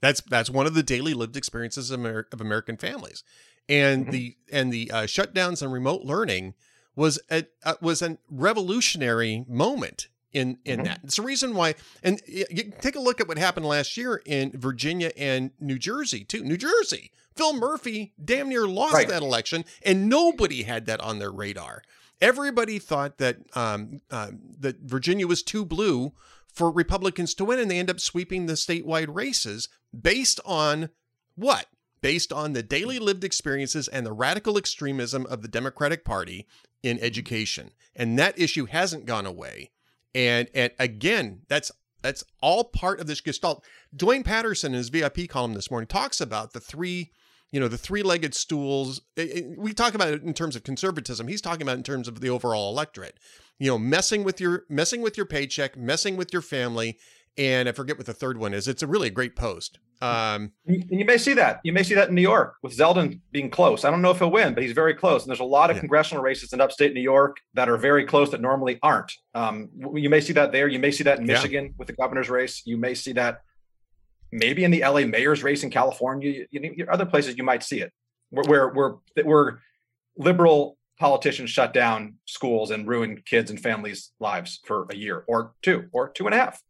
That's 0.00 0.20
that's 0.22 0.50
one 0.50 0.66
of 0.66 0.74
the 0.74 0.82
daily 0.82 1.14
lived 1.14 1.36
experiences 1.36 1.90
of, 1.90 2.00
Amer- 2.00 2.28
of 2.32 2.40
American 2.40 2.76
families, 2.76 3.24
and 3.68 4.04
mm-hmm. 4.04 4.10
the 4.10 4.36
and 4.50 4.72
the 4.72 4.90
uh, 4.90 5.02
shutdowns 5.02 5.62
and 5.62 5.72
remote 5.72 6.02
learning 6.02 6.54
was 6.96 7.20
a 7.30 7.46
uh, 7.64 7.74
was 7.80 8.02
a 8.02 8.18
revolutionary 8.30 9.44
moment 9.48 10.08
in 10.32 10.58
in 10.64 10.78
mm-hmm. 10.78 10.86
that. 10.86 11.00
It's 11.04 11.16
the 11.16 11.22
reason 11.22 11.54
why. 11.54 11.74
And 12.02 12.20
you 12.26 12.72
take 12.80 12.96
a 12.96 13.00
look 13.00 13.20
at 13.20 13.28
what 13.28 13.38
happened 13.38 13.66
last 13.66 13.96
year 13.96 14.22
in 14.24 14.52
Virginia 14.54 15.12
and 15.16 15.50
New 15.60 15.78
Jersey 15.78 16.24
too. 16.24 16.42
New 16.42 16.56
Jersey 16.56 17.10
Phil 17.34 17.54
Murphy 17.54 18.12
damn 18.22 18.48
near 18.48 18.66
lost 18.66 18.94
right. 18.94 19.08
that 19.08 19.22
election, 19.22 19.64
and 19.84 20.08
nobody 20.08 20.62
had 20.62 20.86
that 20.86 21.00
on 21.00 21.18
their 21.18 21.30
radar. 21.30 21.82
Everybody 22.20 22.78
thought 22.78 23.18
that 23.18 23.38
um, 23.56 24.00
uh, 24.10 24.30
that 24.60 24.80
Virginia 24.80 25.26
was 25.26 25.42
too 25.42 25.64
blue 25.64 26.12
for 26.52 26.70
Republicans 26.70 27.34
to 27.34 27.44
win, 27.44 27.58
and 27.58 27.70
they 27.70 27.78
end 27.78 27.90
up 27.90 28.00
sweeping 28.00 28.46
the 28.46 28.52
statewide 28.54 29.14
races 29.14 29.68
based 29.98 30.40
on 30.44 30.90
what? 31.34 31.66
Based 32.00 32.32
on 32.32 32.52
the 32.52 32.62
daily 32.62 32.98
lived 32.98 33.24
experiences 33.24 33.88
and 33.88 34.04
the 34.04 34.12
radical 34.12 34.58
extremism 34.58 35.26
of 35.26 35.42
the 35.42 35.48
Democratic 35.48 36.04
Party 36.04 36.46
in 36.82 36.98
education, 37.00 37.70
and 37.96 38.18
that 38.18 38.38
issue 38.38 38.66
hasn't 38.66 39.06
gone 39.06 39.26
away. 39.26 39.70
And 40.14 40.48
and 40.54 40.72
again, 40.78 41.42
that's 41.48 41.70
that's 42.02 42.24
all 42.40 42.64
part 42.64 43.00
of 43.00 43.06
this 43.06 43.20
gestalt. 43.20 43.64
Duane 43.94 44.24
Patterson 44.24 44.72
in 44.72 44.78
his 44.78 44.88
VIP 44.88 45.28
column 45.28 45.54
this 45.54 45.70
morning 45.70 45.86
talks 45.86 46.20
about 46.20 46.52
the 46.52 46.60
three 46.60 47.12
you 47.52 47.60
know 47.60 47.68
the 47.68 47.78
three-legged 47.78 48.34
stools. 48.34 49.02
We 49.16 49.74
talk 49.74 49.94
about 49.94 50.08
it 50.08 50.22
in 50.22 50.34
terms 50.34 50.56
of 50.56 50.64
conservatism. 50.64 51.28
He's 51.28 51.42
talking 51.42 51.62
about 51.62 51.76
in 51.76 51.82
terms 51.82 52.08
of 52.08 52.20
the 52.20 52.30
overall 52.30 52.70
electorate. 52.70 53.18
You 53.58 53.70
know 53.70 53.78
messing 53.78 54.24
with 54.24 54.40
your 54.40 54.64
messing 54.68 55.02
with 55.02 55.16
your 55.16 55.26
paycheck 55.26 55.76
messing 55.76 56.16
with 56.16 56.32
your 56.32 56.42
family 56.42 56.98
and 57.38 57.68
i 57.68 57.72
forget 57.72 57.96
what 57.96 58.06
the 58.06 58.12
third 58.12 58.38
one 58.38 58.54
is. 58.54 58.68
It's 58.68 58.82
a 58.82 58.86
really 58.86 59.10
great 59.10 59.36
post. 59.36 59.78
Um, 60.00 60.52
and 60.66 60.84
you 60.90 61.04
may 61.04 61.16
see 61.16 61.32
that. 61.34 61.60
You 61.62 61.72
may 61.72 61.84
see 61.84 61.94
that 61.94 62.08
in 62.08 62.14
new 62.14 62.22
york 62.22 62.56
with 62.62 62.76
zeldin 62.76 63.20
being 63.30 63.50
close. 63.50 63.84
I 63.84 63.90
don't 63.90 64.02
know 64.02 64.10
if 64.10 64.18
he'll 64.18 64.30
win 64.30 64.54
but 64.54 64.62
he's 64.62 64.72
very 64.72 64.94
close. 64.94 65.22
And 65.22 65.30
there's 65.30 65.40
a 65.40 65.44
lot 65.44 65.70
of 65.70 65.76
yeah. 65.76 65.80
congressional 65.80 66.22
races 66.22 66.52
in 66.52 66.60
upstate 66.60 66.94
new 66.94 67.00
york 67.00 67.38
that 67.54 67.68
are 67.68 67.76
very 67.76 68.04
close 68.04 68.30
that 68.30 68.40
normally 68.40 68.78
aren't. 68.82 69.12
Um, 69.34 69.68
you 69.94 70.10
may 70.10 70.20
see 70.20 70.32
that 70.34 70.52
there. 70.52 70.68
You 70.68 70.78
may 70.78 70.90
see 70.90 71.04
that 71.04 71.18
in 71.18 71.26
michigan 71.26 71.64
yeah. 71.66 71.70
with 71.78 71.86
the 71.86 71.94
governor's 71.94 72.28
race. 72.28 72.62
You 72.64 72.76
may 72.76 72.94
see 72.94 73.12
that 73.12 73.42
maybe 74.32 74.64
in 74.64 74.70
the 74.70 74.80
LA 74.80 75.04
mayor's 75.06 75.42
race 75.42 75.62
in 75.62 75.70
California, 75.70 76.46
you 76.50 76.60
know, 76.60 76.70
other 76.90 77.06
places 77.06 77.36
you 77.36 77.44
might 77.44 77.62
see 77.62 77.80
it, 77.80 77.92
where 78.30 78.68
where 78.68 78.96
where, 79.22 79.60
liberal 80.18 80.76
politicians 80.98 81.48
shut 81.48 81.72
down 81.72 82.14
schools 82.26 82.70
and 82.70 82.86
ruin 82.86 83.22
kids 83.24 83.50
and 83.50 83.58
families' 83.58 84.10
lives 84.20 84.60
for 84.64 84.86
a 84.90 84.94
year 84.94 85.24
or 85.26 85.54
two 85.62 85.88
or 85.92 86.10
two 86.10 86.26
and 86.26 86.34
a 86.34 86.38
half. 86.38 86.60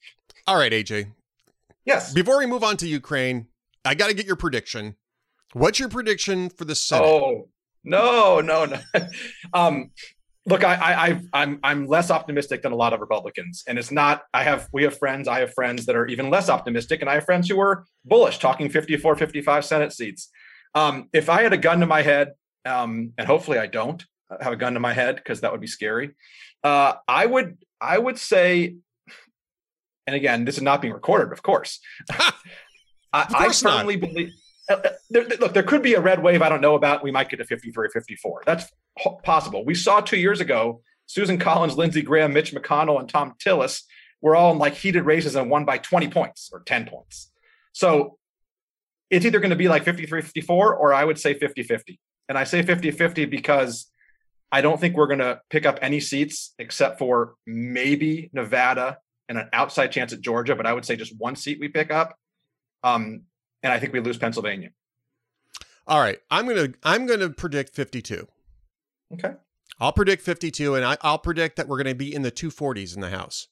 All 0.47 0.57
right, 0.57 0.72
AJ. 0.72 1.12
Yes. 1.85 2.12
Before 2.12 2.39
we 2.39 2.47
move 2.47 2.62
on 2.62 2.76
to 2.78 2.89
Ukraine, 2.89 3.47
I 3.85 3.95
got 3.95 4.09
to 4.09 4.14
get 4.14 4.26
your 4.26 4.37
prediction. 4.37 4.97
What's 5.53 5.78
your 5.78 5.89
prediction 5.89 6.49
for 6.49 6.64
the 6.64 6.74
Senate? 6.74 7.05
Oh, 7.05 7.49
no, 7.85 8.41
no, 8.41 8.64
no. 8.64 8.78
um, 9.53 9.91
look, 10.47 10.64
I, 10.64 10.74
I, 10.74 11.07
I, 11.07 11.20
I'm, 11.33 11.61
I'm 11.62 11.87
less 11.87 12.11
optimistic 12.11 12.62
than 12.62 12.72
a 12.72 12.76
lot 12.76 12.93
of 12.93 13.01
Republicans, 13.01 13.64
and 13.66 13.78
it's 13.78 13.91
not. 13.91 14.22
I 14.33 14.45
have, 14.45 14.68
we 14.72 14.85
have 14.85 14.99
friends. 14.99 15.28
I 15.28 15.41
have 15.41 15.53
friends 15.53 15.87
that 15.87 15.97
are 15.97 16.07
even 16.07 16.30
less 16.30 16.49
optimistic, 16.49 17.01
and 17.01 17.11
I 17.11 17.14
have 17.14 17.24
friends 17.24 17.49
who 17.49 17.61
are 17.61 17.85
bullish, 18.05 18.39
talking 18.39 18.68
54, 18.68 19.16
55 19.16 19.64
Senate 19.64 19.93
seats. 19.93 20.30
Um, 20.74 21.09
if 21.12 21.28
I 21.28 21.43
had 21.43 21.53
a 21.53 21.59
gun 21.59 21.80
to 21.80 21.87
my 21.87 22.03
head, 22.03 22.33
um, 22.64 23.12
and 23.18 23.26
hopefully 23.26 23.59
I 23.59 23.66
don't 23.66 24.05
have 24.41 24.53
a 24.53 24.57
gun 24.57 24.74
to 24.74 24.80
my 24.80 24.93
head 24.93 25.16
because 25.16 25.41
that 25.43 25.53
would 25.53 25.61
be 25.61 25.66
scary. 25.66 26.12
Uh, 26.64 26.95
I 27.07 27.26
would, 27.26 27.59
I 27.80 27.99
would 27.99 28.18
say, 28.18 28.76
and 30.07 30.16
again, 30.16 30.44
this 30.44 30.57
is 30.57 30.62
not 30.62 30.82
being 30.82 30.94
recorded, 30.94 31.32
of 31.32 31.42
course. 31.42 31.80
I, 33.12 33.24
course 33.24 33.64
I 33.64 33.78
firmly 33.78 33.96
not. 33.96 34.09
believe. 34.09 34.32
Uh, 34.70 34.74
uh, 34.74 34.90
there, 35.11 35.26
look, 35.40 35.55
there 35.55 35.62
could 35.62 35.82
be 35.82 35.94
a 35.94 36.00
red 36.00 36.22
wave 36.22 36.40
I 36.40 36.48
don't 36.48 36.61
know 36.61 36.74
about. 36.74 37.03
We 37.03 37.11
might 37.11 37.28
get 37.28 37.36
to 37.38 37.44
53 37.44 37.88
54. 37.92 38.42
That's 38.46 38.70
possible. 39.22 39.64
We 39.64 39.74
saw 39.74 40.00
two 40.00 40.16
years 40.16 40.40
ago 40.40 40.82
Susan 41.07 41.38
Collins, 41.38 41.76
Lindsey 41.76 42.03
Graham, 42.03 42.32
Mitch 42.32 42.55
McConnell, 42.55 42.98
and 42.98 43.09
Thom 43.09 43.34
Tillis 43.44 43.82
were 44.20 44.36
all 44.36 44.53
in 44.53 44.59
like 44.59 44.74
heated 44.74 45.05
races 45.05 45.34
and 45.34 45.50
won 45.50 45.64
by 45.64 45.78
20 45.78 46.09
points 46.09 46.48
or 46.53 46.61
10 46.61 46.86
points. 46.86 47.30
So 47.72 48.18
it's 49.11 49.26
either 49.26 49.40
going 49.40 49.50
to 49.50 49.57
be 49.57 49.68
like 49.68 49.84
53 49.84 50.22
54 50.22 50.74
or 50.74 50.94
I 50.94 51.05
would 51.05 51.18
say 51.18 51.34
50 51.34 51.64
50. 51.64 52.00
And 52.28 52.38
I 52.38 52.44
say 52.44 52.62
50 52.62 52.90
50 52.92 53.26
because 53.26 53.90
I 54.50 54.61
don't 54.61 54.80
think 54.80 54.96
we're 54.96 55.07
going 55.07 55.18
to 55.18 55.40
pick 55.50 55.66
up 55.66 55.78
any 55.82 56.00
seats 56.00 56.55
except 56.59 56.98
for 56.98 57.34
maybe 57.46 58.30
Nevada 58.32 58.98
and 59.33 59.41
an 59.41 59.49
outside 59.55 59.89
chance 59.89 60.12
at 60.12 60.20
Georgia, 60.20 60.55
but 60.55 60.66
I 60.66 60.74
would 60.74 60.85
say 60.85 60.95
just 60.95 61.18
one 61.18 61.37
seat 61.37 61.59
we 61.59 61.68
pick 61.68 61.91
up. 61.91 62.18
Um, 62.85 63.22
and 63.62 63.72
I 63.72 63.78
think 63.78 63.95
we 63.95 64.01
lose 64.01 64.18
Pennsylvania. 64.18 64.70
All 65.87 66.01
right, 66.01 66.20
I'm 66.30 66.47
gonna 66.47 66.68
I'm 66.85 67.07
gonna 67.07 67.30
predict 67.30 67.74
52. 67.74 68.28
Okay, 69.14 69.33
I'll 69.80 69.93
predict 69.93 70.22
52, 70.22 70.74
and 70.74 70.85
I, 70.85 70.97
I'll 71.01 71.18
predict 71.18 71.57
that 71.57 71.66
we're 71.66 71.78
gonna 71.78 71.95
be 71.95 72.14
in 72.14 72.22
the 72.22 72.30
240s 72.30 72.95
in 72.95 73.01
the 73.01 73.11
House. 73.11 73.49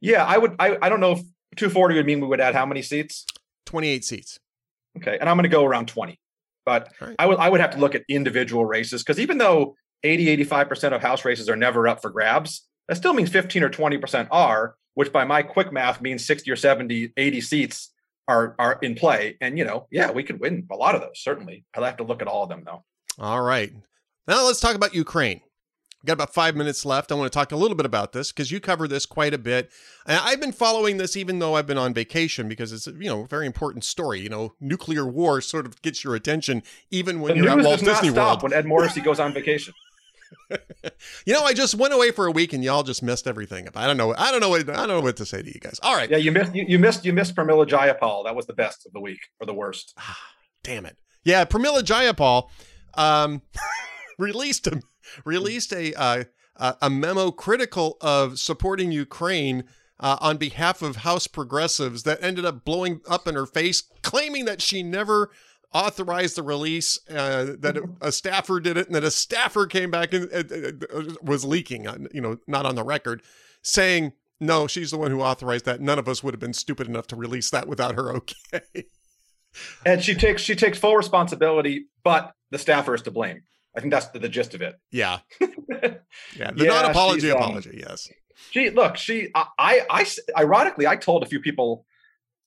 Yeah, 0.00 0.24
I 0.24 0.38
would. 0.38 0.56
I 0.58 0.78
I 0.80 0.88
don't 0.88 1.00
know 1.00 1.12
if 1.12 1.20
240 1.56 1.96
would 1.96 2.06
mean 2.06 2.20
we 2.20 2.26
would 2.26 2.40
add 2.40 2.54
how 2.54 2.66
many 2.66 2.82
seats? 2.82 3.26
28 3.66 4.04
seats. 4.04 4.38
Okay, 4.96 5.18
and 5.20 5.28
I'm 5.28 5.36
gonna 5.36 5.48
go 5.48 5.64
around 5.64 5.88
20. 5.88 6.18
But 6.64 6.92
right. 7.00 7.14
I 7.18 7.26
would 7.26 7.38
I 7.38 7.48
would 7.50 7.60
have 7.60 7.70
to 7.72 7.78
look 7.78 7.94
at 7.94 8.02
individual 8.08 8.64
races 8.64 9.02
because 9.02 9.20
even 9.20 9.38
though 9.38 9.74
80 10.02 10.44
85% 10.44 10.92
of 10.92 11.02
House 11.02 11.24
races 11.24 11.48
are 11.48 11.56
never 11.56 11.86
up 11.86 12.02
for 12.02 12.10
grabs, 12.10 12.66
that 12.88 12.96
still 12.96 13.14
means 13.14 13.30
15 13.30 13.62
or 13.62 13.70
20% 13.70 14.28
are, 14.30 14.76
which 14.94 15.12
by 15.12 15.24
my 15.24 15.42
quick 15.42 15.72
math 15.72 16.00
means 16.00 16.26
60 16.26 16.50
or 16.50 16.56
70, 16.56 17.12
80 17.16 17.40
seats 17.40 17.90
are 18.28 18.54
are 18.58 18.78
in 18.82 18.94
play. 18.94 19.36
And 19.40 19.58
you 19.58 19.64
know, 19.64 19.86
yeah, 19.90 20.10
we 20.10 20.22
could 20.22 20.38
win 20.40 20.66
a 20.70 20.76
lot 20.76 20.94
of 20.94 21.00
those. 21.00 21.18
Certainly, 21.18 21.64
I'll 21.74 21.84
have 21.84 21.96
to 21.96 22.04
look 22.04 22.22
at 22.22 22.28
all 22.28 22.44
of 22.44 22.48
them 22.48 22.62
though. 22.64 22.84
All 23.18 23.42
right, 23.42 23.72
now 24.28 24.46
let's 24.46 24.60
talk 24.60 24.76
about 24.76 24.94
Ukraine. 24.94 25.40
We've 26.02 26.06
got 26.06 26.12
about 26.12 26.32
five 26.32 26.54
minutes 26.54 26.84
left. 26.84 27.10
I 27.10 27.16
want 27.16 27.32
to 27.32 27.36
talk 27.36 27.50
a 27.50 27.56
little 27.56 27.76
bit 27.76 27.86
about 27.86 28.12
this 28.12 28.30
because 28.30 28.52
you 28.52 28.60
cover 28.60 28.86
this 28.86 29.04
quite 29.04 29.34
a 29.34 29.38
bit. 29.38 29.72
And 30.06 30.20
I've 30.22 30.40
been 30.40 30.52
following 30.52 30.96
this 30.96 31.16
even 31.16 31.40
though 31.40 31.56
I've 31.56 31.66
been 31.66 31.78
on 31.78 31.92
vacation 31.92 32.48
because 32.48 32.70
it's 32.70 32.86
you 32.86 33.08
know 33.08 33.22
a 33.22 33.26
very 33.26 33.46
important 33.46 33.82
story. 33.82 34.20
You 34.20 34.28
know, 34.28 34.54
nuclear 34.60 35.06
war 35.06 35.40
sort 35.40 35.66
of 35.66 35.82
gets 35.82 36.04
your 36.04 36.14
attention 36.14 36.62
even 36.90 37.20
when 37.20 37.36
the 37.36 37.44
you're 37.44 37.58
at 37.58 37.64
Walt 37.64 37.80
Disney 37.80 38.10
World. 38.10 38.42
When 38.42 38.52
Ed 38.52 38.66
Morrissey 38.66 39.00
goes 39.00 39.18
on 39.18 39.32
vacation. 39.32 39.74
You 41.26 41.32
know, 41.34 41.42
I 41.42 41.52
just 41.52 41.74
went 41.74 41.94
away 41.94 42.10
for 42.10 42.26
a 42.26 42.30
week 42.30 42.52
and 42.52 42.62
y'all 42.62 42.82
just 42.82 43.02
missed 43.02 43.26
everything. 43.26 43.66
up. 43.68 43.76
I 43.76 43.86
don't 43.86 43.96
know. 43.96 44.14
I 44.16 44.30
don't 44.30 44.40
know. 44.40 44.50
What, 44.50 44.68
I 44.68 44.86
don't 44.86 44.88
know 44.88 45.00
what 45.00 45.16
to 45.18 45.26
say 45.26 45.42
to 45.42 45.48
you 45.48 45.60
guys. 45.60 45.78
All 45.82 45.94
right. 45.94 46.10
Yeah, 46.10 46.16
you 46.18 46.32
missed. 46.32 46.54
You, 46.54 46.64
you 46.66 46.78
missed. 46.78 47.04
You 47.04 47.12
missed 47.12 47.34
Pramila 47.34 47.66
Jayapal. 47.66 48.24
That 48.24 48.36
was 48.36 48.46
the 48.46 48.52
best 48.54 48.86
of 48.86 48.92
the 48.92 49.00
week, 49.00 49.20
or 49.40 49.46
the 49.46 49.54
worst. 49.54 49.94
Ah, 49.98 50.18
damn 50.62 50.86
it. 50.86 50.96
Yeah, 51.24 51.44
Pramila 51.44 51.82
Jayapal 51.82 52.48
um, 52.94 53.42
released 54.18 54.66
a 54.66 54.80
released 55.24 55.72
a 55.72 55.94
uh, 55.96 56.24
a 56.80 56.90
memo 56.90 57.30
critical 57.30 57.96
of 58.00 58.38
supporting 58.38 58.92
Ukraine. 58.92 59.64
Uh, 60.00 60.16
on 60.20 60.36
behalf 60.36 60.80
of 60.80 60.94
House 60.98 61.26
progressives, 61.26 62.04
that 62.04 62.22
ended 62.22 62.44
up 62.44 62.64
blowing 62.64 63.00
up 63.08 63.26
in 63.26 63.34
her 63.34 63.46
face, 63.46 63.82
claiming 64.00 64.44
that 64.44 64.62
she 64.62 64.80
never 64.80 65.32
authorized 65.72 66.36
the 66.36 66.42
release, 66.42 66.98
uh, 67.10 67.54
that 67.58 67.78
a 68.00 68.12
staffer 68.12 68.60
did 68.60 68.76
it, 68.76 68.86
and 68.86 68.94
that 68.94 69.04
a 69.04 69.10
staffer 69.10 69.66
came 69.66 69.90
back 69.90 70.12
and 70.12 70.32
uh, 70.32 70.96
uh, 70.96 71.02
was 71.22 71.44
leaking, 71.44 71.86
you 72.12 72.20
know, 72.20 72.38
not 72.46 72.66
on 72.66 72.74
the 72.74 72.84
record, 72.84 73.22
saying, 73.62 74.12
no, 74.40 74.66
she's 74.66 74.90
the 74.90 74.98
one 74.98 75.10
who 75.10 75.20
authorized 75.20 75.64
that. 75.64 75.80
None 75.80 75.98
of 75.98 76.08
us 76.08 76.22
would 76.22 76.32
have 76.32 76.40
been 76.40 76.52
stupid 76.52 76.86
enough 76.86 77.06
to 77.08 77.16
release 77.16 77.50
that 77.50 77.66
without 77.66 77.96
her 77.96 78.14
okay. 78.16 78.60
and 79.86 80.02
she 80.02 80.14
takes 80.14 80.42
she 80.42 80.54
takes 80.54 80.78
full 80.78 80.96
responsibility, 80.96 81.86
but 82.04 82.32
the 82.50 82.58
staffer 82.58 82.94
is 82.94 83.02
to 83.02 83.10
blame. 83.10 83.42
I 83.76 83.80
think 83.80 83.92
that's 83.92 84.08
the, 84.08 84.18
the 84.18 84.28
gist 84.28 84.54
of 84.54 84.62
it. 84.62 84.76
Yeah. 84.90 85.18
yeah. 85.40 85.50
The 85.70 86.00
yeah, 86.56 86.64
non-apology 86.64 87.30
um, 87.30 87.36
apology, 87.36 87.80
yes. 87.80 88.08
She 88.50 88.70
look, 88.70 88.96
she 88.96 89.28
I, 89.34 89.46
I 89.58 89.82
I 89.90 90.06
ironically 90.38 90.86
I 90.86 90.96
told 90.96 91.22
a 91.22 91.26
few 91.26 91.40
people 91.40 91.84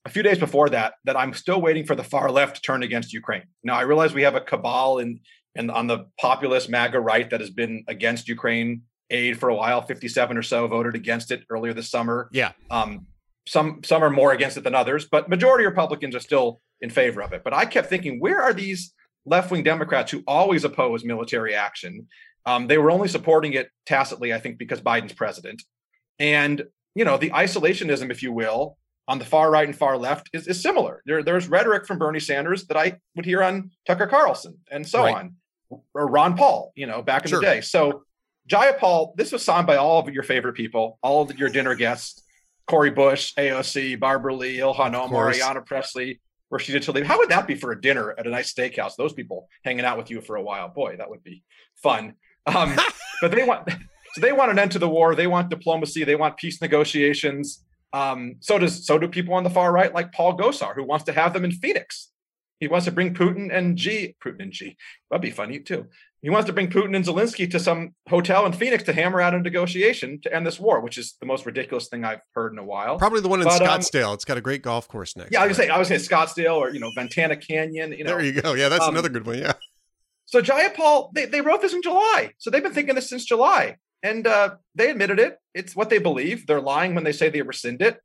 a 0.05 0.09
few 0.09 0.23
days 0.23 0.39
before 0.39 0.69
that 0.69 0.93
that 1.05 1.17
I'm 1.17 1.33
still 1.33 1.61
waiting 1.61 1.85
for 1.85 1.95
the 1.95 2.03
far 2.03 2.31
left 2.31 2.55
to 2.55 2.61
turn 2.61 2.83
against 2.83 3.13
Ukraine. 3.13 3.43
Now 3.63 3.75
I 3.75 3.81
realize 3.81 4.13
we 4.13 4.23
have 4.23 4.35
a 4.35 4.41
cabal 4.41 4.99
in 4.99 5.19
and 5.55 5.69
on 5.69 5.87
the 5.87 6.05
populist 6.19 6.69
MAGA 6.69 6.99
right 6.99 7.29
that 7.29 7.41
has 7.41 7.49
been 7.49 7.83
against 7.87 8.27
Ukraine 8.27 8.83
aid 9.09 9.37
for 9.37 9.49
a 9.49 9.55
while. 9.55 9.81
57 9.81 10.37
or 10.37 10.43
so 10.43 10.67
voted 10.67 10.95
against 10.95 11.31
it 11.31 11.43
earlier 11.49 11.73
this 11.73 11.89
summer. 11.89 12.29
Yeah. 12.31 12.53
Um, 12.69 13.07
some 13.47 13.81
some 13.83 14.03
are 14.03 14.09
more 14.09 14.31
against 14.31 14.57
it 14.57 14.63
than 14.63 14.75
others, 14.75 15.07
but 15.11 15.29
majority 15.29 15.65
of 15.65 15.71
Republicans 15.71 16.15
are 16.15 16.19
still 16.19 16.61
in 16.79 16.89
favor 16.89 17.21
of 17.21 17.33
it. 17.33 17.43
But 17.43 17.53
I 17.53 17.65
kept 17.65 17.89
thinking, 17.89 18.19
where 18.19 18.41
are 18.41 18.53
these 18.53 18.93
left-wing 19.25 19.63
Democrats 19.63 20.11
who 20.11 20.23
always 20.27 20.63
oppose 20.63 21.03
military 21.03 21.53
action? 21.53 22.07
Um, 22.45 22.67
they 22.67 22.77
were 22.77 22.91
only 22.91 23.07
supporting 23.07 23.53
it 23.53 23.69
tacitly, 23.85 24.33
I 24.33 24.39
think, 24.39 24.57
because 24.57 24.81
Biden's 24.81 25.13
president. 25.13 25.63
And 26.19 26.63
you 26.95 27.03
know, 27.03 27.17
the 27.17 27.31
isolationism, 27.31 28.11
if 28.11 28.21
you 28.21 28.31
will, 28.31 28.77
on 29.11 29.19
the 29.19 29.25
far 29.25 29.51
right 29.51 29.67
and 29.67 29.77
far 29.77 29.97
left 29.97 30.29
is, 30.31 30.47
is 30.47 30.63
similar. 30.63 31.03
There, 31.05 31.21
there's 31.21 31.49
rhetoric 31.49 31.85
from 31.85 31.99
Bernie 31.99 32.21
Sanders 32.21 32.65
that 32.67 32.77
I 32.77 32.97
would 33.17 33.25
hear 33.25 33.43
on 33.43 33.71
Tucker 33.85 34.07
Carlson 34.07 34.57
and 34.71 34.87
so 34.87 35.03
right. 35.03 35.15
on, 35.15 35.35
or 35.93 36.07
Ron 36.07 36.37
Paul, 36.37 36.71
you 36.75 36.87
know, 36.87 37.01
back 37.01 37.23
in 37.23 37.29
sure. 37.29 37.41
the 37.41 37.45
day. 37.45 37.59
So 37.59 38.03
Jayapal, 38.49 39.17
this 39.17 39.33
was 39.33 39.43
signed 39.43 39.67
by 39.67 39.75
all 39.75 39.99
of 39.99 40.13
your 40.13 40.23
favorite 40.23 40.53
people, 40.53 40.97
all 41.03 41.23
of 41.23 41.37
your 41.37 41.49
dinner 41.49 41.75
guests, 41.75 42.23
Cori 42.67 42.89
Bush, 42.89 43.33
AOC, 43.37 43.99
Barbara 43.99 44.33
Lee, 44.33 44.59
Ilhan 44.59 44.93
Omar, 44.93 45.33
Ayanna 45.33 45.65
Pressley, 45.65 46.21
Rashida 46.51 46.77
Tlaib. 46.77 47.03
How 47.03 47.17
would 47.17 47.29
that 47.29 47.47
be 47.47 47.55
for 47.55 47.73
a 47.73 47.81
dinner 47.81 48.15
at 48.17 48.25
a 48.25 48.29
nice 48.29 48.53
steakhouse? 48.53 48.95
Those 48.95 49.11
people 49.11 49.49
hanging 49.65 49.83
out 49.83 49.97
with 49.97 50.09
you 50.09 50.21
for 50.21 50.37
a 50.37 50.41
while. 50.41 50.69
Boy, 50.69 50.95
that 50.95 51.09
would 51.09 51.21
be 51.21 51.43
fun. 51.83 52.13
Um, 52.45 52.77
but 53.21 53.31
they 53.31 53.43
want 53.43 53.69
so 54.13 54.21
they 54.21 54.31
want 54.31 54.51
an 54.51 54.59
end 54.59 54.71
to 54.71 54.79
the 54.79 54.87
war. 54.87 55.15
They 55.15 55.27
want 55.27 55.49
diplomacy. 55.49 56.05
They 56.05 56.15
want 56.15 56.37
peace 56.37 56.61
negotiations. 56.61 57.65
Um, 57.93 58.35
so 58.39 58.57
does 58.57 58.85
so 58.85 58.97
do 58.97 59.07
people 59.07 59.33
on 59.33 59.43
the 59.43 59.49
far 59.49 59.71
right, 59.71 59.93
like 59.93 60.13
Paul 60.13 60.37
Gosar, 60.37 60.75
who 60.75 60.83
wants 60.83 61.05
to 61.05 61.13
have 61.13 61.33
them 61.33 61.43
in 61.43 61.51
Phoenix. 61.51 62.09
He 62.59 62.67
wants 62.67 62.85
to 62.85 62.91
bring 62.91 63.13
Putin 63.13 63.49
and 63.51 63.75
G 63.75 64.15
Putin 64.23 64.41
and 64.41 64.51
G. 64.51 64.77
That'd 65.09 65.21
be 65.21 65.31
funny 65.31 65.59
too. 65.59 65.87
He 66.21 66.29
wants 66.29 66.45
to 66.45 66.53
bring 66.53 66.69
Putin 66.69 66.95
and 66.95 67.03
Zelensky 67.03 67.49
to 67.49 67.59
some 67.59 67.95
hotel 68.07 68.45
in 68.45 68.53
Phoenix 68.53 68.83
to 68.83 68.93
hammer 68.93 69.19
out 69.19 69.33
a 69.33 69.39
negotiation 69.39 70.21
to 70.21 70.33
end 70.33 70.45
this 70.45 70.59
war, 70.59 70.79
which 70.79 70.99
is 70.99 71.15
the 71.19 71.25
most 71.25 71.47
ridiculous 71.47 71.87
thing 71.87 72.05
I've 72.05 72.21
heard 72.35 72.53
in 72.53 72.59
a 72.59 72.63
while. 72.63 72.99
Probably 72.99 73.21
the 73.21 73.27
one 73.27 73.41
in 73.41 73.47
but, 73.47 73.59
um, 73.59 73.67
Scottsdale. 73.67 74.09
Um, 74.09 74.13
it's 74.13 74.25
got 74.25 74.37
a 74.37 74.41
great 74.41 74.61
golf 74.61 74.87
course 74.87 75.17
next. 75.17 75.31
Yeah, 75.31 75.41
I 75.41 75.47
was 75.47 75.57
say 75.57 75.69
I 75.69 75.79
was 75.79 75.87
saying 75.87 76.01
Scottsdale 76.01 76.57
or 76.57 76.69
you 76.69 76.79
know 76.79 76.91
Ventana 76.95 77.35
Canyon. 77.35 77.93
You 77.93 78.03
know, 78.03 78.11
there 78.11 78.23
you 78.23 78.39
go. 78.39 78.53
Yeah, 78.53 78.69
that's 78.69 78.83
um, 78.83 78.93
another 78.93 79.09
good 79.09 79.25
one. 79.25 79.39
Yeah. 79.39 79.53
So 80.31 80.41
Jayapal, 80.41 81.11
they, 81.13 81.25
they 81.25 81.41
wrote 81.41 81.61
this 81.61 81.73
in 81.73 81.81
July. 81.81 82.31
So 82.37 82.49
they've 82.49 82.63
been 82.63 82.73
thinking 82.73 82.95
this 82.95 83.09
since 83.09 83.25
July. 83.25 83.75
And 84.03 84.25
uh, 84.25 84.55
they 84.75 84.89
admitted 84.89 85.19
it. 85.19 85.37
It's 85.53 85.75
what 85.75 85.89
they 85.89 85.99
believe. 85.99 86.47
They're 86.47 86.61
lying 86.61 86.95
when 86.95 87.03
they 87.03 87.11
say 87.11 87.29
they 87.29 87.41
rescind 87.41 87.81
it. 87.81 87.99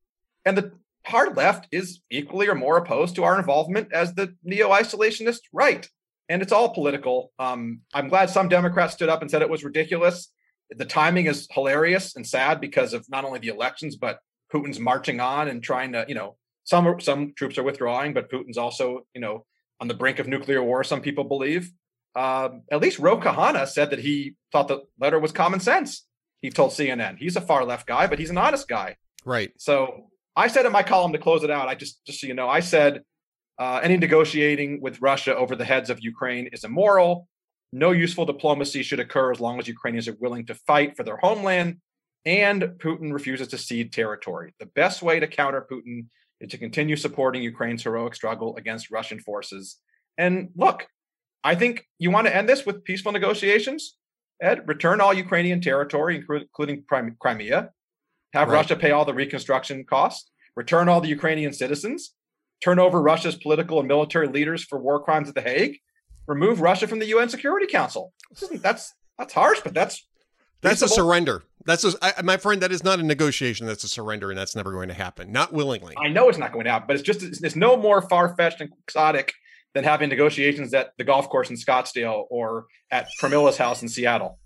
And 0.45 0.57
the 0.57 0.73
hard 1.07 1.37
left 1.37 1.69
is 1.73 2.01
equally 2.11 2.49
or 2.49 2.55
more 2.55 2.77
opposed 2.77 3.15
to 3.17 3.25
our 3.25 3.39
involvement 3.39 3.93
as 3.93 4.15
the 4.15 4.35
neo 4.43 4.71
isolationist 4.71 5.41
right. 5.53 5.89
And 6.29 6.43
it's 6.43 6.53
all 6.53 6.75
political. 6.75 7.33
Um, 7.39 7.81
I'm 7.95 8.09
glad 8.09 8.31
some 8.31 8.49
Democrats 8.49 8.95
stood 8.95 9.09
up 9.09 9.23
and 9.23 9.31
said 9.31 9.43
it 9.43 9.51
was 9.51 9.65
ridiculous. 9.65 10.31
The 10.71 10.85
timing 10.85 11.27
is 11.27 11.47
hilarious 11.53 12.17
and 12.17 12.27
sad 12.27 12.61
because 12.61 12.93
of 12.93 13.07
not 13.09 13.25
only 13.25 13.39
the 13.39 13.49
elections, 13.49 13.97
but 13.97 14.19
Putin's 14.53 14.81
marching 14.81 15.21
on 15.21 15.49
and 15.49 15.63
trying 15.63 15.93
to, 15.93 16.05
you 16.09 16.15
know, 16.15 16.37
some 16.65 17.01
some 17.01 17.33
troops 17.37 17.59
are 17.59 17.63
withdrawing, 17.63 18.13
but 18.13 18.29
Putin's 18.29 18.59
also, 18.59 19.07
you 19.15 19.21
know, 19.21 19.47
on 19.81 19.87
the 19.87 19.95
brink 19.95 20.19
of 20.19 20.27
nuclear 20.27 20.63
war. 20.63 20.83
Some 20.83 21.01
people 21.01 21.25
believe. 21.25 21.71
Um, 22.17 22.63
at 22.73 22.81
least 22.81 22.99
Ro 22.99 23.19
Khanna 23.21 23.69
said 23.69 23.91
that 23.91 23.99
he 23.99 24.35
thought 24.51 24.69
the 24.69 24.83
letter 24.99 25.19
was 25.19 25.33
common 25.33 25.61
sense. 25.61 26.07
He 26.41 26.51
told 26.51 26.71
CNN 26.71 27.19
he's 27.19 27.37
a 27.37 27.41
far 27.41 27.65
left 27.65 27.87
guy, 27.87 28.07
but 28.07 28.19
he's 28.19 28.31
an 28.31 28.39
honest 28.39 28.67
guy. 28.69 28.97
Right. 29.25 29.53
So 29.59 30.09
I 30.35 30.49
said 30.49 30.65
in 30.65 30.73
my 30.73 30.83
column 30.83 31.13
to 31.13 31.19
close 31.19 31.45
it 31.45 31.51
out, 31.51 31.69
I 31.69 31.75
just 31.75 32.05
just 32.07 32.21
so 32.21 32.27
you 32.27 32.35
know, 32.35 32.49
I 32.49 32.61
said 32.61 33.03
uh, 33.59 33.81
any 33.83 33.97
negotiating 33.97 34.81
with 34.81 35.01
Russia 35.03 35.37
over 35.37 35.55
the 35.55 35.65
heads 35.65 35.91
of 35.91 36.01
Ukraine 36.01 36.49
is 36.53 36.65
immoral. 36.65 37.29
No 37.73 37.91
useful 37.91 38.25
diplomacy 38.25 38.83
should 38.83 39.01
occur 39.01 39.31
as 39.33 39.41
long 39.41 39.59
as 39.59 39.69
Ukrainians 39.69 40.09
are 40.09 40.17
willing 40.19 40.47
to 40.47 40.55
fight 40.55 40.97
for 40.97 41.03
their 41.03 41.19
homeland 41.19 41.79
and 42.27 42.63
Putin 42.79 43.13
refuses 43.13 43.49
to 43.49 43.59
cede 43.59 43.93
territory. 43.93 44.53
The 44.59 44.67
best 44.67 45.01
way 45.01 45.21
to 45.21 45.29
counter 45.29 45.65
Putin 45.71 46.07
is 46.41 46.51
to 46.51 46.59
continue 46.59 46.97
supporting 46.97 47.43
Ukraine's 47.43 47.85
heroic 47.85 48.15
struggle 48.15 48.57
against 48.57 48.91
Russian 48.91 49.21
forces. 49.21 49.77
And 50.19 50.51
look, 50.57 50.87
I 51.47 51.55
think 51.55 51.87
you 52.01 52.11
want 52.11 52.27
to 52.27 52.35
end 52.35 52.49
this 52.49 52.67
with 52.67 52.83
peaceful 52.83 53.13
negotiations. 53.13 53.97
Ed, 54.43 54.67
return 54.67 55.01
all 55.01 55.15
Ukrainian 55.15 55.61
territory, 55.61 56.17
including 56.17 56.83
Crimea. 57.21 57.71
Have 58.33 58.49
right. 58.49 58.55
Russia 58.55 58.75
pay 58.75 58.91
all 58.91 59.05
the 59.05 59.15
reconstruction 59.15 59.85
costs. 59.85 60.29
Return 60.57 60.89
all 60.89 61.01
the 61.01 61.09
Ukrainian 61.09 61.53
citizens. 61.53 62.15
Turn 62.65 62.81
over 62.81 63.01
Russia's 63.01 63.37
political 63.37 63.79
and 63.79 63.87
military 63.87 64.27
leaders 64.27 64.65
for 64.65 64.77
war 64.81 65.01
crimes 65.05 65.29
at 65.29 65.37
The 65.37 65.41
Hague. 65.41 65.79
Remove 66.27 66.61
Russia 66.61 66.89
from 66.89 66.99
the 66.99 67.07
UN 67.15 67.29
Security 67.29 67.69
Council. 67.69 68.13
That's 68.61 68.93
that's 69.17 69.33
harsh, 69.33 69.61
but 69.63 69.73
that's 69.73 70.05
that's 70.63 70.83
a 70.83 70.89
surrender. 70.89 71.45
That's 71.65 71.85
a, 71.85 71.93
I, 72.03 72.23
my 72.23 72.39
friend. 72.39 72.61
That 72.61 72.73
is 72.73 72.83
not 72.83 72.99
a 72.99 73.05
negotiation. 73.05 73.69
That's 73.69 73.85
a 73.85 73.89
surrender, 73.89 74.31
and 74.31 74.39
that's 74.39 74.57
never 74.57 74.73
going 74.73 74.89
to 74.89 74.95
happen. 74.95 75.31
Not 75.31 75.53
willingly. 75.53 75.95
I 75.97 76.09
know 76.09 76.29
it's 76.29 76.39
not 76.39 76.53
going 76.53 76.65
to 76.65 76.73
happen, 76.73 76.89
but 76.89 76.97
it's 76.97 77.05
just 77.05 77.23
it's, 77.23 77.41
it's 77.41 77.55
no 77.55 77.77
more 77.77 78.03
far 78.03 78.35
fetched 78.35 78.61
and 78.61 78.73
exotic 78.89 79.33
than 79.77 79.85
having 79.85 80.09
negotiations 80.09 80.73
at 80.73 80.97
the 80.97 81.05
golf 81.05 81.29
course 81.29 81.51
in 81.51 81.57
Scottsdale 81.57 82.25
or 82.31 82.65
at 82.91 83.07
Pramila's 83.21 83.59
house 83.59 83.83
in 83.83 83.89
Seattle. 83.89 84.39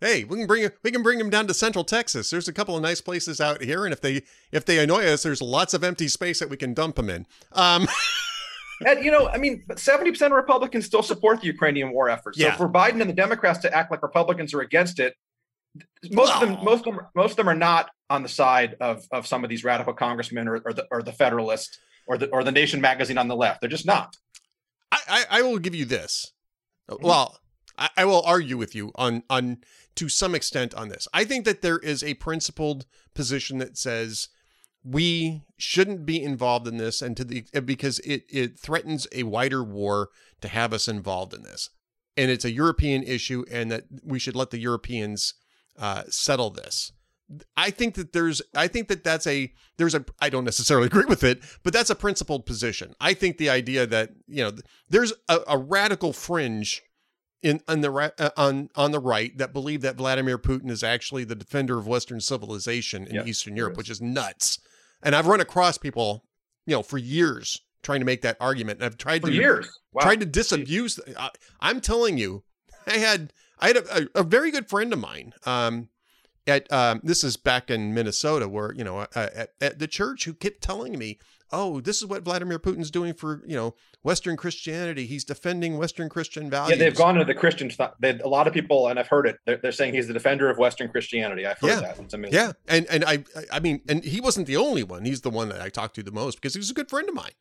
Hey, 0.00 0.22
we 0.22 0.38
can 0.38 0.46
bring 0.46 0.70
we 0.84 0.92
can 0.92 1.02
bring 1.02 1.18
them 1.18 1.28
down 1.28 1.48
to 1.48 1.54
Central 1.54 1.82
Texas. 1.82 2.30
There's 2.30 2.46
a 2.46 2.52
couple 2.52 2.76
of 2.76 2.82
nice 2.82 3.00
places 3.00 3.40
out 3.40 3.60
here, 3.62 3.84
and 3.84 3.92
if 3.92 4.00
they 4.00 4.22
if 4.52 4.64
they 4.64 4.78
annoy 4.78 5.06
us, 5.06 5.24
there's 5.24 5.42
lots 5.42 5.74
of 5.74 5.82
empty 5.82 6.06
space 6.06 6.38
that 6.38 6.48
we 6.48 6.56
can 6.56 6.72
dump 6.72 6.94
them 6.94 7.10
in. 7.10 7.26
Um, 7.50 7.88
and 8.86 9.04
you 9.04 9.10
know, 9.10 9.28
I 9.28 9.38
mean, 9.38 9.64
seventy 9.76 10.12
percent 10.12 10.32
of 10.32 10.36
Republicans 10.36 10.86
still 10.86 11.02
support 11.02 11.40
the 11.40 11.48
Ukrainian 11.48 11.92
war 11.92 12.08
effort. 12.08 12.36
So 12.36 12.44
yeah. 12.44 12.56
for 12.56 12.68
Biden 12.68 13.00
and 13.00 13.10
the 13.10 13.14
Democrats 13.14 13.58
to 13.60 13.74
act 13.74 13.90
like 13.90 14.04
Republicans 14.04 14.54
are 14.54 14.60
against 14.60 15.00
it, 15.00 15.14
most 16.12 16.32
of 16.34 16.40
them, 16.48 16.64
most 16.64 16.86
of 16.86 16.94
them, 16.94 17.06
most 17.16 17.32
of 17.32 17.36
them 17.38 17.48
are 17.48 17.56
not 17.56 17.90
on 18.08 18.22
the 18.22 18.28
side 18.28 18.76
of 18.80 19.04
of 19.10 19.26
some 19.26 19.42
of 19.42 19.50
these 19.50 19.64
radical 19.64 19.94
congressmen 19.94 20.46
or, 20.46 20.62
or 20.64 20.72
the 20.72 20.86
or 20.92 21.02
the 21.02 21.12
Federalist 21.12 21.76
or 22.12 22.18
the 22.18 22.28
or 22.28 22.44
the 22.44 22.52
Nation 22.52 22.80
magazine 22.80 23.18
on 23.18 23.28
the 23.28 23.36
left. 23.36 23.60
They're 23.60 23.70
just 23.70 23.86
not. 23.86 24.16
I 24.90 24.98
I, 25.08 25.24
I 25.38 25.42
will 25.42 25.58
give 25.58 25.74
you 25.74 25.84
this. 25.84 26.32
Mm-hmm. 26.90 27.06
Well, 27.06 27.38
I, 27.78 27.88
I 27.96 28.04
will 28.04 28.22
argue 28.22 28.58
with 28.58 28.74
you 28.74 28.92
on 28.94 29.22
on 29.30 29.58
to 29.96 30.08
some 30.08 30.34
extent 30.34 30.74
on 30.74 30.88
this. 30.88 31.08
I 31.12 31.24
think 31.24 31.44
that 31.46 31.62
there 31.62 31.78
is 31.78 32.04
a 32.04 32.14
principled 32.14 32.86
position 33.14 33.58
that 33.58 33.78
says 33.78 34.28
we 34.84 35.42
shouldn't 35.56 36.04
be 36.04 36.22
involved 36.22 36.66
in 36.66 36.76
this 36.76 37.00
and 37.00 37.16
to 37.16 37.24
the 37.24 37.44
because 37.64 37.98
it 38.00 38.24
it 38.28 38.58
threatens 38.58 39.06
a 39.12 39.22
wider 39.22 39.62
war 39.62 40.10
to 40.40 40.48
have 40.48 40.72
us 40.72 40.88
involved 40.88 41.32
in 41.32 41.42
this 41.42 41.70
and 42.16 42.32
it's 42.32 42.44
a 42.44 42.50
european 42.50 43.02
issue 43.04 43.44
and 43.48 43.70
that 43.70 43.84
we 44.02 44.18
should 44.18 44.34
let 44.34 44.50
the 44.50 44.58
europeans 44.58 45.34
uh, 45.78 46.02
settle 46.08 46.50
this 46.50 46.90
i 47.56 47.70
think 47.70 47.94
that 47.94 48.12
there's 48.12 48.42
i 48.54 48.66
think 48.66 48.88
that 48.88 49.04
that's 49.04 49.26
a 49.26 49.52
there's 49.78 49.94
a 49.94 50.04
i 50.20 50.28
don't 50.28 50.44
necessarily 50.44 50.86
agree 50.92 51.04
with 51.04 51.22
it 51.22 51.40
but 51.62 51.72
that's 51.72 51.90
a 51.90 51.94
principled 51.94 52.46
position 52.46 52.94
i 53.00 53.14
think 53.14 53.38
the 53.38 53.50
idea 53.50 53.86
that 53.86 54.10
you 54.26 54.42
know 54.42 54.52
there's 54.88 55.12
a, 55.28 55.40
a 55.48 55.58
radical 55.58 56.12
fringe 56.12 56.82
in 57.42 57.60
on 57.68 57.80
the 57.80 57.92
uh, 58.18 58.30
on 58.36 58.70
on 58.76 58.92
the 58.92 59.00
right 59.00 59.36
that 59.36 59.52
believe 59.52 59.82
that 59.82 59.96
Vladimir 59.96 60.38
Putin 60.38 60.70
is 60.70 60.82
actually 60.82 61.24
the 61.24 61.34
defender 61.34 61.78
of 61.78 61.86
Western 61.86 62.20
civilization 62.20 63.06
in 63.06 63.26
Eastern 63.26 63.56
Europe, 63.56 63.76
which 63.76 63.90
is 63.90 64.00
nuts. 64.00 64.60
And 65.02 65.16
I've 65.16 65.26
run 65.26 65.40
across 65.40 65.76
people, 65.76 66.24
you 66.66 66.76
know, 66.76 66.82
for 66.82 66.98
years 66.98 67.60
trying 67.82 67.98
to 67.98 68.06
make 68.06 68.22
that 68.22 68.36
argument. 68.40 68.78
And 68.78 68.86
I've 68.86 68.96
tried 68.96 69.22
for 69.22 69.28
to 69.28 69.34
years 69.34 69.68
wow. 69.92 70.02
tried 70.02 70.20
to 70.20 70.26
disabuse. 70.26 71.00
I, 71.18 71.30
am 71.60 71.80
telling 71.80 72.16
you, 72.16 72.44
I 72.86 72.98
had 72.98 73.32
I 73.58 73.68
had 73.68 73.76
a, 73.76 74.02
a, 74.02 74.20
a 74.20 74.22
very 74.22 74.50
good 74.50 74.68
friend 74.68 74.92
of 74.92 75.00
mine. 75.00 75.34
Um, 75.44 75.88
at 76.46 76.70
um, 76.72 77.00
this 77.02 77.22
is 77.22 77.36
back 77.36 77.70
in 77.70 77.94
Minnesota, 77.94 78.48
where 78.48 78.72
you 78.74 78.84
know, 78.84 79.00
uh, 79.00 79.06
at, 79.14 79.50
at 79.60 79.78
the 79.78 79.86
church, 79.86 80.24
who 80.24 80.34
kept 80.34 80.60
telling 80.60 80.98
me, 80.98 81.18
"Oh, 81.50 81.80
this 81.80 81.98
is 81.98 82.06
what 82.06 82.22
Vladimir 82.22 82.58
Putin's 82.58 82.90
doing 82.90 83.14
for 83.14 83.42
you 83.46 83.54
know 83.54 83.74
Western 84.02 84.36
Christianity. 84.36 85.06
He's 85.06 85.24
defending 85.24 85.78
Western 85.78 86.08
Christian 86.08 86.50
values." 86.50 86.78
Yeah, 86.78 86.84
they've 86.84 86.96
gone 86.96 87.14
into 87.16 87.24
the 87.24 87.38
Christian. 87.38 87.70
They, 88.00 88.18
a 88.18 88.28
lot 88.28 88.46
of 88.46 88.54
people, 88.54 88.88
and 88.88 88.98
I've 88.98 89.08
heard 89.08 89.26
it. 89.26 89.38
They're, 89.44 89.58
they're, 89.58 89.72
saying 89.72 89.94
he's 89.94 90.08
the 90.08 90.14
defender 90.14 90.50
of 90.50 90.58
Western 90.58 90.88
Christianity. 90.88 91.46
I've 91.46 91.58
heard 91.58 91.68
yeah. 91.68 91.80
that. 91.80 91.98
It's 91.98 92.14
amazing. 92.14 92.34
Yeah, 92.34 92.52
and 92.66 92.86
and 92.90 93.04
I 93.04 93.24
I 93.52 93.60
mean, 93.60 93.80
and 93.88 94.04
he 94.04 94.20
wasn't 94.20 94.46
the 94.46 94.56
only 94.56 94.82
one. 94.82 95.04
He's 95.04 95.20
the 95.20 95.30
one 95.30 95.48
that 95.50 95.60
I 95.60 95.68
talked 95.68 95.94
to 95.96 96.02
the 96.02 96.12
most 96.12 96.36
because 96.36 96.54
he 96.54 96.58
was 96.58 96.70
a 96.70 96.74
good 96.74 96.88
friend 96.88 97.08
of 97.08 97.14
mine, 97.14 97.34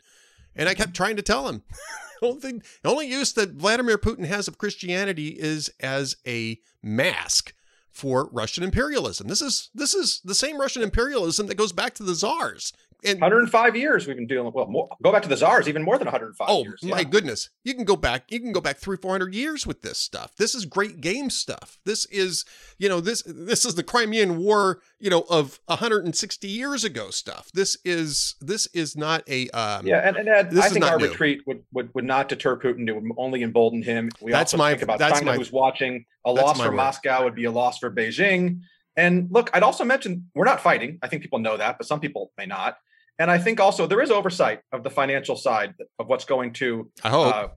and 0.55 0.69
I 0.69 0.75
kept 0.75 0.93
trying 0.93 1.15
to 1.15 1.23
tell 1.23 1.47
him. 1.47 1.63
the 2.21 2.27
only 2.27 2.39
thing, 2.39 2.63
the 2.83 2.89
only 2.89 3.07
use 3.07 3.33
that 3.33 3.53
Vladimir 3.53 3.97
Putin 3.97 4.25
has 4.25 4.47
of 4.47 4.59
Christianity 4.59 5.29
is 5.29 5.71
as 5.79 6.17
a 6.27 6.59
mask 6.83 7.55
for 7.91 8.29
Russian 8.31 8.63
imperialism. 8.63 9.27
This 9.27 9.41
is 9.41 9.69
this 9.75 9.93
is 9.93 10.21
the 10.23 10.35
same 10.35 10.59
Russian 10.59 10.81
imperialism 10.81 11.47
that 11.47 11.55
goes 11.55 11.73
back 11.73 11.93
to 11.95 12.03
the 12.03 12.15
czars. 12.15 12.73
And 13.03 13.19
105 13.19 13.75
years 13.75 14.05
we've 14.05 14.15
been 14.15 14.27
dealing 14.27 14.51
well 14.53 14.67
more, 14.67 14.89
go 15.01 15.11
back 15.11 15.23
to 15.23 15.29
the 15.29 15.37
czars 15.37 15.67
even 15.67 15.81
more 15.81 15.97
than 15.97 16.05
105 16.05 16.47
oh, 16.49 16.63
years. 16.63 16.83
my 16.83 17.03
goodness. 17.03 17.49
You 17.63 17.73
can 17.73 17.83
go 17.83 17.95
back 17.95 18.31
you 18.31 18.39
can 18.39 18.51
go 18.51 18.61
back 18.61 18.77
3 18.77 18.97
400 18.97 19.33
years 19.33 19.65
with 19.65 19.81
this 19.81 19.97
stuff. 19.97 20.35
This 20.35 20.53
is 20.53 20.65
great 20.65 21.01
game 21.01 21.29
stuff. 21.29 21.79
This 21.83 22.05
is, 22.05 22.45
you 22.77 22.87
know, 22.87 22.99
this 23.01 23.23
this 23.25 23.65
is 23.65 23.75
the 23.75 23.83
Crimean 23.83 24.37
War, 24.37 24.81
you 24.99 25.09
know, 25.09 25.25
of 25.29 25.59
160 25.65 26.47
years 26.47 26.83
ago 26.83 27.09
stuff. 27.09 27.49
This 27.53 27.77
is 27.83 28.35
this 28.39 28.67
is 28.67 28.95
not 28.95 29.23
a 29.27 29.49
um, 29.49 29.87
Yeah, 29.87 30.07
and, 30.07 30.17
and 30.17 30.29
Ed, 30.29 30.57
I 30.57 30.69
think 30.69 30.85
our 30.85 30.97
new. 30.97 31.07
retreat 31.07 31.41
would, 31.47 31.63
would 31.73 31.93
would 31.95 32.05
not 32.05 32.29
deter 32.29 32.57
Putin. 32.57 32.87
It 32.87 32.93
would 32.93 33.11
only 33.17 33.41
embolden 33.41 33.81
him. 33.81 34.09
We 34.21 34.31
that's 34.31 34.55
my, 34.55 34.71
think 34.71 34.83
about 34.83 34.99
that's 34.99 35.19
China 35.19 35.31
my, 35.31 35.37
who's 35.37 35.51
watching. 35.51 36.05
A 36.25 36.31
loss 36.31 36.59
for 36.59 36.69
word. 36.69 36.75
Moscow 36.75 37.23
would 37.23 37.35
be 37.35 37.45
a 37.45 37.51
loss 37.51 37.79
for 37.79 37.89
Beijing. 37.89 38.61
And 38.97 39.29
look, 39.31 39.49
I'd 39.53 39.63
also 39.63 39.83
mention 39.83 40.29
we're 40.35 40.45
not 40.45 40.61
fighting. 40.61 40.99
I 41.01 41.07
think 41.07 41.21
people 41.21 41.39
know 41.39 41.57
that, 41.57 41.77
but 41.77 41.87
some 41.87 41.99
people 41.99 42.31
may 42.37 42.45
not. 42.45 42.77
And 43.19 43.29
I 43.29 43.37
think 43.37 43.59
also 43.59 43.87
there 43.87 44.01
is 44.01 44.09
oversight 44.09 44.61
of 44.71 44.83
the 44.83 44.89
financial 44.89 45.35
side 45.35 45.73
of 45.99 46.07
what's 46.07 46.25
going 46.25 46.53
to 46.53 46.89
uh, 47.03 47.49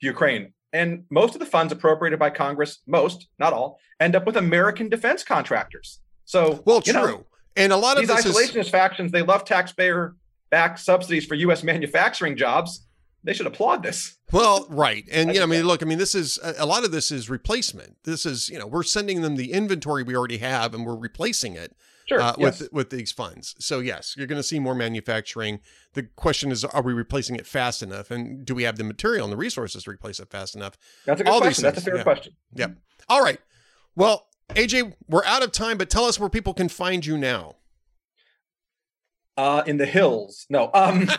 Ukraine. 0.00 0.52
And 0.72 1.04
most 1.10 1.34
of 1.34 1.40
the 1.40 1.46
funds 1.46 1.72
appropriated 1.72 2.18
by 2.18 2.30
Congress, 2.30 2.78
most, 2.86 3.28
not 3.38 3.52
all, 3.52 3.78
end 3.98 4.14
up 4.14 4.24
with 4.24 4.36
American 4.36 4.88
defense 4.88 5.24
contractors. 5.24 6.00
So, 6.24 6.62
well, 6.64 6.80
true. 6.80 6.94
Know, 6.94 7.26
and 7.56 7.72
a 7.72 7.76
lot 7.76 7.98
of 8.00 8.06
these 8.06 8.16
isolationist 8.16 8.56
is... 8.56 8.68
factions, 8.68 9.12
they 9.12 9.22
love 9.22 9.44
taxpayer 9.44 10.14
backed 10.50 10.78
subsidies 10.78 11.26
for 11.26 11.34
U.S. 11.34 11.62
manufacturing 11.62 12.36
jobs 12.36 12.86
they 13.22 13.32
should 13.34 13.46
applaud 13.46 13.82
this. 13.82 14.16
Well, 14.32 14.66
right. 14.70 15.04
And, 15.10 15.32
you 15.32 15.40
know, 15.40 15.44
I 15.44 15.46
mean, 15.46 15.66
look, 15.66 15.82
I 15.82 15.86
mean, 15.86 15.98
this 15.98 16.14
is 16.14 16.38
a 16.42 16.64
lot 16.64 16.84
of 16.84 16.92
this 16.92 17.10
is 17.10 17.28
replacement. 17.28 17.96
This 18.04 18.24
is, 18.24 18.48
you 18.48 18.58
know, 18.58 18.66
we're 18.66 18.82
sending 18.82 19.20
them 19.20 19.36
the 19.36 19.52
inventory 19.52 20.02
we 20.02 20.16
already 20.16 20.38
have 20.38 20.74
and 20.74 20.86
we're 20.86 20.96
replacing 20.96 21.54
it 21.54 21.76
sure, 22.10 22.20
uh, 22.20 22.34
yes. 22.38 22.60
with, 22.60 22.72
with 22.72 22.90
these 22.90 23.12
funds. 23.12 23.54
So, 23.58 23.78
yes, 23.80 24.14
you're 24.16 24.26
going 24.26 24.38
to 24.38 24.46
see 24.46 24.58
more 24.58 24.74
manufacturing. 24.74 25.60
The 25.94 26.02
question 26.02 26.50
is, 26.50 26.64
are 26.64 26.82
we 26.82 26.92
replacing 26.92 27.36
it 27.36 27.46
fast 27.46 27.82
enough? 27.82 28.10
And 28.10 28.44
do 28.44 28.54
we 28.54 28.64
have 28.64 28.76
the 28.76 28.84
material 28.84 29.24
and 29.24 29.32
the 29.32 29.36
resources 29.36 29.84
to 29.84 29.90
replace 29.90 30.18
it 30.20 30.30
fast 30.30 30.54
enough? 30.54 30.76
That's 31.06 31.20
a 31.20 31.24
good 31.24 31.30
All 31.30 31.40
question. 31.40 31.62
That's 31.62 31.78
a 31.78 31.82
fair 31.82 31.96
yeah. 31.96 32.02
question. 32.02 32.32
Yep. 32.54 32.76
All 33.08 33.22
right. 33.22 33.38
Well, 33.96 34.26
AJ, 34.50 34.94
we're 35.08 35.24
out 35.24 35.42
of 35.42 35.52
time, 35.52 35.78
but 35.78 35.90
tell 35.90 36.04
us 36.04 36.18
where 36.18 36.28
people 36.28 36.54
can 36.54 36.68
find 36.68 37.04
you 37.06 37.16
now. 37.16 37.56
Uh, 39.36 39.62
in 39.66 39.78
the 39.78 39.86
hills. 39.86 40.44
No. 40.50 40.70
Um, 40.74 41.08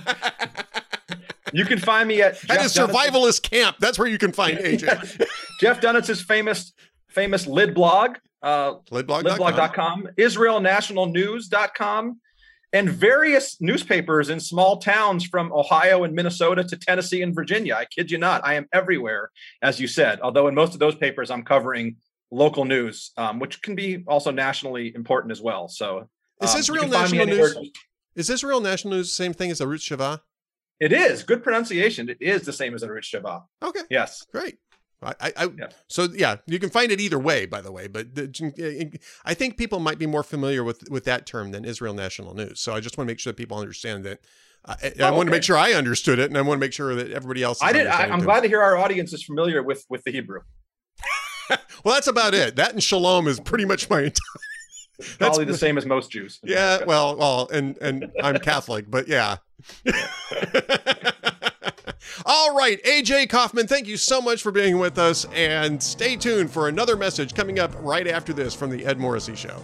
You 1.53 1.65
can 1.65 1.79
find 1.79 2.07
me 2.07 2.21
at 2.21 2.33
at 2.49 2.59
a 2.59 2.69
survivalist 2.69 3.49
camp. 3.49 3.77
That's 3.79 3.99
where 3.99 4.07
you 4.07 4.17
can 4.17 4.31
find 4.31 4.57
AJ. 4.59 5.27
Jeff 5.59 5.81
Dunetz's 5.81 6.21
famous 6.21 6.73
famous 7.07 7.47
lid 7.47 7.73
blog, 7.73 8.17
uh, 8.43 8.75
lidblog.com 8.91 10.07
israelnationalnews.com, 10.17 12.19
and 12.73 12.89
various 12.89 13.59
newspapers 13.59 14.29
in 14.29 14.39
small 14.39 14.77
towns 14.77 15.25
from 15.25 15.51
Ohio 15.51 16.03
and 16.03 16.13
Minnesota 16.13 16.63
to 16.63 16.77
Tennessee 16.77 17.21
and 17.21 17.35
Virginia. 17.35 17.75
I 17.75 17.85
kid 17.85 18.11
you 18.11 18.17
not. 18.17 18.45
I 18.45 18.55
am 18.55 18.67
everywhere, 18.73 19.31
as 19.61 19.79
you 19.79 19.87
said. 19.87 20.19
Although 20.21 20.47
in 20.47 20.55
most 20.55 20.73
of 20.73 20.79
those 20.79 20.95
papers, 20.95 21.29
I'm 21.29 21.43
covering 21.43 21.97
local 22.31 22.65
news, 22.65 23.11
um, 23.17 23.39
which 23.39 23.61
can 23.61 23.75
be 23.75 24.03
also 24.07 24.31
nationally 24.31 24.93
important 24.95 25.31
as 25.31 25.41
well. 25.41 25.67
So, 25.67 25.99
um, 25.99 26.07
is 26.41 26.55
Israel 26.55 26.87
national 26.87 27.25
news? 27.25 27.57
Is 28.15 28.29
Israel 28.29 28.61
national 28.61 28.95
news 28.95 29.07
the 29.07 29.23
same 29.23 29.33
thing 29.33 29.51
as 29.51 29.59
Arutz 29.59 29.89
Sheva? 29.89 30.21
It 30.79 30.91
is 30.91 31.23
good 31.23 31.43
pronunciation. 31.43 32.09
It 32.09 32.17
is 32.19 32.41
the 32.41 32.53
same 32.53 32.73
as 32.73 32.83
Arutz 32.83 33.13
Sheva. 33.13 33.43
Okay. 33.63 33.81
Yes. 33.89 34.25
Great. 34.31 34.57
I, 35.03 35.33
I, 35.35 35.43
yeah. 35.57 35.67
so 35.87 36.07
yeah, 36.13 36.37
you 36.45 36.59
can 36.59 36.69
find 36.69 36.91
it 36.91 37.01
either 37.01 37.17
way, 37.17 37.45
by 37.47 37.61
the 37.61 37.71
way. 37.71 37.87
But 37.87 38.13
the, 38.13 38.99
I 39.25 39.33
think 39.33 39.57
people 39.57 39.79
might 39.79 39.97
be 39.97 40.05
more 40.05 40.23
familiar 40.23 40.63
with 40.63 40.89
with 40.91 41.05
that 41.05 41.25
term 41.25 41.51
than 41.51 41.65
Israel 41.65 41.93
National 41.93 42.35
News. 42.35 42.59
So 42.59 42.73
I 42.73 42.79
just 42.79 42.97
want 42.97 43.07
to 43.07 43.11
make 43.11 43.19
sure 43.19 43.33
that 43.33 43.37
people 43.37 43.57
understand 43.57 44.03
that. 44.05 44.19
Uh, 44.63 44.75
I, 44.83 44.93
oh, 44.99 45.05
I 45.05 45.09
want 45.09 45.21
okay. 45.21 45.25
to 45.25 45.31
make 45.31 45.43
sure 45.43 45.57
I 45.57 45.73
understood 45.73 46.19
it, 46.19 46.29
and 46.29 46.37
I 46.37 46.41
want 46.41 46.59
to 46.59 46.63
make 46.63 46.73
sure 46.73 46.93
that 46.93 47.09
everybody 47.11 47.41
else. 47.41 47.63
I 47.63 47.73
did. 47.73 47.87
I, 47.87 48.05
am 48.07 48.19
glad 48.19 48.41
to 48.41 48.47
hear 48.47 48.61
our 48.61 48.77
audience 48.77 49.11
is 49.11 49.23
familiar 49.23 49.63
with 49.63 49.85
with 49.89 50.03
the 50.03 50.11
Hebrew. 50.11 50.41
well, 51.83 51.95
that's 51.95 52.07
about 52.07 52.35
it. 52.35 52.55
That 52.55 52.73
and 52.73 52.83
shalom 52.83 53.27
is 53.27 53.39
pretty 53.39 53.65
much 53.65 53.89
my 53.89 54.01
entire. 54.01 54.13
That's 55.17 55.17
probably 55.17 55.45
the 55.45 55.57
same 55.57 55.79
as 55.79 55.85
most 55.87 56.11
Jews. 56.11 56.39
Yeah, 56.43 56.83
well, 56.85 57.15
well, 57.15 57.49
and 57.51 57.75
and 57.81 58.11
I'm 58.21 58.37
Catholic, 58.37 58.85
but 58.87 59.07
yeah. 59.07 59.37
All 62.43 62.55
right, 62.55 62.83
AJ 62.83 63.29
Kaufman, 63.29 63.67
thank 63.67 63.85
you 63.85 63.97
so 63.97 64.19
much 64.19 64.41
for 64.41 64.51
being 64.51 64.79
with 64.79 64.97
us, 64.97 65.25
and 65.25 65.81
stay 65.81 66.15
tuned 66.15 66.49
for 66.49 66.67
another 66.67 66.97
message 66.97 67.35
coming 67.35 67.59
up 67.59 67.71
right 67.83 68.07
after 68.07 68.33
this 68.33 68.55
from 68.55 68.71
the 68.71 68.83
Ed 68.83 68.97
Morrissey 68.97 69.35
Show. 69.35 69.61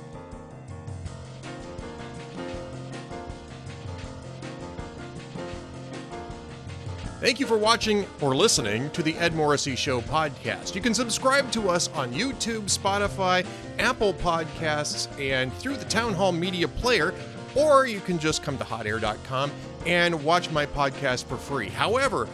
Thank 7.20 7.40
you 7.40 7.48
for 7.48 7.58
watching 7.58 8.06
or 8.22 8.36
listening 8.36 8.92
to 8.92 9.02
the 9.02 9.16
Ed 9.16 9.34
Morrissey 9.34 9.76
Show 9.76 10.02
podcast. 10.02 10.76
You 10.76 10.82
can 10.82 10.94
subscribe 10.94 11.52
to 11.54 11.72
us 11.72 11.90
on 11.96 12.14
YouTube, 12.14 12.66
Spotify, 12.66 13.44
Apple 13.80 14.14
Podcasts, 14.14 15.08
and 15.20 15.52
through 15.54 15.78
the 15.78 15.86
Townhall 15.86 16.32
Media 16.32 16.68
Player, 16.68 17.12
or 17.56 17.88
you 17.88 18.02
can 18.02 18.20
just 18.20 18.44
come 18.44 18.56
to 18.60 18.64
hotair.com 18.64 19.50
and 19.88 20.24
watch 20.24 20.52
my 20.52 20.68
podcast 20.68 21.26
for 21.26 21.38
free. 21.38 21.70
However, 21.70 22.28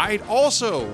I'd 0.00 0.22
also 0.22 0.90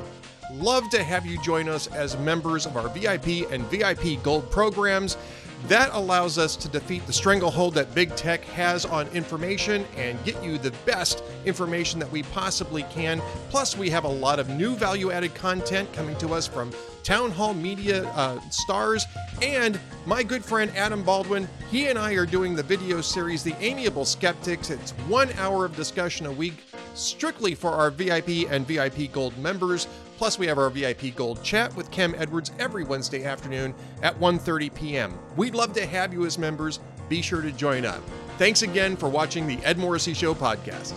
love 0.50 0.90
to 0.90 1.00
have 1.00 1.24
you 1.24 1.40
join 1.40 1.68
us 1.68 1.86
as 1.86 2.18
members 2.18 2.66
of 2.66 2.76
our 2.76 2.88
VIP 2.88 3.48
and 3.52 3.62
VIP 3.66 4.20
Gold 4.24 4.50
programs. 4.50 5.16
That 5.64 5.90
allows 5.92 6.38
us 6.38 6.54
to 6.57 6.68
defeat 6.68 7.07
the 7.07 7.12
stranglehold 7.12 7.74
that 7.74 7.92
big 7.92 8.14
tech 8.14 8.44
has 8.44 8.84
on 8.84 9.09
information 9.09 9.84
and 9.96 10.22
get 10.24 10.42
you 10.44 10.59
the 10.59 10.70
best 10.84 11.24
information 11.44 11.98
that 11.98 12.11
we 12.11 12.22
possibly 12.22 12.84
can. 12.84 13.20
Plus, 13.50 13.76
we 13.76 13.90
have 13.90 14.04
a 14.04 14.09
lot 14.09 14.38
of 14.38 14.48
new 14.48 14.76
value 14.76 15.11
added 15.11 15.34
content 15.34 15.92
coming 15.92 16.16
to 16.18 16.34
us 16.34 16.46
from 16.46 16.72
Townhall 17.02 17.54
Media 17.54 18.04
uh, 18.11 18.38
stars 18.50 19.07
and 19.42 19.80
my 20.07 20.22
good 20.22 20.44
friend 20.44 20.70
Adam 20.76 21.02
Baldwin. 21.02 21.48
He 21.70 21.86
and 21.86 21.98
I 21.98 22.12
are 22.12 22.26
doing 22.26 22.54
the 22.54 22.62
video 22.62 23.00
series, 23.00 23.42
The 23.42 23.54
Amiable 23.59 24.04
Skeptics. 24.04 24.70
It's 24.70 24.92
one 25.09 25.32
hour 25.32 25.64
of 25.64 25.74
discussion 25.74 26.26
a 26.26 26.32
week 26.32 26.64
strictly 26.94 27.54
for 27.54 27.72
our 27.72 27.90
VIP 27.90 28.50
and 28.50 28.66
VIP 28.66 29.11
Gold 29.11 29.36
members. 29.38 29.88
Plus, 30.16 30.38
we 30.38 30.46
have 30.46 30.58
our 30.58 30.70
VIP 30.70 31.14
Gold 31.14 31.42
chat 31.42 31.74
with 31.76 31.90
Kem 31.90 32.14
Edwards 32.16 32.50
every 32.58 32.84
Wednesday 32.84 33.24
afternoon 33.24 33.74
at 34.02 34.18
1:30 34.18 34.74
p.m. 34.74 35.18
We'd 35.36 35.54
love 35.54 35.72
to 35.74 35.86
have 35.86 36.12
you 36.12 36.24
as 36.24 36.38
members. 36.38 36.80
Be 37.08 37.22
sure 37.22 37.42
to 37.42 37.52
join 37.52 37.84
up. 37.84 38.02
Thanks 38.38 38.62
again 38.62 38.96
for 38.96 39.08
watching 39.08 39.46
the 39.46 39.58
Ed 39.64 39.78
Morrissey 39.78 40.14
Show 40.14 40.34
podcast. 40.34 40.94